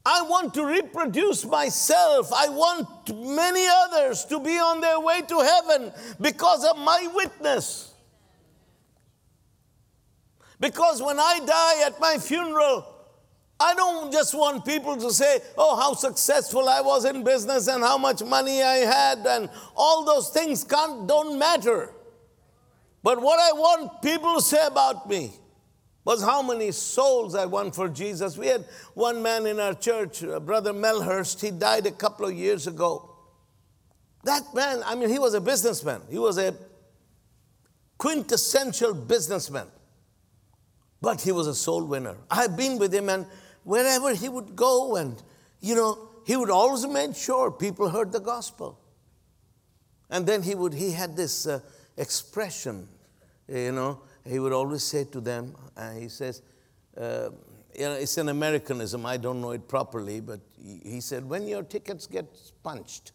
I 0.06 0.22
want 0.24 0.54
to 0.56 0.66
reproduce 0.66 1.46
myself. 1.46 2.34
I 2.34 2.50
want 2.50 3.16
many 3.16 3.66
others 3.68 4.26
to 4.26 4.40
be 4.40 4.58
on 4.60 4.82
their 4.82 5.00
way 5.00 5.22
to 5.22 5.40
heaven 5.40 5.94
because 6.20 6.66
of 6.66 6.78
my 6.78 7.08
witness. 7.14 7.94
Because 10.60 11.02
when 11.02 11.20
I 11.20 11.40
die 11.46 11.86
at 11.86 12.00
my 12.00 12.18
funeral, 12.18 12.93
I 13.64 13.74
don't 13.76 14.12
just 14.12 14.34
want 14.34 14.66
people 14.66 14.98
to 14.98 15.10
say, 15.12 15.40
oh, 15.58 15.78
how 15.78 15.94
successful 15.94 16.68
I 16.68 16.82
was 16.82 17.06
in 17.06 17.24
business 17.24 17.70
and 17.70 17.82
how 17.82 17.98
much 17.98 18.22
money 18.22 18.62
I 18.62 18.80
had, 18.80 19.26
and 19.26 19.50
all 19.74 20.04
those 20.04 20.30
things 20.30 20.66
can't, 20.66 21.08
don't 21.08 21.40
matter. 21.40 21.94
But 23.02 23.22
what 23.22 23.40
I 23.40 23.54
want 23.54 24.02
people 24.02 24.36
to 24.36 24.42
say 24.42 24.68
about 24.68 25.10
me 25.10 25.32
was 26.04 26.22
how 26.22 26.42
many 26.42 26.74
souls 26.74 27.36
I 27.36 27.46
won 27.46 27.72
for 27.72 27.88
Jesus. 27.88 28.38
We 28.38 28.48
had 28.48 28.66
one 28.96 29.24
man 29.24 29.46
in 29.46 29.62
our 29.62 29.74
church, 29.74 30.26
uh, 30.26 30.42
Brother 30.42 30.74
Melhurst, 30.74 31.40
he 31.40 31.50
died 31.50 31.86
a 31.86 31.92
couple 31.92 32.26
of 32.26 32.34
years 32.34 32.68
ago. 32.68 33.16
That 34.26 34.44
man, 34.54 34.84
I 34.86 34.96
mean, 34.96 35.08
he 35.08 35.20
was 35.20 35.36
a 35.36 35.42
businessman. 35.42 36.02
He 36.10 36.20
was 36.20 36.38
a 36.38 36.54
quintessential 37.98 38.94
businessman. 38.94 39.68
But 41.02 41.22
he 41.22 41.32
was 41.32 41.48
a 41.48 41.56
soul 41.56 41.86
winner. 41.86 42.18
I've 42.30 42.58
been 42.58 42.78
with 42.78 42.94
him, 42.94 43.08
and 43.08 43.26
wherever 43.64 44.14
he 44.14 44.30
would 44.30 44.56
go, 44.56 44.96
and, 44.96 45.22
you 45.62 45.76
know, 45.76 46.10
he 46.26 46.36
would 46.36 46.50
always 46.50 46.86
make 46.88 47.16
sure 47.16 47.52
people 47.52 47.90
heard 47.90 48.12
the 48.12 48.20
gospel. 48.20 48.80
And 50.10 50.26
then 50.26 50.44
he 50.44 50.56
would, 50.56 50.74
he 50.74 50.92
had 50.92 51.16
this 51.16 51.48
uh, 51.48 51.60
expression, 51.98 52.88
you 53.48 53.72
know, 53.72 54.02
he 54.26 54.40
would 54.40 54.54
always 54.54 54.84
say 54.84 55.04
to 55.06 55.20
them, 55.20 55.56
uh, 55.76 55.92
he 55.92 56.08
says, 56.08 56.42
uh, 56.98 57.30
you 57.76 57.86
know, 57.86 57.94
it's 57.94 58.18
an 58.18 58.30
Americanism, 58.30 59.06
I 59.06 59.18
don't 59.18 59.42
know 59.42 59.52
it 59.52 59.68
properly, 59.68 60.20
but 60.20 60.40
he 60.62 61.02
said, 61.02 61.28
when 61.28 61.48
your 61.48 61.64
tickets 61.64 62.06
get 62.06 62.26
punched, 62.64 63.12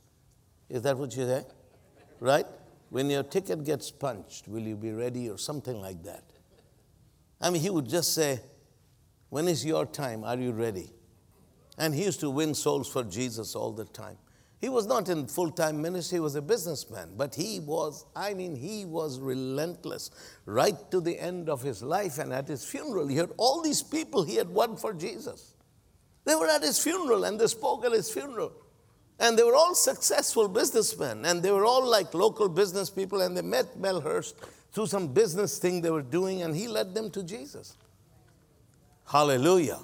is 0.69 0.83
that 0.83 0.99
what 0.99 1.17
you 1.17 1.25
say? 1.25 1.45
Right? 2.21 2.47
When 2.91 3.09
your 3.09 3.23
ticket 3.23 3.65
gets 3.65 3.91
punched, 3.91 4.49
will 4.49 4.63
you 4.63 4.77
be 4.77 4.93
ready 4.93 5.31
or 5.31 5.39
something 5.39 5.81
like 5.81 6.03
that? 6.03 6.25
I 7.41 7.51
mean, 7.51 7.63
he 7.63 7.71
would 7.71 7.89
just 7.89 8.15
say, 8.15 8.41
when 9.31 9.49
is 9.49 9.65
your 9.65 9.87
time? 9.87 10.25
Are 10.25 10.37
you 10.37 10.53
ready? 10.53 10.91
And 11.77 11.95
he 11.95 12.05
used 12.05 12.21
to 12.21 12.31
win 12.31 12.55
souls 12.55 12.89
for 12.89 13.05
Jesus 13.05 13.55
all 13.55 13.73
the 13.73 13.85
time. 13.85 14.19
He 14.61 14.69
was 14.69 14.87
not 14.87 15.09
in 15.09 15.29
full 15.29 15.53
time 15.53 15.81
ministry, 15.81 16.17
he 16.17 16.21
was 16.21 16.35
a 16.35 16.43
businessman, 16.43 17.11
but 17.17 17.35
he 17.35 17.61
was, 17.61 18.07
I 18.17 18.35
mean, 18.35 18.57
he 18.57 18.85
was 18.85 19.21
relentless 19.21 20.11
right 20.47 20.77
to 20.91 21.01
the 21.01 21.19
end 21.19 21.49
of 21.49 21.63
his 21.63 21.81
life. 21.81 22.19
And 22.19 22.33
at 22.33 22.49
his 22.49 22.65
funeral, 22.65 23.07
he 23.07 23.17
had 23.17 23.31
all 23.37 23.63
these 23.63 23.83
people 23.83 24.25
he 24.25 24.35
had 24.35 24.49
won 24.49 24.77
for 24.77 24.93
Jesus. 24.93 25.55
They 26.25 26.35
were 26.35 26.49
at 26.49 26.63
his 26.63 26.83
funeral 26.83 27.25
and 27.25 27.39
they 27.39 27.47
spoke 27.47 27.85
at 27.85 27.93
his 27.93 28.11
funeral. 28.11 28.53
And 29.21 29.39
they 29.39 29.45
were 29.45 29.55
all 29.55 29.75
successful 29.75 30.49
businessmen 30.49 31.25
and 31.25 31.43
they 31.43 31.53
were 31.53 31.65
all 31.65 31.89
like 31.89 32.13
local 32.13 32.49
business 32.49 32.91
people. 32.91 33.21
And 33.21 33.37
they 33.37 33.43
met 33.43 33.81
Melhurst 33.81 34.35
through 34.73 34.87
some 34.87 35.09
business 35.09 35.59
thing 35.59 35.81
they 35.81 35.91
were 35.91 36.03
doing 36.03 36.43
and 36.43 36.55
he 36.55 36.67
led 36.67 36.95
them 36.95 37.11
to 37.13 37.23
Jesus. 37.23 37.77
Hallelujah. 39.09 39.79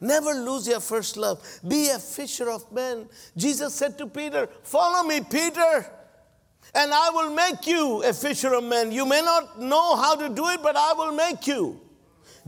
Never 0.00 0.32
lose 0.34 0.68
your 0.68 0.80
first 0.80 1.16
love. 1.16 1.42
Be 1.66 1.88
a 1.88 1.98
fisher 1.98 2.50
of 2.50 2.70
men. 2.70 3.08
Jesus 3.36 3.74
said 3.74 3.98
to 3.98 4.06
Peter, 4.06 4.48
Follow 4.62 5.06
me, 5.08 5.20
Peter, 5.20 5.90
and 6.74 6.92
I 6.92 7.10
will 7.10 7.30
make 7.30 7.66
you 7.66 8.02
a 8.04 8.12
fisher 8.12 8.52
of 8.54 8.64
men. 8.64 8.92
You 8.92 9.06
may 9.06 9.22
not 9.22 9.60
know 9.60 9.96
how 9.96 10.14
to 10.16 10.28
do 10.28 10.48
it, 10.48 10.62
but 10.62 10.76
I 10.76 10.92
will 10.92 11.12
make 11.12 11.46
you. 11.46 11.80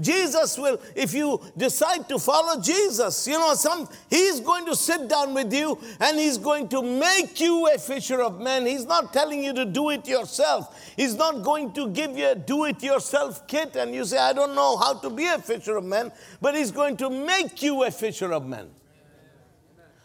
Jesus 0.00 0.56
will, 0.56 0.80
if 0.94 1.12
you 1.12 1.40
decide 1.56 2.08
to 2.08 2.18
follow 2.18 2.60
Jesus, 2.60 3.26
you 3.26 3.38
know, 3.38 3.54
some 3.54 3.88
he's 4.08 4.40
going 4.40 4.64
to 4.66 4.76
sit 4.76 5.08
down 5.08 5.34
with 5.34 5.52
you 5.52 5.78
and 6.00 6.18
he's 6.18 6.38
going 6.38 6.68
to 6.68 6.82
make 6.82 7.40
you 7.40 7.68
a 7.74 7.78
fisher 7.78 8.22
of 8.22 8.40
men. 8.40 8.64
He's 8.64 8.84
not 8.84 9.12
telling 9.12 9.42
you 9.42 9.52
to 9.54 9.64
do 9.64 9.90
it 9.90 10.06
yourself. 10.06 10.92
He's 10.96 11.14
not 11.14 11.42
going 11.42 11.72
to 11.72 11.88
give 11.88 12.16
you 12.16 12.28
a 12.28 12.34
do-it-yourself 12.34 13.46
kit 13.46 13.76
and 13.76 13.94
you 13.94 14.04
say, 14.04 14.18
I 14.18 14.32
don't 14.32 14.54
know 14.54 14.76
how 14.76 14.94
to 14.94 15.10
be 15.10 15.26
a 15.26 15.38
fisher 15.38 15.76
of 15.76 15.84
men, 15.84 16.12
but 16.40 16.54
he's 16.54 16.70
going 16.70 16.96
to 16.98 17.10
make 17.10 17.62
you 17.62 17.84
a 17.84 17.90
fisher 17.90 18.32
of 18.32 18.46
men. 18.46 18.68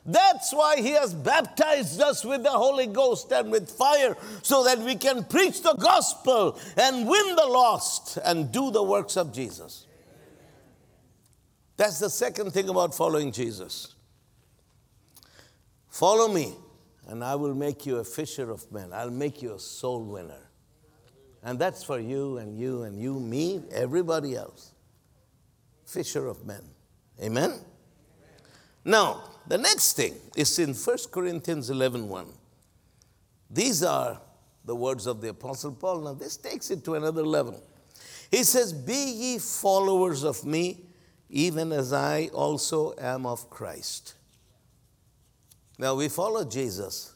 That's 0.06 0.54
why 0.54 0.82
he 0.82 0.92
has 0.92 1.14
baptized 1.14 2.02
us 2.02 2.26
with 2.26 2.44
the 2.44 2.52
Holy 2.52 2.88
Ghost 2.88 3.32
and 3.32 3.52
with 3.52 3.70
fire 3.70 4.18
so 4.42 4.66
that 4.66 4.80
we 4.80 4.96
can 4.96 5.24
preach 5.24 5.62
the 5.62 5.74
gospel 5.76 6.60
and 6.76 7.08
win 7.08 7.36
the 7.36 7.46
lost 7.48 8.18
and 8.18 8.52
do 8.52 8.70
the 8.70 8.84
works 8.84 9.16
of 9.16 9.34
Jesus. 9.34 9.88
That's 11.78 12.00
the 12.00 12.10
second 12.10 12.52
thing 12.52 12.68
about 12.70 12.94
following 12.94 13.32
Jesus. 13.32 13.96
Follow 15.90 16.28
me, 16.28 16.54
and 17.08 17.24
I 17.24 17.36
will 17.36 17.56
make 17.56 17.86
you 17.86 17.98
a 17.98 18.04
fisher 18.04 18.52
of 18.52 18.70
men. 18.72 18.92
I'll 18.94 19.10
make 19.10 19.42
you 19.42 19.54
a 19.54 19.60
soul 19.60 20.04
winner. 20.04 20.50
And 21.44 21.60
that's 21.60 21.84
for 21.84 22.00
you 22.00 22.38
and 22.38 22.58
you 22.58 22.84
and 22.84 23.00
you, 23.00 23.20
me, 23.20 23.62
everybody 23.72 24.36
else. 24.36 24.72
Fisher 25.86 26.28
of 26.28 26.46
men. 26.46 26.64
Amen? 27.22 27.60
Now, 28.86 29.24
the 29.48 29.58
next 29.58 29.94
thing 29.94 30.16
is 30.36 30.58
in 30.60 30.74
1 30.74 30.98
Corinthians 31.12 31.70
11 31.70 32.08
1. 32.08 32.26
These 33.50 33.84
are 33.84 34.20
the 34.66 34.76
words 34.76 35.06
of 35.06 35.22
the 35.22 35.30
Apostle 35.30 35.74
Paul. 35.74 36.02
Now, 36.02 36.14
this 36.14 36.38
takes 36.38 36.72
it 36.72 36.84
to 36.86 36.96
another 36.96 37.24
level. 37.24 37.62
He 38.32 38.44
says, 38.44 38.74
Be 38.74 38.94
ye 38.94 39.38
followers 39.38 40.24
of 40.24 40.44
me, 40.46 40.86
even 41.30 41.72
as 41.72 41.94
I 41.94 42.30
also 42.34 42.96
am 43.00 43.26
of 43.26 43.50
Christ. 43.50 44.16
Now, 45.78 45.96
we 45.96 46.08
follow 46.08 46.46
Jesus, 46.46 47.14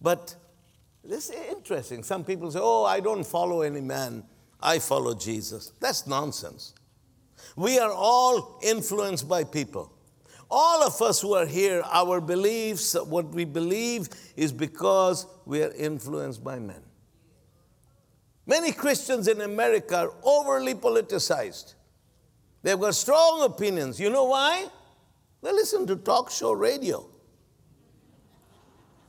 but 0.00 0.34
this 1.02 1.30
is 1.30 1.40
interesting. 1.50 2.02
Some 2.02 2.24
people 2.24 2.50
say, 2.50 2.60
Oh, 2.62 2.84
I 2.84 3.00
don't 3.00 3.24
follow 3.24 3.62
any 3.62 3.80
man, 3.80 4.24
I 4.62 4.78
follow 4.78 5.14
Jesus. 5.14 5.72
That's 5.80 6.06
nonsense. 6.06 6.74
We 7.56 7.78
are 7.78 7.92
all 7.92 8.60
influenced 8.62 9.28
by 9.28 9.44
people. 9.44 9.92
All 10.50 10.82
of 10.82 11.00
us 11.00 11.20
who 11.20 11.34
are 11.34 11.46
here, 11.46 11.82
our 11.92 12.20
beliefs, 12.20 12.94
what 12.94 13.26
we 13.26 13.44
believe, 13.44 14.08
is 14.36 14.52
because 14.52 15.26
we 15.46 15.62
are 15.62 15.72
influenced 15.72 16.42
by 16.42 16.58
men. 16.58 16.82
Many 18.46 18.72
Christians 18.72 19.28
in 19.28 19.40
America 19.42 19.96
are 19.96 20.12
overly 20.24 20.74
politicized. 20.74 21.74
They've 22.62 22.78
got 22.78 22.96
strong 22.96 23.44
opinions. 23.44 24.00
You 24.00 24.10
know 24.10 24.24
why? 24.24 24.66
They 25.40 25.52
listen 25.52 25.86
to 25.86 25.96
talk 25.96 26.30
show 26.30 26.52
radio. 26.52 27.06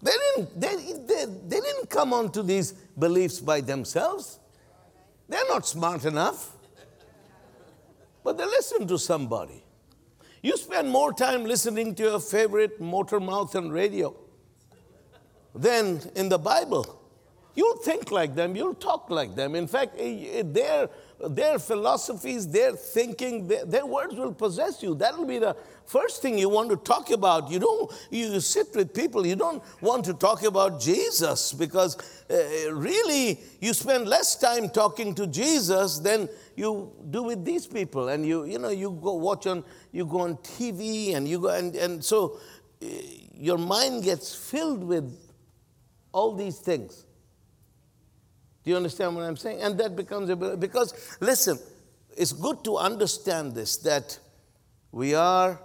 They 0.03 0.11
didn't, 0.11 0.59
they, 0.59 0.75
they, 0.75 1.25
they 1.25 1.59
didn't 1.59 1.89
come 1.89 2.13
onto 2.13 2.43
these 2.43 2.71
beliefs 2.71 3.39
by 3.39 3.61
themselves. 3.61 4.39
They're 5.27 5.47
not 5.47 5.65
smart 5.65 6.05
enough. 6.05 6.55
But 8.23 8.37
they 8.37 8.45
listen 8.45 8.87
to 8.87 8.99
somebody. 8.99 9.63
You 10.41 10.57
spend 10.57 10.89
more 10.89 11.13
time 11.13 11.45
listening 11.45 11.93
to 11.95 12.03
your 12.03 12.19
favorite 12.19 12.81
motor 12.81 13.19
mouth 13.19 13.53
and 13.53 13.71
radio 13.71 14.15
than 15.53 16.01
in 16.15 16.29
the 16.29 16.39
Bible. 16.39 16.99
You'll 17.53 17.77
think 17.77 18.11
like 18.11 18.33
them, 18.33 18.55
you'll 18.55 18.73
talk 18.73 19.09
like 19.09 19.35
them. 19.35 19.55
In 19.55 19.67
fact, 19.67 19.95
eh, 19.99 20.39
eh, 20.39 20.43
their, 20.45 20.89
their 21.29 21.59
philosophies, 21.59 22.47
their 22.47 22.73
thinking, 22.73 23.47
their, 23.47 23.65
their 23.65 23.85
words 23.85 24.15
will 24.15 24.33
possess 24.33 24.81
you. 24.81 24.95
That'll 24.95 25.25
be 25.25 25.39
the 25.39 25.55
first 25.85 26.21
thing 26.21 26.37
you 26.37 26.49
want 26.49 26.69
to 26.69 26.77
talk 26.77 27.11
about. 27.11 27.49
You 27.51 27.59
don't, 27.59 27.91
you 28.09 28.39
sit 28.39 28.67
with 28.75 28.93
people, 28.93 29.25
you 29.25 29.35
don't 29.35 29.63
want 29.81 30.05
to 30.05 30.13
talk 30.13 30.43
about 30.43 30.79
Jesus 30.79 31.53
because 31.53 31.97
uh, 32.29 32.73
really 32.73 33.39
you 33.59 33.73
spend 33.73 34.07
less 34.07 34.35
time 34.35 34.69
talking 34.69 35.13
to 35.15 35.27
Jesus 35.27 35.99
than 35.99 36.29
you 36.55 36.91
do 37.09 37.23
with 37.23 37.45
these 37.45 37.67
people. 37.67 38.09
And 38.09 38.25
you, 38.25 38.45
you 38.45 38.59
know, 38.59 38.69
you 38.69 38.97
go 39.01 39.13
watch 39.13 39.47
on, 39.47 39.63
you 39.91 40.05
go 40.05 40.21
on 40.21 40.37
TV 40.37 41.15
and 41.15 41.27
you 41.27 41.39
go, 41.39 41.49
and, 41.49 41.75
and 41.75 42.03
so 42.03 42.39
uh, 42.81 42.87
your 43.33 43.57
mind 43.57 44.03
gets 44.03 44.33
filled 44.33 44.83
with 44.83 45.17
all 46.11 46.35
these 46.35 46.57
things. 46.57 47.05
Do 48.63 48.71
you 48.71 48.77
understand 48.77 49.15
what 49.15 49.23
I'm 49.23 49.37
saying? 49.37 49.61
And 49.61 49.77
that 49.79 49.95
becomes 49.95 50.29
a, 50.29 50.35
because 50.35 51.17
listen, 51.19 51.57
it's 52.15 52.31
good 52.31 52.63
to 52.65 52.77
understand 52.77 53.55
this 53.55 53.77
that 53.77 54.19
we 54.91 55.15
are 55.15 55.59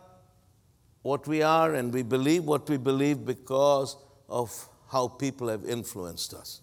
what 1.02 1.26
we 1.28 1.42
are 1.42 1.74
and 1.74 1.92
we 1.92 2.02
believe 2.02 2.44
what 2.44 2.68
we 2.68 2.76
believe 2.76 3.24
because 3.24 3.96
of 4.28 4.68
how 4.90 5.08
people 5.08 5.48
have 5.48 5.64
influenced 5.64 6.34
us. 6.34 6.62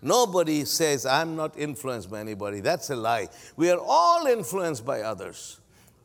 Nobody 0.00 0.64
says, 0.64 1.06
I'm 1.06 1.36
not 1.36 1.58
influenced 1.58 2.10
by 2.10 2.20
anybody. 2.20 2.60
That's 2.60 2.90
a 2.90 2.96
lie. 2.96 3.28
We 3.56 3.70
are 3.70 3.80
all 3.80 4.26
influenced 4.26 4.84
by 4.84 5.00
others. 5.00 5.60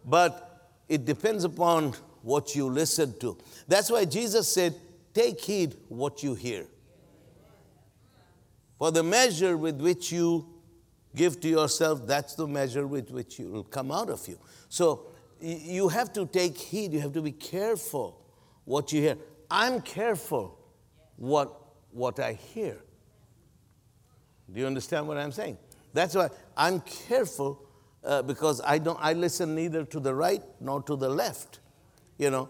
But 0.06 0.72
it 0.90 1.06
depends 1.06 1.44
upon 1.44 1.94
what 2.22 2.56
you 2.56 2.70
listen 2.70 3.18
to. 3.20 3.38
That's 3.68 3.92
why 3.92 4.06
Jesus 4.06 4.52
said, 4.52 4.76
Take 5.14 5.42
heed 5.42 5.76
what 5.90 6.24
you 6.24 6.34
hear. 6.34 6.66
For 8.84 8.92
the 8.92 9.02
measure 9.02 9.56
with 9.56 9.80
which 9.80 10.12
you 10.12 10.46
give 11.16 11.40
to 11.40 11.48
yourself, 11.48 12.06
that's 12.06 12.36
the 12.36 12.46
measure 12.46 12.86
with 12.86 13.12
which 13.12 13.40
it 13.40 13.50
will 13.50 13.64
come 13.64 13.94
out 13.94 14.10
of 14.10 14.28
you. 14.28 14.38
So 14.68 15.06
you 15.40 15.88
have 15.88 16.12
to 16.12 16.26
take 16.26 16.58
heed, 16.58 16.92
you 16.92 17.00
have 17.00 17.14
to 17.14 17.22
be 17.22 17.32
careful 17.32 18.20
what 18.66 18.92
you 18.92 19.00
hear. 19.00 19.16
I'm 19.50 19.80
careful 19.80 20.60
what, 21.16 21.58
what 21.92 22.20
I 22.20 22.34
hear. 22.34 22.78
Do 24.52 24.60
you 24.60 24.68
understand 24.68 25.08
what 25.08 25.16
I'm 25.16 25.32
saying? 25.32 25.58
That's 25.94 26.14
why 26.14 26.28
I'm 26.58 26.82
careful 26.82 27.66
uh, 28.04 28.22
because 28.22 28.60
I 28.66 28.80
don't 28.80 29.00
I 29.02 29.14
listen 29.14 29.56
neither 29.56 29.86
to 29.86 30.00
the 30.02 30.14
right 30.14 30.44
nor 30.60 30.84
to 30.84 30.98
the 30.98 31.08
left, 31.08 31.62
you 32.18 32.30
know, 32.30 32.50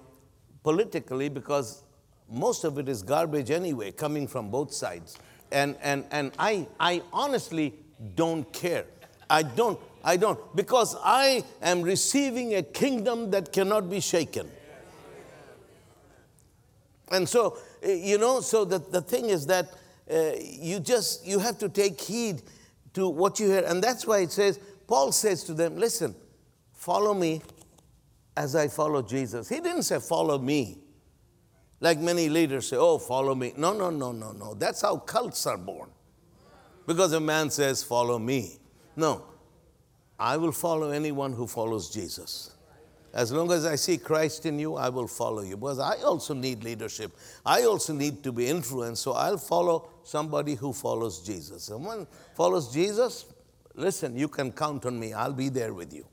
politically 0.63 1.29
because 1.29 1.83
most 2.27 2.63
of 2.63 2.79
it 2.79 2.89
is 2.89 3.03
garbage 3.03 3.51
anyway, 3.51 3.91
coming 3.91 4.27
from 4.27 4.49
both 4.49 4.73
sides. 4.73 5.19
And 5.53 5.77
and 5.81 6.05
and 6.11 6.31
I 6.37 6.67
I 6.79 7.01
honestly 7.13 7.73
don't 8.15 8.51
care. 8.51 8.85
I 9.29 9.43
don't 9.43 9.79
I 10.03 10.17
don't 10.17 10.39
because 10.55 10.97
I 11.03 11.43
am 11.61 11.81
receiving 11.81 12.55
a 12.55 12.63
kingdom 12.63 13.31
that 13.31 13.53
cannot 13.53 13.89
be 13.89 14.01
shaken. 14.01 14.49
And 17.13 17.29
so, 17.29 17.57
eh, 17.83 17.93
you 17.93 18.17
know, 18.17 18.41
so 18.41 18.65
the, 18.65 18.79
the 18.79 19.01
thing 19.01 19.29
is 19.29 19.45
that 19.45 19.71
uh, 20.11 20.31
you 20.39 20.79
just, 20.79 21.25
you 21.25 21.39
have 21.39 21.57
to 21.59 21.69
take 21.69 22.01
heed 22.01 22.41
to 22.95 23.07
what 23.07 23.39
you 23.39 23.47
hear. 23.47 23.63
And 23.65 23.83
that's 23.83 24.07
why 24.07 24.19
it 24.19 24.31
says, 24.31 24.59
Paul 24.87 25.11
says 25.11 25.43
to 25.45 25.53
them, 25.53 25.77
listen, 25.77 26.15
follow 26.73 27.13
me 27.13 27.41
as 28.35 28.55
I 28.55 28.67
follow 28.67 29.01
Jesus. 29.01 29.47
He 29.47 29.59
didn't 29.59 29.83
say, 29.83 29.99
follow 29.99 30.39
me. 30.39 30.79
Like 31.79 31.99
many 31.99 32.29
leaders 32.29 32.69
say, 32.69 32.77
oh, 32.77 32.97
follow 32.97 33.35
me. 33.35 33.53
No, 33.57 33.73
no, 33.73 33.89
no, 33.89 34.11
no, 34.11 34.31
no. 34.31 34.53
That's 34.53 34.81
how 34.81 34.97
cults 34.97 35.45
are 35.45 35.57
born. 35.57 35.89
Because 36.85 37.13
a 37.13 37.19
man 37.19 37.49
says, 37.49 37.83
follow 37.83 38.19
me. 38.19 38.57
No, 38.95 39.23
I 40.19 40.37
will 40.37 40.51
follow 40.51 40.91
anyone 40.91 41.33
who 41.33 41.47
follows 41.47 41.89
Jesus. 41.89 42.51
As 43.13 43.31
long 43.31 43.51
as 43.51 43.65
I 43.65 43.75
see 43.75 43.97
Christ 43.97 44.45
in 44.47 44.57
you, 44.57 44.75
I 44.75 44.89
will 44.89 45.07
follow 45.07 45.41
you. 45.41 45.55
Because 45.55 45.79
I 45.79 46.01
also 46.01 46.33
need 46.33 46.63
leadership. 46.63 47.11
I 47.45 47.63
also 47.63 47.93
need 47.93 48.23
to 48.23 48.31
be 48.31 48.47
influenced. 48.47 49.03
So 49.03 49.11
I'll 49.13 49.37
follow 49.37 49.89
somebody 50.03 50.55
who 50.55 50.73
follows 50.73 51.21
Jesus. 51.21 51.63
Someone 51.63 52.07
follows 52.35 52.73
Jesus, 52.73 53.25
listen, 53.75 54.17
you 54.17 54.27
can 54.27 54.51
count 54.51 54.85
on 54.85 54.99
me. 54.99 55.13
I'll 55.13 55.33
be 55.33 55.49
there 55.49 55.73
with 55.73 55.93
you. 55.93 56.05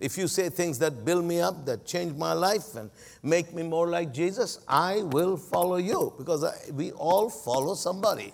If 0.00 0.16
you 0.16 0.28
say 0.28 0.48
things 0.48 0.78
that 0.78 1.04
build 1.04 1.24
me 1.24 1.40
up, 1.40 1.66
that 1.66 1.84
change 1.84 2.16
my 2.16 2.32
life, 2.32 2.76
and 2.76 2.90
make 3.22 3.52
me 3.52 3.64
more 3.64 3.88
like 3.88 4.12
Jesus, 4.12 4.60
I 4.68 5.02
will 5.02 5.36
follow 5.36 5.76
you 5.76 6.12
because 6.16 6.44
I, 6.44 6.54
we 6.72 6.92
all 6.92 7.28
follow 7.28 7.74
somebody. 7.74 8.32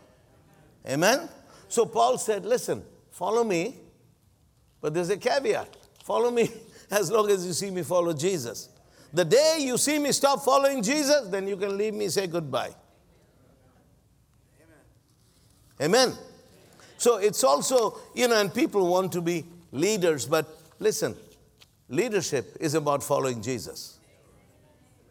Amen? 0.86 1.28
So 1.68 1.86
Paul 1.86 2.18
said, 2.18 2.44
Listen, 2.44 2.82
follow 3.10 3.44
me, 3.44 3.76
but 4.82 4.92
there's 4.92 5.08
a 5.08 5.16
caveat. 5.16 5.74
Follow 6.04 6.30
me 6.30 6.50
as 6.90 7.10
long 7.10 7.30
as 7.30 7.46
you 7.46 7.54
see 7.54 7.70
me 7.70 7.82
follow 7.82 8.12
Jesus. 8.12 8.68
The 9.14 9.24
day 9.24 9.58
you 9.60 9.78
see 9.78 9.98
me 9.98 10.12
stop 10.12 10.44
following 10.44 10.82
Jesus, 10.82 11.28
then 11.28 11.48
you 11.48 11.56
can 11.56 11.78
leave 11.78 11.94
me, 11.94 12.08
say 12.08 12.26
goodbye. 12.26 12.74
Amen. 15.80 16.08
Amen. 16.08 16.18
So 16.98 17.16
it's 17.16 17.42
also, 17.42 17.98
you 18.14 18.28
know, 18.28 18.38
and 18.38 18.52
people 18.52 18.86
want 18.86 19.12
to 19.12 19.22
be 19.22 19.44
leaders, 19.72 20.26
but 20.26 20.46
listen, 20.78 21.16
leadership 21.88 22.56
is 22.60 22.74
about 22.74 23.02
following 23.02 23.42
Jesus. 23.42 23.98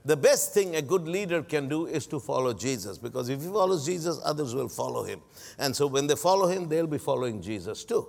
The 0.05 0.17
best 0.17 0.53
thing 0.53 0.75
a 0.75 0.81
good 0.81 1.07
leader 1.07 1.41
can 1.41 1.69
do 1.69 1.85
is 1.85 2.05
to 2.07 2.19
follow 2.19 2.53
Jesus 2.53 2.97
because 2.97 3.29
if 3.29 3.41
he 3.41 3.47
follows 3.47 3.85
Jesus, 3.85 4.19
others 4.23 4.53
will 4.53 4.67
follow 4.67 5.03
him. 5.03 5.21
And 5.57 5.73
so 5.73 5.87
when 5.87 6.07
they 6.07 6.15
follow 6.15 6.47
him, 6.47 6.67
they'll 6.67 6.87
be 6.87 6.97
following 6.97 7.41
Jesus 7.41 7.85
too. 7.85 8.07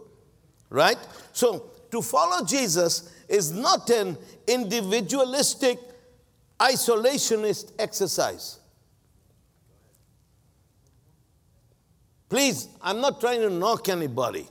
Right? 0.71 0.99
So 1.33 1.71
to 1.93 2.03
follow 2.03 2.45
Jesus 2.45 3.13
is 3.29 3.53
not 3.53 3.89
an 3.91 4.19
individualistic, 4.49 5.79
isolationist 6.59 7.73
exercise. 7.79 8.59
Please, 12.29 12.67
I'm 12.83 13.01
not 13.01 13.21
trying 13.21 13.43
to 13.43 13.51
knock 13.51 13.89
anybody. 13.89 14.49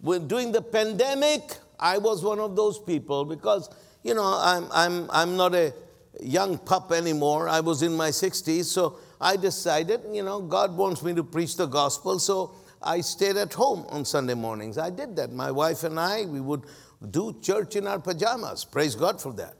When 0.00 0.28
during 0.28 0.52
the 0.52 0.62
pandemic, 0.62 1.42
I 1.82 1.98
was 1.98 2.22
one 2.22 2.38
of 2.38 2.54
those 2.54 2.78
people 2.78 3.24
because, 3.24 3.68
you 4.04 4.14
know, 4.14 4.38
I'm, 4.40 4.68
I'm, 4.72 5.10
I'm 5.10 5.36
not 5.36 5.52
a 5.52 5.74
young 6.22 6.56
pup 6.56 6.92
anymore. 6.92 7.48
I 7.48 7.58
was 7.58 7.82
in 7.82 7.92
my 7.92 8.10
60s, 8.10 8.66
so 8.66 8.98
I 9.20 9.36
decided, 9.36 10.02
you 10.12 10.22
know, 10.22 10.40
God 10.40 10.76
wants 10.76 11.02
me 11.02 11.12
to 11.14 11.24
preach 11.24 11.56
the 11.56 11.66
gospel, 11.66 12.20
so 12.20 12.54
I 12.80 13.00
stayed 13.00 13.36
at 13.36 13.52
home 13.52 13.84
on 13.88 14.04
Sunday 14.04 14.34
mornings. 14.34 14.78
I 14.78 14.90
did 14.90 15.16
that. 15.16 15.32
My 15.32 15.50
wife 15.50 15.82
and 15.82 15.98
I, 15.98 16.24
we 16.24 16.40
would 16.40 16.62
do 17.10 17.36
church 17.42 17.74
in 17.74 17.88
our 17.88 17.98
pajamas. 17.98 18.64
Praise 18.64 18.94
God 18.94 19.20
for 19.20 19.32
that. 19.34 19.56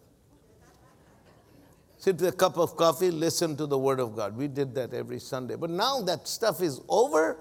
Sit 1.98 2.16
with 2.20 2.34
a 2.34 2.36
cup 2.36 2.56
of 2.56 2.76
coffee, 2.76 3.10
listen 3.10 3.56
to 3.56 3.66
the 3.66 3.78
Word 3.78 3.98
of 3.98 4.14
God. 4.14 4.36
We 4.36 4.46
did 4.46 4.74
that 4.76 4.94
every 4.94 5.18
Sunday. 5.18 5.56
But 5.56 5.70
now 5.70 6.02
that 6.02 6.28
stuff 6.28 6.60
is 6.60 6.80
over. 6.88 7.36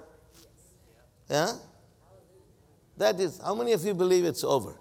Yeah? 1.29 1.53
That 3.01 3.19
is, 3.19 3.41
how 3.43 3.55
many 3.55 3.71
of 3.71 3.83
you 3.83 3.95
believe 3.95 4.25
it's 4.25 4.43
over? 4.43 4.75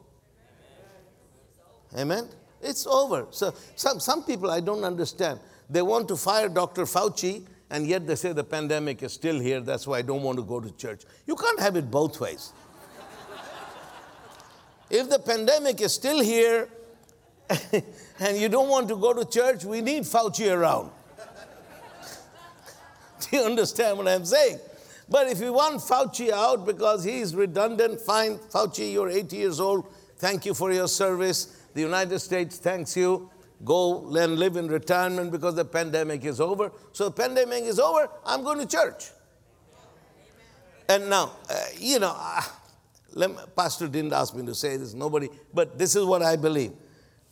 Amen? 1.97 2.29
It's 2.61 2.87
over. 2.87 3.27
So 3.31 3.55
some, 3.77 3.99
some 3.99 4.25
people 4.25 4.51
I 4.51 4.61
don't 4.61 4.85
understand. 4.85 5.41
They 5.71 5.81
want 5.81 6.07
to 6.09 6.17
fire 6.17 6.51
Dr. 6.51 6.83
Fauci 6.83 7.47
and 7.71 7.87
yet 7.87 8.07
they 8.07 8.17
say 8.17 8.35
the 8.35 8.45
pandemic 8.45 9.03
is 9.03 9.15
still 9.15 9.41
here, 9.41 9.61
that's 9.61 9.87
why 9.87 10.01
I 10.01 10.03
don't 10.03 10.23
want 10.23 10.37
to 10.37 10.45
go 10.45 10.61
to 10.61 10.71
church. 10.73 11.05
You 11.27 11.35
can't 11.35 11.59
have 11.61 11.77
it 11.77 11.91
both 11.91 12.21
ways. 12.21 12.53
if 14.91 15.09
the 15.09 15.19
pandemic 15.19 15.81
is 15.81 15.95
still 15.95 16.21
here 16.21 16.69
and 18.21 18.37
you 18.37 18.51
don't 18.51 18.69
want 18.69 18.87
to 18.89 18.97
go 18.97 19.15
to 19.15 19.25
church, 19.25 19.65
we 19.65 19.81
need 19.81 20.03
Fauci 20.03 20.55
around. 20.55 20.91
Do 23.31 23.37
you 23.39 23.45
understand 23.45 23.97
what 23.97 24.09
I'm 24.09 24.27
saying? 24.27 24.59
But 25.11 25.27
if 25.27 25.41
you 25.41 25.53
want 25.53 25.81
Fauci 25.81 26.31
out 26.31 26.65
because 26.65 27.03
he's 27.03 27.35
redundant, 27.35 28.01
fine. 28.01 28.39
Fauci, 28.39 28.93
you're 28.93 29.09
80 29.09 29.37
years 29.37 29.61
old. 29.61 29.93
Thank 30.17 30.47
you 30.47 30.55
for 30.55 30.73
your 30.73 30.87
service. 30.87 31.57
The 31.75 31.81
United 31.81 32.21
States 32.21 32.59
thanks 32.59 32.97
you 32.97 33.31
go 33.65 34.07
and 34.17 34.39
live 34.39 34.57
in 34.57 34.69
retirement 34.69 35.31
because 35.31 35.55
the 35.55 35.65
pandemic 35.65 36.25
is 36.25 36.41
over. 36.41 36.73
So 36.93 37.05
the 37.07 37.11
pandemic 37.11 37.65
is 37.65 37.79
over, 37.79 38.09
I'm 38.25 38.43
going 38.43 38.59
to 38.59 38.67
church. 38.67 39.11
And 40.89 41.09
now, 41.09 41.33
uh, 41.49 41.55
you 41.79 41.99
know, 41.99 42.15
uh, 42.17 42.43
me, 43.17 43.35
Pastor 43.57 43.87
didn't 43.87 44.13
ask 44.13 44.35
me 44.35 44.45
to 44.47 44.55
say 44.55 44.77
this, 44.77 44.95
nobody, 44.95 45.29
but 45.53 45.79
this 45.79 45.95
is 45.95 46.05
what 46.05 46.23
I 46.23 46.37
believe. 46.37 46.73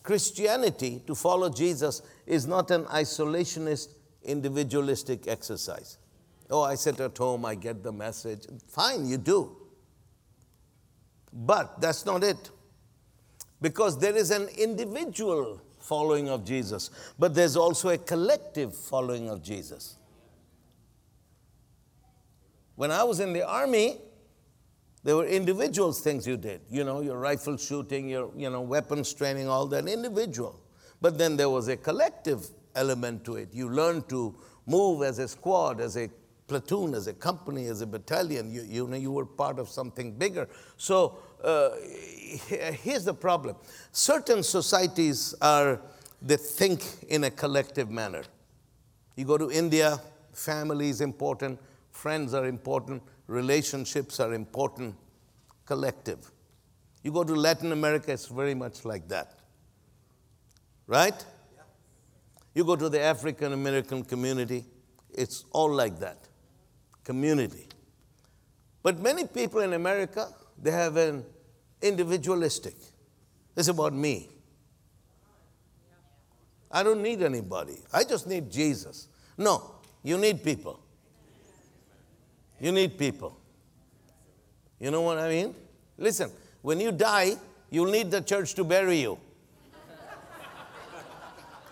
Christianity, 0.03 1.03
to 1.07 1.15
follow 1.15 1.51
Jesus, 1.51 2.03
is 2.27 2.47
not 2.47 2.71
an 2.71 2.85
isolationist, 2.85 3.89
individualistic 4.23 5.27
exercise. 5.27 5.98
Oh, 6.51 6.63
I 6.63 6.75
sit 6.77 6.99
at 7.01 7.17
home, 7.17 7.45
I 7.45 7.55
get 7.55 7.83
the 7.83 7.93
message. 7.93 8.47
Fine, 8.69 9.07
you 9.07 9.19
do. 9.19 9.57
But 11.33 11.81
that's 11.81 12.07
not 12.07 12.25
it. 12.25 12.51
Because 13.61 13.99
there 13.99 14.17
is 14.17 14.31
an 14.31 14.49
individual 14.57 15.61
following 15.79 16.29
of 16.29 16.45
Jesus, 16.45 16.91
but 17.19 17.35
there's 17.35 17.57
also 17.57 17.91
a 17.91 17.99
collective 17.99 18.75
following 18.75 19.29
of 19.29 19.43
Jesus. 19.43 19.97
When 22.77 22.91
I 22.91 23.03
was 23.03 23.21
in 23.21 23.33
the 23.33 23.47
army, 23.47 23.99
there 25.03 25.17
were 25.17 25.27
individual 25.27 25.93
things 25.93 26.27
you 26.27 26.37
did. 26.37 26.61
You 26.71 26.85
know, 26.85 27.01
your 27.01 27.19
rifle 27.19 27.57
shooting, 27.57 28.09
your 28.09 28.31
you 28.37 28.51
know, 28.51 28.61
weapons 28.61 29.13
training, 29.13 29.49
all 29.49 29.67
that 29.67 29.89
individual. 29.89 30.61
But 31.01 31.19
then 31.19 31.37
there 31.37 31.51
was 31.51 31.69
a 31.69 31.77
collective 31.77 32.47
element 32.75 33.25
to 33.25 33.37
it. 33.37 33.49
You 33.53 33.69
learned 33.69 34.09
to 34.11 34.35
move 34.67 35.03
as 35.03 35.19
a 35.19 35.27
squad, 35.27 35.81
as 35.81 35.97
a 35.97 36.09
platoon, 36.49 36.95
as 36.95 37.07
a 37.07 37.13
company, 37.13 37.67
as 37.67 37.83
a 37.83 37.87
battalion. 37.87 38.51
You, 38.51 38.63
you 38.63 38.89
know, 38.89 38.97
you 38.97 39.13
were 39.13 39.27
part 39.27 39.59
of 39.59 39.69
something 39.69 40.13
bigger. 40.13 40.49
So 40.77 41.19
uh, 41.45 41.71
here's 42.49 43.05
the 43.05 43.15
problem 43.15 43.57
certain 43.93 44.43
societies 44.43 45.35
are, 45.41 45.81
they 46.21 46.37
think 46.37 46.83
in 47.09 47.25
a 47.25 47.31
collective 47.31 47.91
manner. 47.91 48.25
You 49.15 49.25
go 49.25 49.39
to 49.39 49.51
India, 49.51 50.01
family 50.33 50.89
is 50.89 51.01
important, 51.01 51.61
friends 51.91 52.35
are 52.35 52.47
important, 52.47 53.03
relationships 53.27 54.19
are 54.21 54.33
important, 54.33 54.95
collective. 55.67 56.31
You 57.03 57.13
go 57.13 57.25
to 57.25 57.35
Latin 57.35 57.73
America, 57.73 58.13
it's 58.13 58.27
very 58.27 58.55
much 58.55 58.85
like 58.85 59.09
that. 59.09 59.35
Right? 60.87 61.25
You 62.55 62.65
go 62.65 62.75
to 62.77 62.89
the 62.89 63.01
African 63.01 63.53
American 63.53 64.03
community, 64.03 64.65
it's 65.11 65.45
all 65.53 65.73
like 65.73 65.99
that. 66.01 66.28
Community. 67.09 67.67
But 68.83 69.01
many 69.01 69.27
people 69.27 69.61
in 69.61 69.73
America, 69.73 70.29
they 70.63 70.71
have 70.71 70.99
an 70.99 71.25
individualistic. 71.81 72.75
It's 73.57 73.69
about 73.69 73.95
me. 73.95 74.29
I 76.71 76.83
don't 76.83 77.03
need 77.03 77.23
anybody. 77.23 77.79
I 77.95 78.05
just 78.05 78.27
need 78.27 78.51
Jesus. 78.51 79.09
No, 79.39 79.77
you 80.03 80.19
need 80.19 80.45
people. 80.45 80.81
You 82.61 82.73
need 82.73 82.99
people. 82.99 83.41
You 84.79 84.91
know 84.91 85.01
what 85.01 85.17
I 85.17 85.31
mean? 85.31 85.55
Listen, 85.97 86.31
when 86.61 86.79
you 86.79 86.93
die, 86.93 87.37
you'll 87.71 87.91
need 87.91 88.11
the 88.11 88.21
church 88.21 88.53
to 88.57 88.65
bury 88.65 89.01
you. 89.01 89.19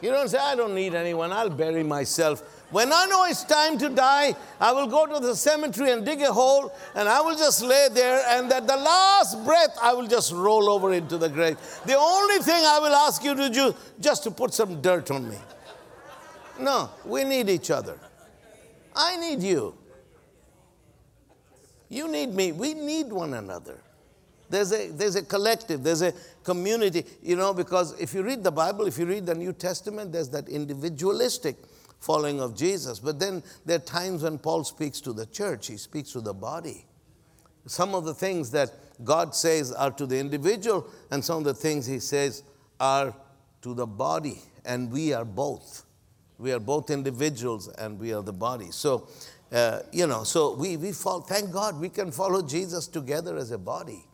You 0.01 0.13
don't 0.13 0.29
say, 0.29 0.39
I 0.39 0.55
don't 0.55 0.75
need 0.75 0.95
anyone, 0.95 1.31
I'll 1.31 1.51
bury 1.51 1.83
myself. 1.83 2.56
When 2.71 2.93
I 2.93 3.07
know 3.07 3.25
it's 3.27 3.45
time 3.45 3.79
to 3.79 3.89
die, 3.89 4.35
I 4.61 4.73
will 4.73 4.89
go 4.89 5.07
to 5.07 5.21
the 5.25 5.37
cemetery 5.37 5.93
and 5.93 6.05
dig 6.05 6.21
a 6.23 6.33
hole, 6.33 6.75
and 6.97 7.09
I 7.09 7.21
will 7.21 7.37
just 7.37 7.63
lay 7.63 7.89
there, 7.93 8.23
and 8.29 8.53
at 8.53 8.67
the 8.67 8.77
last 8.77 9.45
breath, 9.45 9.79
I 9.81 9.93
will 9.93 10.09
just 10.09 10.33
roll 10.33 10.69
over 10.69 10.93
into 10.93 11.17
the 11.17 11.29
grave. 11.29 11.59
The 11.87 11.97
only 11.97 12.39
thing 12.39 12.65
I 12.65 12.81
will 12.81 12.95
ask 12.95 13.23
you 13.23 13.35
to 13.37 13.51
do, 13.51 13.75
just 14.01 14.25
to 14.25 14.33
put 14.33 14.53
some 14.53 14.83
dirt 14.83 15.13
on 15.13 15.29
me. 15.29 15.39
No, 16.59 16.91
we 17.05 17.23
need 17.23 17.49
each 17.49 17.71
other. 17.71 18.01
I 18.97 19.17
need 19.17 19.43
you. 19.43 19.75
You 21.89 22.09
need 22.09 22.35
me. 22.35 22.51
We 22.51 22.75
need 22.75 23.13
one 23.13 23.35
another. 23.35 23.79
There's 24.49 24.73
a, 24.73 24.91
there's 24.91 25.17
a 25.17 25.23
collective, 25.23 25.83
there's 25.83 26.03
a 26.03 26.13
community, 26.43 27.05
you 27.23 27.37
know, 27.37 27.53
because 27.53 27.99
if 28.01 28.15
you 28.15 28.23
read 28.23 28.43
the 28.43 28.53
Bible, 28.53 28.87
if 28.87 28.99
you 28.99 29.07
read 29.07 29.27
the 29.27 29.35
New 29.35 29.53
Testament, 29.53 30.13
there's 30.13 30.29
that 30.31 30.49
individualistic 30.49 31.57
following 32.07 32.41
of 32.41 32.57
Jesus. 32.57 33.01
But 33.01 33.19
then 33.19 33.43
there 33.65 33.77
are 33.77 33.81
times 33.81 34.23
when 34.23 34.39
Paul 34.39 34.63
speaks 34.63 35.01
to 35.03 35.13
the 35.13 35.27
church, 35.27 35.67
he 35.67 35.77
speaks 35.77 36.13
to 36.13 36.21
the 36.21 36.33
body. 36.33 36.87
Some 37.67 37.97
of 37.97 38.05
the 38.05 38.15
things 38.15 38.53
that 38.53 38.71
God 39.05 39.35
says 39.35 39.73
are 39.73 39.91
to 39.91 40.07
the 40.07 40.19
individual, 40.19 40.89
and 41.11 41.25
some 41.25 41.39
of 41.39 41.45
the 41.45 41.55
things 41.55 41.85
he 41.85 41.99
says 41.99 42.45
are 42.79 43.13
to 43.63 43.75
the 43.75 43.87
body, 43.87 44.39
and 44.65 44.93
we 44.93 45.13
are 45.13 45.25
both. 45.25 45.85
We 46.39 46.53
are 46.53 46.61
both 46.61 46.91
individuals 46.91 47.69
and 47.69 47.99
we 47.99 48.13
are 48.13 48.23
the 48.23 48.33
body. 48.33 48.71
So, 48.71 49.09
uh, 49.51 49.81
you 49.91 50.07
know, 50.07 50.23
so 50.23 50.55
we, 50.55 50.77
we 50.77 50.93
fall, 50.93 51.21
thank 51.21 51.51
God 51.51 51.81
we 51.81 51.89
can 51.89 52.13
follow 52.13 52.43
Jesus 52.43 52.87
together 52.87 53.37
as 53.37 53.51
a 53.51 53.59
body. 53.59 54.05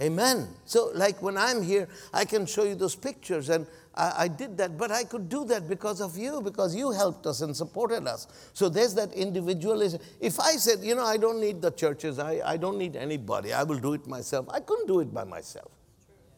Amen. 0.00 0.48
So, 0.64 0.90
like 0.94 1.22
when 1.22 1.36
I'm 1.36 1.62
here, 1.62 1.86
I 2.12 2.24
can 2.24 2.46
show 2.46 2.64
you 2.64 2.74
those 2.74 2.96
pictures, 2.96 3.50
and 3.50 3.66
I, 3.94 4.12
I, 4.24 4.28
did 4.28 4.56
that, 4.56 4.78
but 4.78 4.90
I 4.90 5.04
could 5.04 5.28
do 5.28 5.44
that 5.46 5.68
because 5.68 6.00
of 6.00 6.16
you, 6.16 6.40
because 6.40 6.74
you 6.74 6.92
helped 6.92 7.26
us 7.26 7.42
and 7.42 7.54
supported 7.54 8.06
us. 8.06 8.26
So, 8.54 8.68
there's 8.68 8.94
that 8.94 9.12
individualism. 9.12 10.00
If 10.20 10.40
I 10.40 10.52
said, 10.52 10.80
you 10.82 10.94
know, 10.94 11.04
I 11.04 11.18
don't 11.18 11.40
need 11.40 11.60
the 11.60 11.70
churches, 11.70 12.18
I, 12.18 12.40
I 12.44 12.56
don't 12.56 12.78
need 12.78 12.96
anybody, 12.96 13.52
I 13.52 13.64
will 13.64 13.78
do 13.78 13.92
it 13.92 14.06
myself, 14.06 14.46
I 14.50 14.60
couldn't 14.60 14.86
do 14.86 15.00
it 15.00 15.12
by 15.12 15.24
myself. 15.24 15.70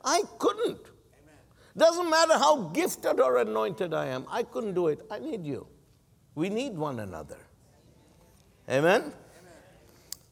I 0.04 0.22
couldn't. 0.38 0.80
Doesn't 1.76 2.08
matter 2.08 2.34
how 2.34 2.68
gifted 2.68 3.20
or 3.20 3.38
anointed 3.38 3.94
I 3.94 4.06
am, 4.06 4.26
I 4.28 4.42
couldn't 4.42 4.74
do 4.74 4.88
it. 4.88 5.00
I 5.10 5.18
need 5.18 5.44
you. 5.44 5.66
We 6.34 6.48
need 6.48 6.76
one 6.76 7.00
another. 7.00 7.38
Amen? 8.68 9.02
Amen? 9.02 9.12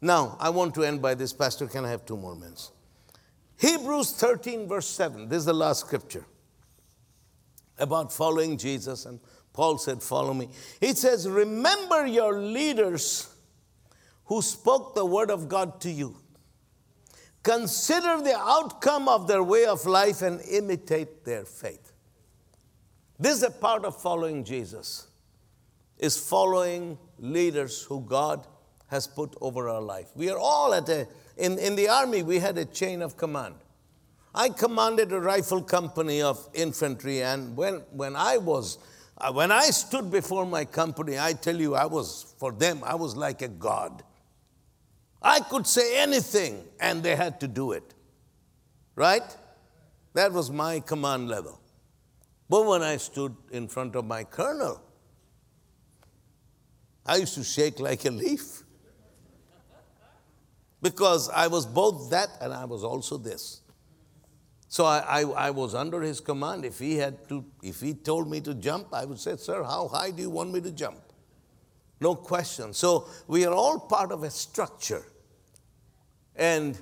Now, 0.00 0.36
I 0.40 0.50
want 0.50 0.74
to 0.74 0.84
end 0.84 1.00
by 1.00 1.14
this. 1.14 1.32
Pastor, 1.32 1.66
can 1.66 1.84
I 1.84 1.90
have 1.90 2.04
two 2.04 2.16
more 2.16 2.34
minutes? 2.34 2.72
Hebrews 3.58 4.12
13, 4.12 4.66
verse 4.66 4.88
7. 4.88 5.28
This 5.28 5.38
is 5.38 5.44
the 5.44 5.54
last 5.54 5.80
scripture 5.80 6.24
about 7.78 8.12
following 8.12 8.56
Jesus. 8.56 9.06
And 9.06 9.20
Paul 9.52 9.78
said, 9.78 10.02
Follow 10.02 10.34
me. 10.34 10.48
He 10.80 10.94
says, 10.94 11.28
Remember 11.28 12.06
your 12.06 12.40
leaders 12.40 13.34
who 14.26 14.42
spoke 14.42 14.94
the 14.94 15.04
word 15.04 15.30
of 15.30 15.48
God 15.48 15.80
to 15.82 15.90
you. 15.90 16.16
Consider 17.42 18.22
the 18.22 18.36
outcome 18.36 19.08
of 19.08 19.26
their 19.26 19.42
way 19.42 19.66
of 19.66 19.84
life 19.84 20.22
and 20.22 20.40
imitate 20.42 21.24
their 21.24 21.44
faith. 21.44 21.92
This 23.18 23.38
is 23.38 23.42
a 23.42 23.50
part 23.50 23.84
of 23.84 24.00
following 24.00 24.44
Jesus, 24.44 25.08
is 25.98 26.16
following 26.16 26.98
leaders 27.18 27.82
who 27.82 28.00
God 28.00 28.46
has 28.86 29.06
put 29.06 29.34
over 29.40 29.68
our 29.68 29.80
life. 29.80 30.08
We 30.14 30.30
are 30.30 30.38
all 30.38 30.72
at 30.74 30.88
a 30.88 31.08
in, 31.36 31.58
in 31.58 31.76
the 31.76 31.88
army, 31.88 32.22
we 32.22 32.38
had 32.38 32.58
a 32.58 32.64
chain 32.64 33.02
of 33.02 33.16
command. 33.16 33.54
I 34.34 34.48
commanded 34.48 35.12
a 35.12 35.20
rifle 35.20 35.62
company 35.62 36.22
of 36.22 36.48
infantry, 36.54 37.22
and 37.22 37.56
when, 37.56 37.82
when 37.90 38.16
I 38.16 38.38
was 38.38 38.78
uh, 39.22 39.32
when 39.32 39.52
I 39.52 39.66
stood 39.66 40.10
before 40.10 40.44
my 40.44 40.64
company, 40.64 41.18
I 41.18 41.34
tell 41.34 41.56
you, 41.56 41.76
I 41.76 41.86
was, 41.86 42.34
for 42.38 42.50
them, 42.50 42.80
I 42.84 42.96
was 42.96 43.16
like 43.16 43.40
a 43.42 43.48
god. 43.48 44.02
I 45.22 45.38
could 45.38 45.66
say 45.66 46.02
anything, 46.02 46.64
and 46.80 47.02
they 47.02 47.14
had 47.14 47.38
to 47.40 47.48
do 47.48 47.70
it. 47.72 47.94
Right? 48.96 49.22
That 50.14 50.32
was 50.32 50.50
my 50.50 50.80
command 50.80 51.28
level. 51.28 51.60
But 52.48 52.66
when 52.66 52.82
I 52.82 52.96
stood 52.96 53.34
in 53.52 53.68
front 53.68 53.94
of 53.94 54.04
my 54.04 54.24
colonel, 54.24 54.82
I 57.06 57.16
used 57.16 57.34
to 57.34 57.44
shake 57.44 57.80
like 57.80 58.04
a 58.04 58.10
leaf 58.10 58.62
because 60.82 61.28
I 61.30 61.46
was 61.46 61.64
both 61.64 62.10
that 62.10 62.28
and 62.40 62.52
I 62.52 62.64
was 62.64 62.84
also 62.84 63.16
this. 63.16 63.60
So 64.72 64.86
I, 64.86 65.00
I, 65.00 65.20
I, 65.48 65.50
was 65.50 65.74
under 65.74 66.00
his 66.00 66.18
command. 66.18 66.64
If 66.64 66.78
he 66.78 66.96
had 66.96 67.28
to, 67.28 67.44
if 67.62 67.82
he 67.82 67.92
told 67.92 68.30
me 68.30 68.40
to 68.40 68.54
jump, 68.54 68.86
I 68.94 69.04
would 69.04 69.20
say, 69.20 69.36
Sir, 69.36 69.62
how 69.64 69.86
high 69.86 70.12
do 70.12 70.22
you 70.22 70.30
want 70.30 70.50
me 70.50 70.62
to 70.62 70.70
jump? 70.70 70.96
No 72.00 72.14
question. 72.14 72.72
So 72.72 73.06
we 73.26 73.44
are 73.44 73.52
all 73.52 73.78
part 73.78 74.12
of 74.12 74.22
a 74.22 74.30
structure. 74.30 75.02
And 76.36 76.78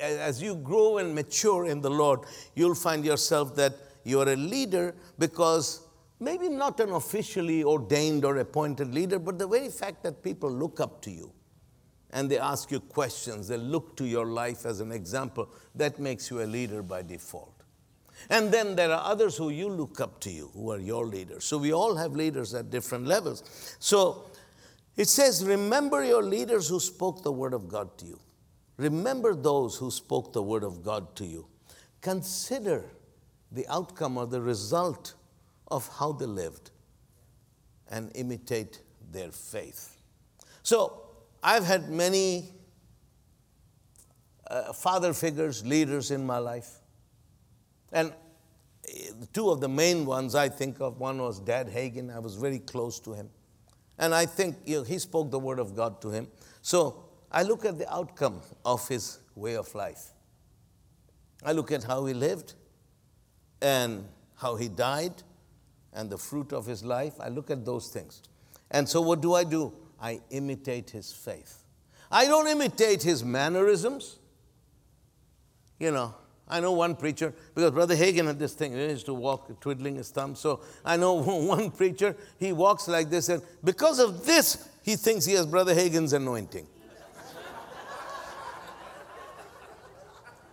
as 0.00 0.42
you 0.42 0.56
grow 0.56 0.98
and 0.98 1.14
mature 1.14 1.66
in 1.66 1.80
the 1.80 1.90
Lord, 1.90 2.22
you'll 2.56 2.74
find 2.74 3.04
yourself 3.04 3.54
that 3.54 3.72
you're 4.02 4.28
a 4.28 4.34
leader 4.34 4.96
because 5.20 5.86
maybe 6.18 6.48
not 6.48 6.80
an 6.80 6.90
officially 6.90 7.62
ordained 7.62 8.24
or 8.24 8.38
appointed 8.38 8.92
leader, 8.92 9.20
but 9.20 9.38
the 9.38 9.46
very 9.46 9.68
fact 9.68 10.02
that 10.02 10.24
people 10.24 10.50
look 10.50 10.80
up 10.80 11.00
to 11.02 11.12
you 11.12 11.32
and 12.10 12.30
they 12.30 12.38
ask 12.38 12.70
you 12.70 12.80
questions, 12.80 13.48
they 13.48 13.58
look 13.58 13.96
to 13.96 14.06
your 14.06 14.26
life 14.26 14.64
as 14.64 14.80
an 14.80 14.92
example, 14.92 15.48
that 15.74 15.98
makes 15.98 16.30
you 16.30 16.42
a 16.42 16.44
leader 16.46 16.82
by 16.82 17.02
default. 17.02 17.58
And 18.30 18.50
then 18.50 18.74
there 18.76 18.90
are 18.90 19.10
others 19.10 19.36
who 19.36 19.50
you 19.50 19.68
look 19.68 20.00
up 20.00 20.20
to 20.20 20.30
you, 20.30 20.50
who 20.54 20.70
are 20.72 20.78
your 20.78 21.06
leaders. 21.06 21.44
So 21.44 21.58
we 21.58 21.72
all 21.72 21.94
have 21.96 22.12
leaders 22.12 22.54
at 22.54 22.70
different 22.70 23.06
levels. 23.06 23.76
So 23.78 24.24
it 24.96 25.08
says, 25.08 25.44
Remember 25.44 26.04
your 26.04 26.22
leaders 26.22 26.68
who 26.68 26.80
spoke 26.80 27.22
the 27.22 27.32
word 27.32 27.54
of 27.54 27.68
God 27.68 27.96
to 27.98 28.06
you. 28.06 28.18
Remember 28.76 29.34
those 29.34 29.76
who 29.76 29.90
spoke 29.90 30.32
the 30.32 30.42
word 30.42 30.64
of 30.64 30.82
God 30.82 31.14
to 31.16 31.26
you. 31.26 31.46
Consider 32.00 32.84
the 33.52 33.66
outcome 33.68 34.16
or 34.16 34.26
the 34.26 34.40
result 34.40 35.14
of 35.68 35.88
how 35.98 36.12
they 36.12 36.26
lived 36.26 36.70
and 37.90 38.10
imitate 38.14 38.80
their 39.10 39.30
faith. 39.30 39.96
So, 40.62 41.07
I've 41.42 41.64
had 41.64 41.88
many 41.88 42.52
uh, 44.50 44.72
father 44.72 45.12
figures, 45.12 45.64
leaders 45.64 46.10
in 46.10 46.24
my 46.24 46.38
life. 46.38 46.78
And 47.92 48.12
eh, 48.88 49.10
two 49.32 49.50
of 49.50 49.60
the 49.60 49.68
main 49.68 50.06
ones 50.06 50.34
I 50.34 50.48
think 50.48 50.80
of 50.80 50.98
one 50.98 51.18
was 51.18 51.40
Dad 51.40 51.68
Hagin. 51.68 52.14
I 52.14 52.18
was 52.18 52.34
very 52.34 52.58
close 52.58 52.98
to 53.00 53.12
him. 53.12 53.30
And 53.98 54.14
I 54.14 54.26
think 54.26 54.56
you 54.64 54.78
know, 54.78 54.82
he 54.84 54.98
spoke 54.98 55.30
the 55.30 55.38
word 55.38 55.58
of 55.58 55.74
God 55.74 56.00
to 56.02 56.10
him. 56.10 56.28
So 56.62 57.04
I 57.30 57.42
look 57.42 57.64
at 57.64 57.78
the 57.78 57.92
outcome 57.92 58.40
of 58.64 58.86
his 58.88 59.18
way 59.34 59.56
of 59.56 59.74
life. 59.74 60.12
I 61.44 61.52
look 61.52 61.70
at 61.70 61.84
how 61.84 62.04
he 62.06 62.14
lived 62.14 62.54
and 63.60 64.04
how 64.36 64.56
he 64.56 64.68
died 64.68 65.22
and 65.92 66.10
the 66.10 66.18
fruit 66.18 66.52
of 66.52 66.66
his 66.66 66.84
life. 66.84 67.14
I 67.20 67.28
look 67.28 67.50
at 67.50 67.64
those 67.64 67.88
things. 67.88 68.22
And 68.70 68.88
so 68.88 69.00
what 69.00 69.20
do 69.20 69.34
I 69.34 69.44
do? 69.44 69.72
I 70.00 70.20
imitate 70.30 70.90
his 70.90 71.12
faith. 71.12 71.64
I 72.10 72.26
don't 72.26 72.46
imitate 72.48 73.02
his 73.02 73.24
mannerisms. 73.24 74.18
You 75.78 75.90
know, 75.90 76.14
I 76.48 76.60
know 76.60 76.72
one 76.72 76.96
preacher, 76.96 77.34
because 77.54 77.72
Brother 77.72 77.94
Hagin 77.94 78.26
had 78.26 78.38
this 78.38 78.54
thing, 78.54 78.72
he 78.72 78.80
used 78.80 79.06
to 79.06 79.14
walk 79.14 79.60
twiddling 79.60 79.96
his 79.96 80.10
thumb. 80.10 80.34
So 80.34 80.60
I 80.84 80.96
know 80.96 81.14
one 81.22 81.70
preacher, 81.70 82.16
he 82.38 82.52
walks 82.52 82.88
like 82.88 83.10
this, 83.10 83.28
and 83.28 83.42
because 83.62 83.98
of 83.98 84.24
this, 84.24 84.68
he 84.82 84.96
thinks 84.96 85.24
he 85.24 85.34
has 85.34 85.46
Brother 85.46 85.74
Hagin's 85.74 86.14
anointing. 86.14 86.66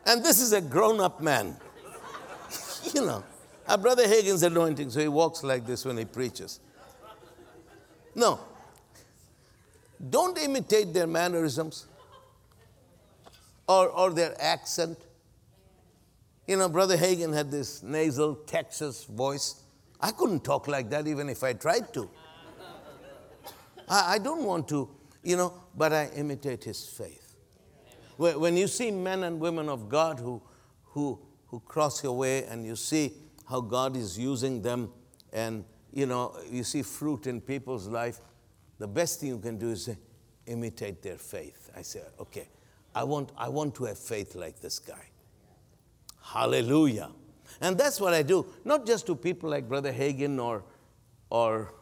and 0.05 0.23
this 0.23 0.41
is 0.41 0.51
a 0.53 0.61
grown 0.61 0.99
up 0.99 1.21
man. 1.21 1.55
you 2.93 3.05
know, 3.05 3.23
a 3.67 3.77
Brother 3.77 4.05
Hagin's 4.05 4.43
anointing, 4.43 4.89
so 4.89 4.99
he 4.99 5.07
walks 5.07 5.43
like 5.43 5.65
this 5.65 5.85
when 5.85 5.97
he 5.97 6.05
preaches. 6.05 6.59
No, 8.13 8.39
don't 10.09 10.37
imitate 10.37 10.93
their 10.93 11.07
mannerisms. 11.07 11.87
or, 13.67 13.89
or 13.89 14.11
their 14.11 14.35
accent. 14.39 14.97
You 16.47 16.57
know, 16.57 16.69
Brother 16.69 16.97
Hagin 16.97 17.33
had 17.33 17.49
this 17.49 17.81
nasal 17.81 18.35
Texas 18.35 19.05
voice. 19.05 19.63
I 19.99 20.11
couldn't 20.11 20.43
talk 20.43 20.67
like 20.67 20.89
that 20.91 21.07
even 21.07 21.29
if 21.29 21.43
I 21.43 21.53
tried 21.53 21.93
to. 21.93 22.09
I, 23.89 24.15
I 24.15 24.17
don't 24.19 24.43
want 24.43 24.67
to, 24.69 24.89
you 25.23 25.37
know, 25.37 25.53
but 25.75 25.93
I 25.93 26.09
imitate 26.15 26.63
his 26.63 26.85
faith. 26.85 27.35
When 28.17 28.55
you 28.55 28.67
see 28.67 28.91
men 28.91 29.23
and 29.23 29.39
women 29.39 29.67
of 29.67 29.89
God 29.89 30.19
who, 30.19 30.41
who, 30.83 31.19
who 31.47 31.59
cross 31.61 32.03
your 32.03 32.13
way 32.13 32.45
and 32.45 32.65
you 32.65 32.75
see 32.75 33.13
how 33.49 33.61
God 33.61 33.97
is 33.97 34.17
using 34.17 34.61
them 34.61 34.91
and, 35.33 35.65
you 35.91 36.05
know, 36.05 36.37
you 36.49 36.63
see 36.63 36.81
fruit 36.81 37.27
in 37.27 37.41
people's 37.41 37.87
life, 37.87 38.19
the 38.79 38.87
best 38.87 39.19
thing 39.19 39.29
you 39.29 39.39
can 39.39 39.57
do 39.57 39.69
is 39.69 39.89
imitate 40.45 41.01
their 41.01 41.17
faith. 41.17 41.71
I 41.75 41.81
say, 41.81 42.01
okay, 42.19 42.47
I 42.93 43.03
want, 43.03 43.31
I 43.37 43.49
want 43.49 43.75
to 43.75 43.85
have 43.85 43.97
faith 43.97 44.35
like 44.35 44.59
this 44.61 44.79
guy. 44.79 45.09
Hallelujah. 46.21 47.11
And 47.61 47.77
that's 47.77 48.01
what 48.01 48.13
I 48.13 48.23
do, 48.23 48.45
not 48.63 48.85
just 48.85 49.05
to 49.07 49.15
people 49.15 49.49
like 49.49 49.67
Brother 49.67 49.93
Hagin 49.93 50.43
or, 50.43 50.63
or 51.29 51.73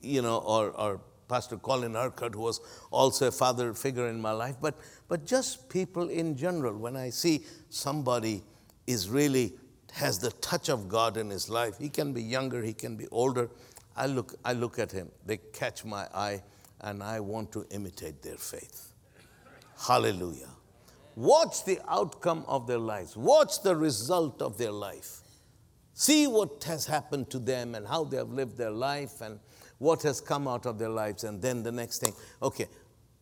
you 0.00 0.22
know, 0.22 0.38
or, 0.38 0.70
or 0.70 1.00
Pastor 1.28 1.56
Colin 1.56 1.96
Urquhart, 1.96 2.34
who 2.34 2.42
was 2.42 2.60
also 2.90 3.28
a 3.28 3.32
father 3.32 3.72
figure 3.72 4.08
in 4.08 4.20
my 4.20 4.32
life, 4.32 4.56
but, 4.60 4.74
but 5.08 5.24
just 5.24 5.68
people 5.70 6.08
in 6.08 6.36
general. 6.36 6.76
When 6.76 6.96
I 6.96 7.10
see 7.10 7.44
somebody 7.70 8.42
is 8.86 9.08
really 9.08 9.54
has 9.92 10.18
the 10.18 10.30
touch 10.32 10.68
of 10.68 10.88
God 10.88 11.16
in 11.16 11.30
his 11.30 11.48
life, 11.48 11.78
he 11.78 11.88
can 11.88 12.12
be 12.12 12.22
younger, 12.22 12.62
he 12.62 12.72
can 12.72 12.96
be 12.96 13.06
older. 13.08 13.48
I 13.96 14.06
look, 14.06 14.34
I 14.44 14.52
look 14.52 14.78
at 14.78 14.92
him, 14.92 15.10
they 15.24 15.38
catch 15.52 15.84
my 15.84 16.06
eye, 16.14 16.42
and 16.80 17.02
I 17.02 17.20
want 17.20 17.52
to 17.52 17.66
imitate 17.70 18.22
their 18.22 18.36
faith. 18.36 18.92
Hallelujah. 19.86 20.48
Watch 21.14 21.64
the 21.64 21.78
outcome 21.88 22.44
of 22.48 22.66
their 22.66 22.78
lives, 22.78 23.16
watch 23.16 23.62
the 23.62 23.76
result 23.76 24.40
of 24.40 24.56
their 24.58 24.72
life. 24.72 25.20
See 25.94 26.26
what 26.26 26.64
has 26.64 26.86
happened 26.86 27.30
to 27.30 27.38
them 27.38 27.74
and 27.74 27.86
how 27.86 28.04
they 28.04 28.16
have 28.16 28.30
lived 28.30 28.56
their 28.56 28.70
life 28.70 29.20
and 29.20 29.38
what 29.78 30.02
has 30.02 30.20
come 30.20 30.48
out 30.48 30.64
of 30.64 30.78
their 30.78 30.88
lives. 30.88 31.24
And 31.24 31.42
then 31.42 31.62
the 31.62 31.72
next 31.72 31.98
thing, 31.98 32.14
okay, 32.42 32.66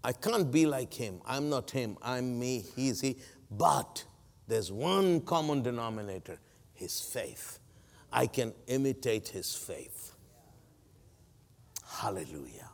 I 0.04 0.12
can't 0.12 0.50
be 0.50 0.66
like 0.66 0.94
him. 0.94 1.20
I'm 1.26 1.50
not 1.50 1.70
him. 1.70 1.96
I'm 2.00 2.38
me. 2.38 2.64
He's 2.76 3.00
he. 3.00 3.16
But 3.50 4.04
there's 4.46 4.70
one 4.70 5.20
common 5.22 5.62
denominator 5.62 6.38
his 6.74 7.00
faith. 7.00 7.58
I 8.12 8.26
can 8.26 8.54
imitate 8.66 9.28
his 9.28 9.54
faith. 9.54 10.12
Hallelujah. 12.00 12.70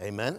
Amen. 0.00 0.38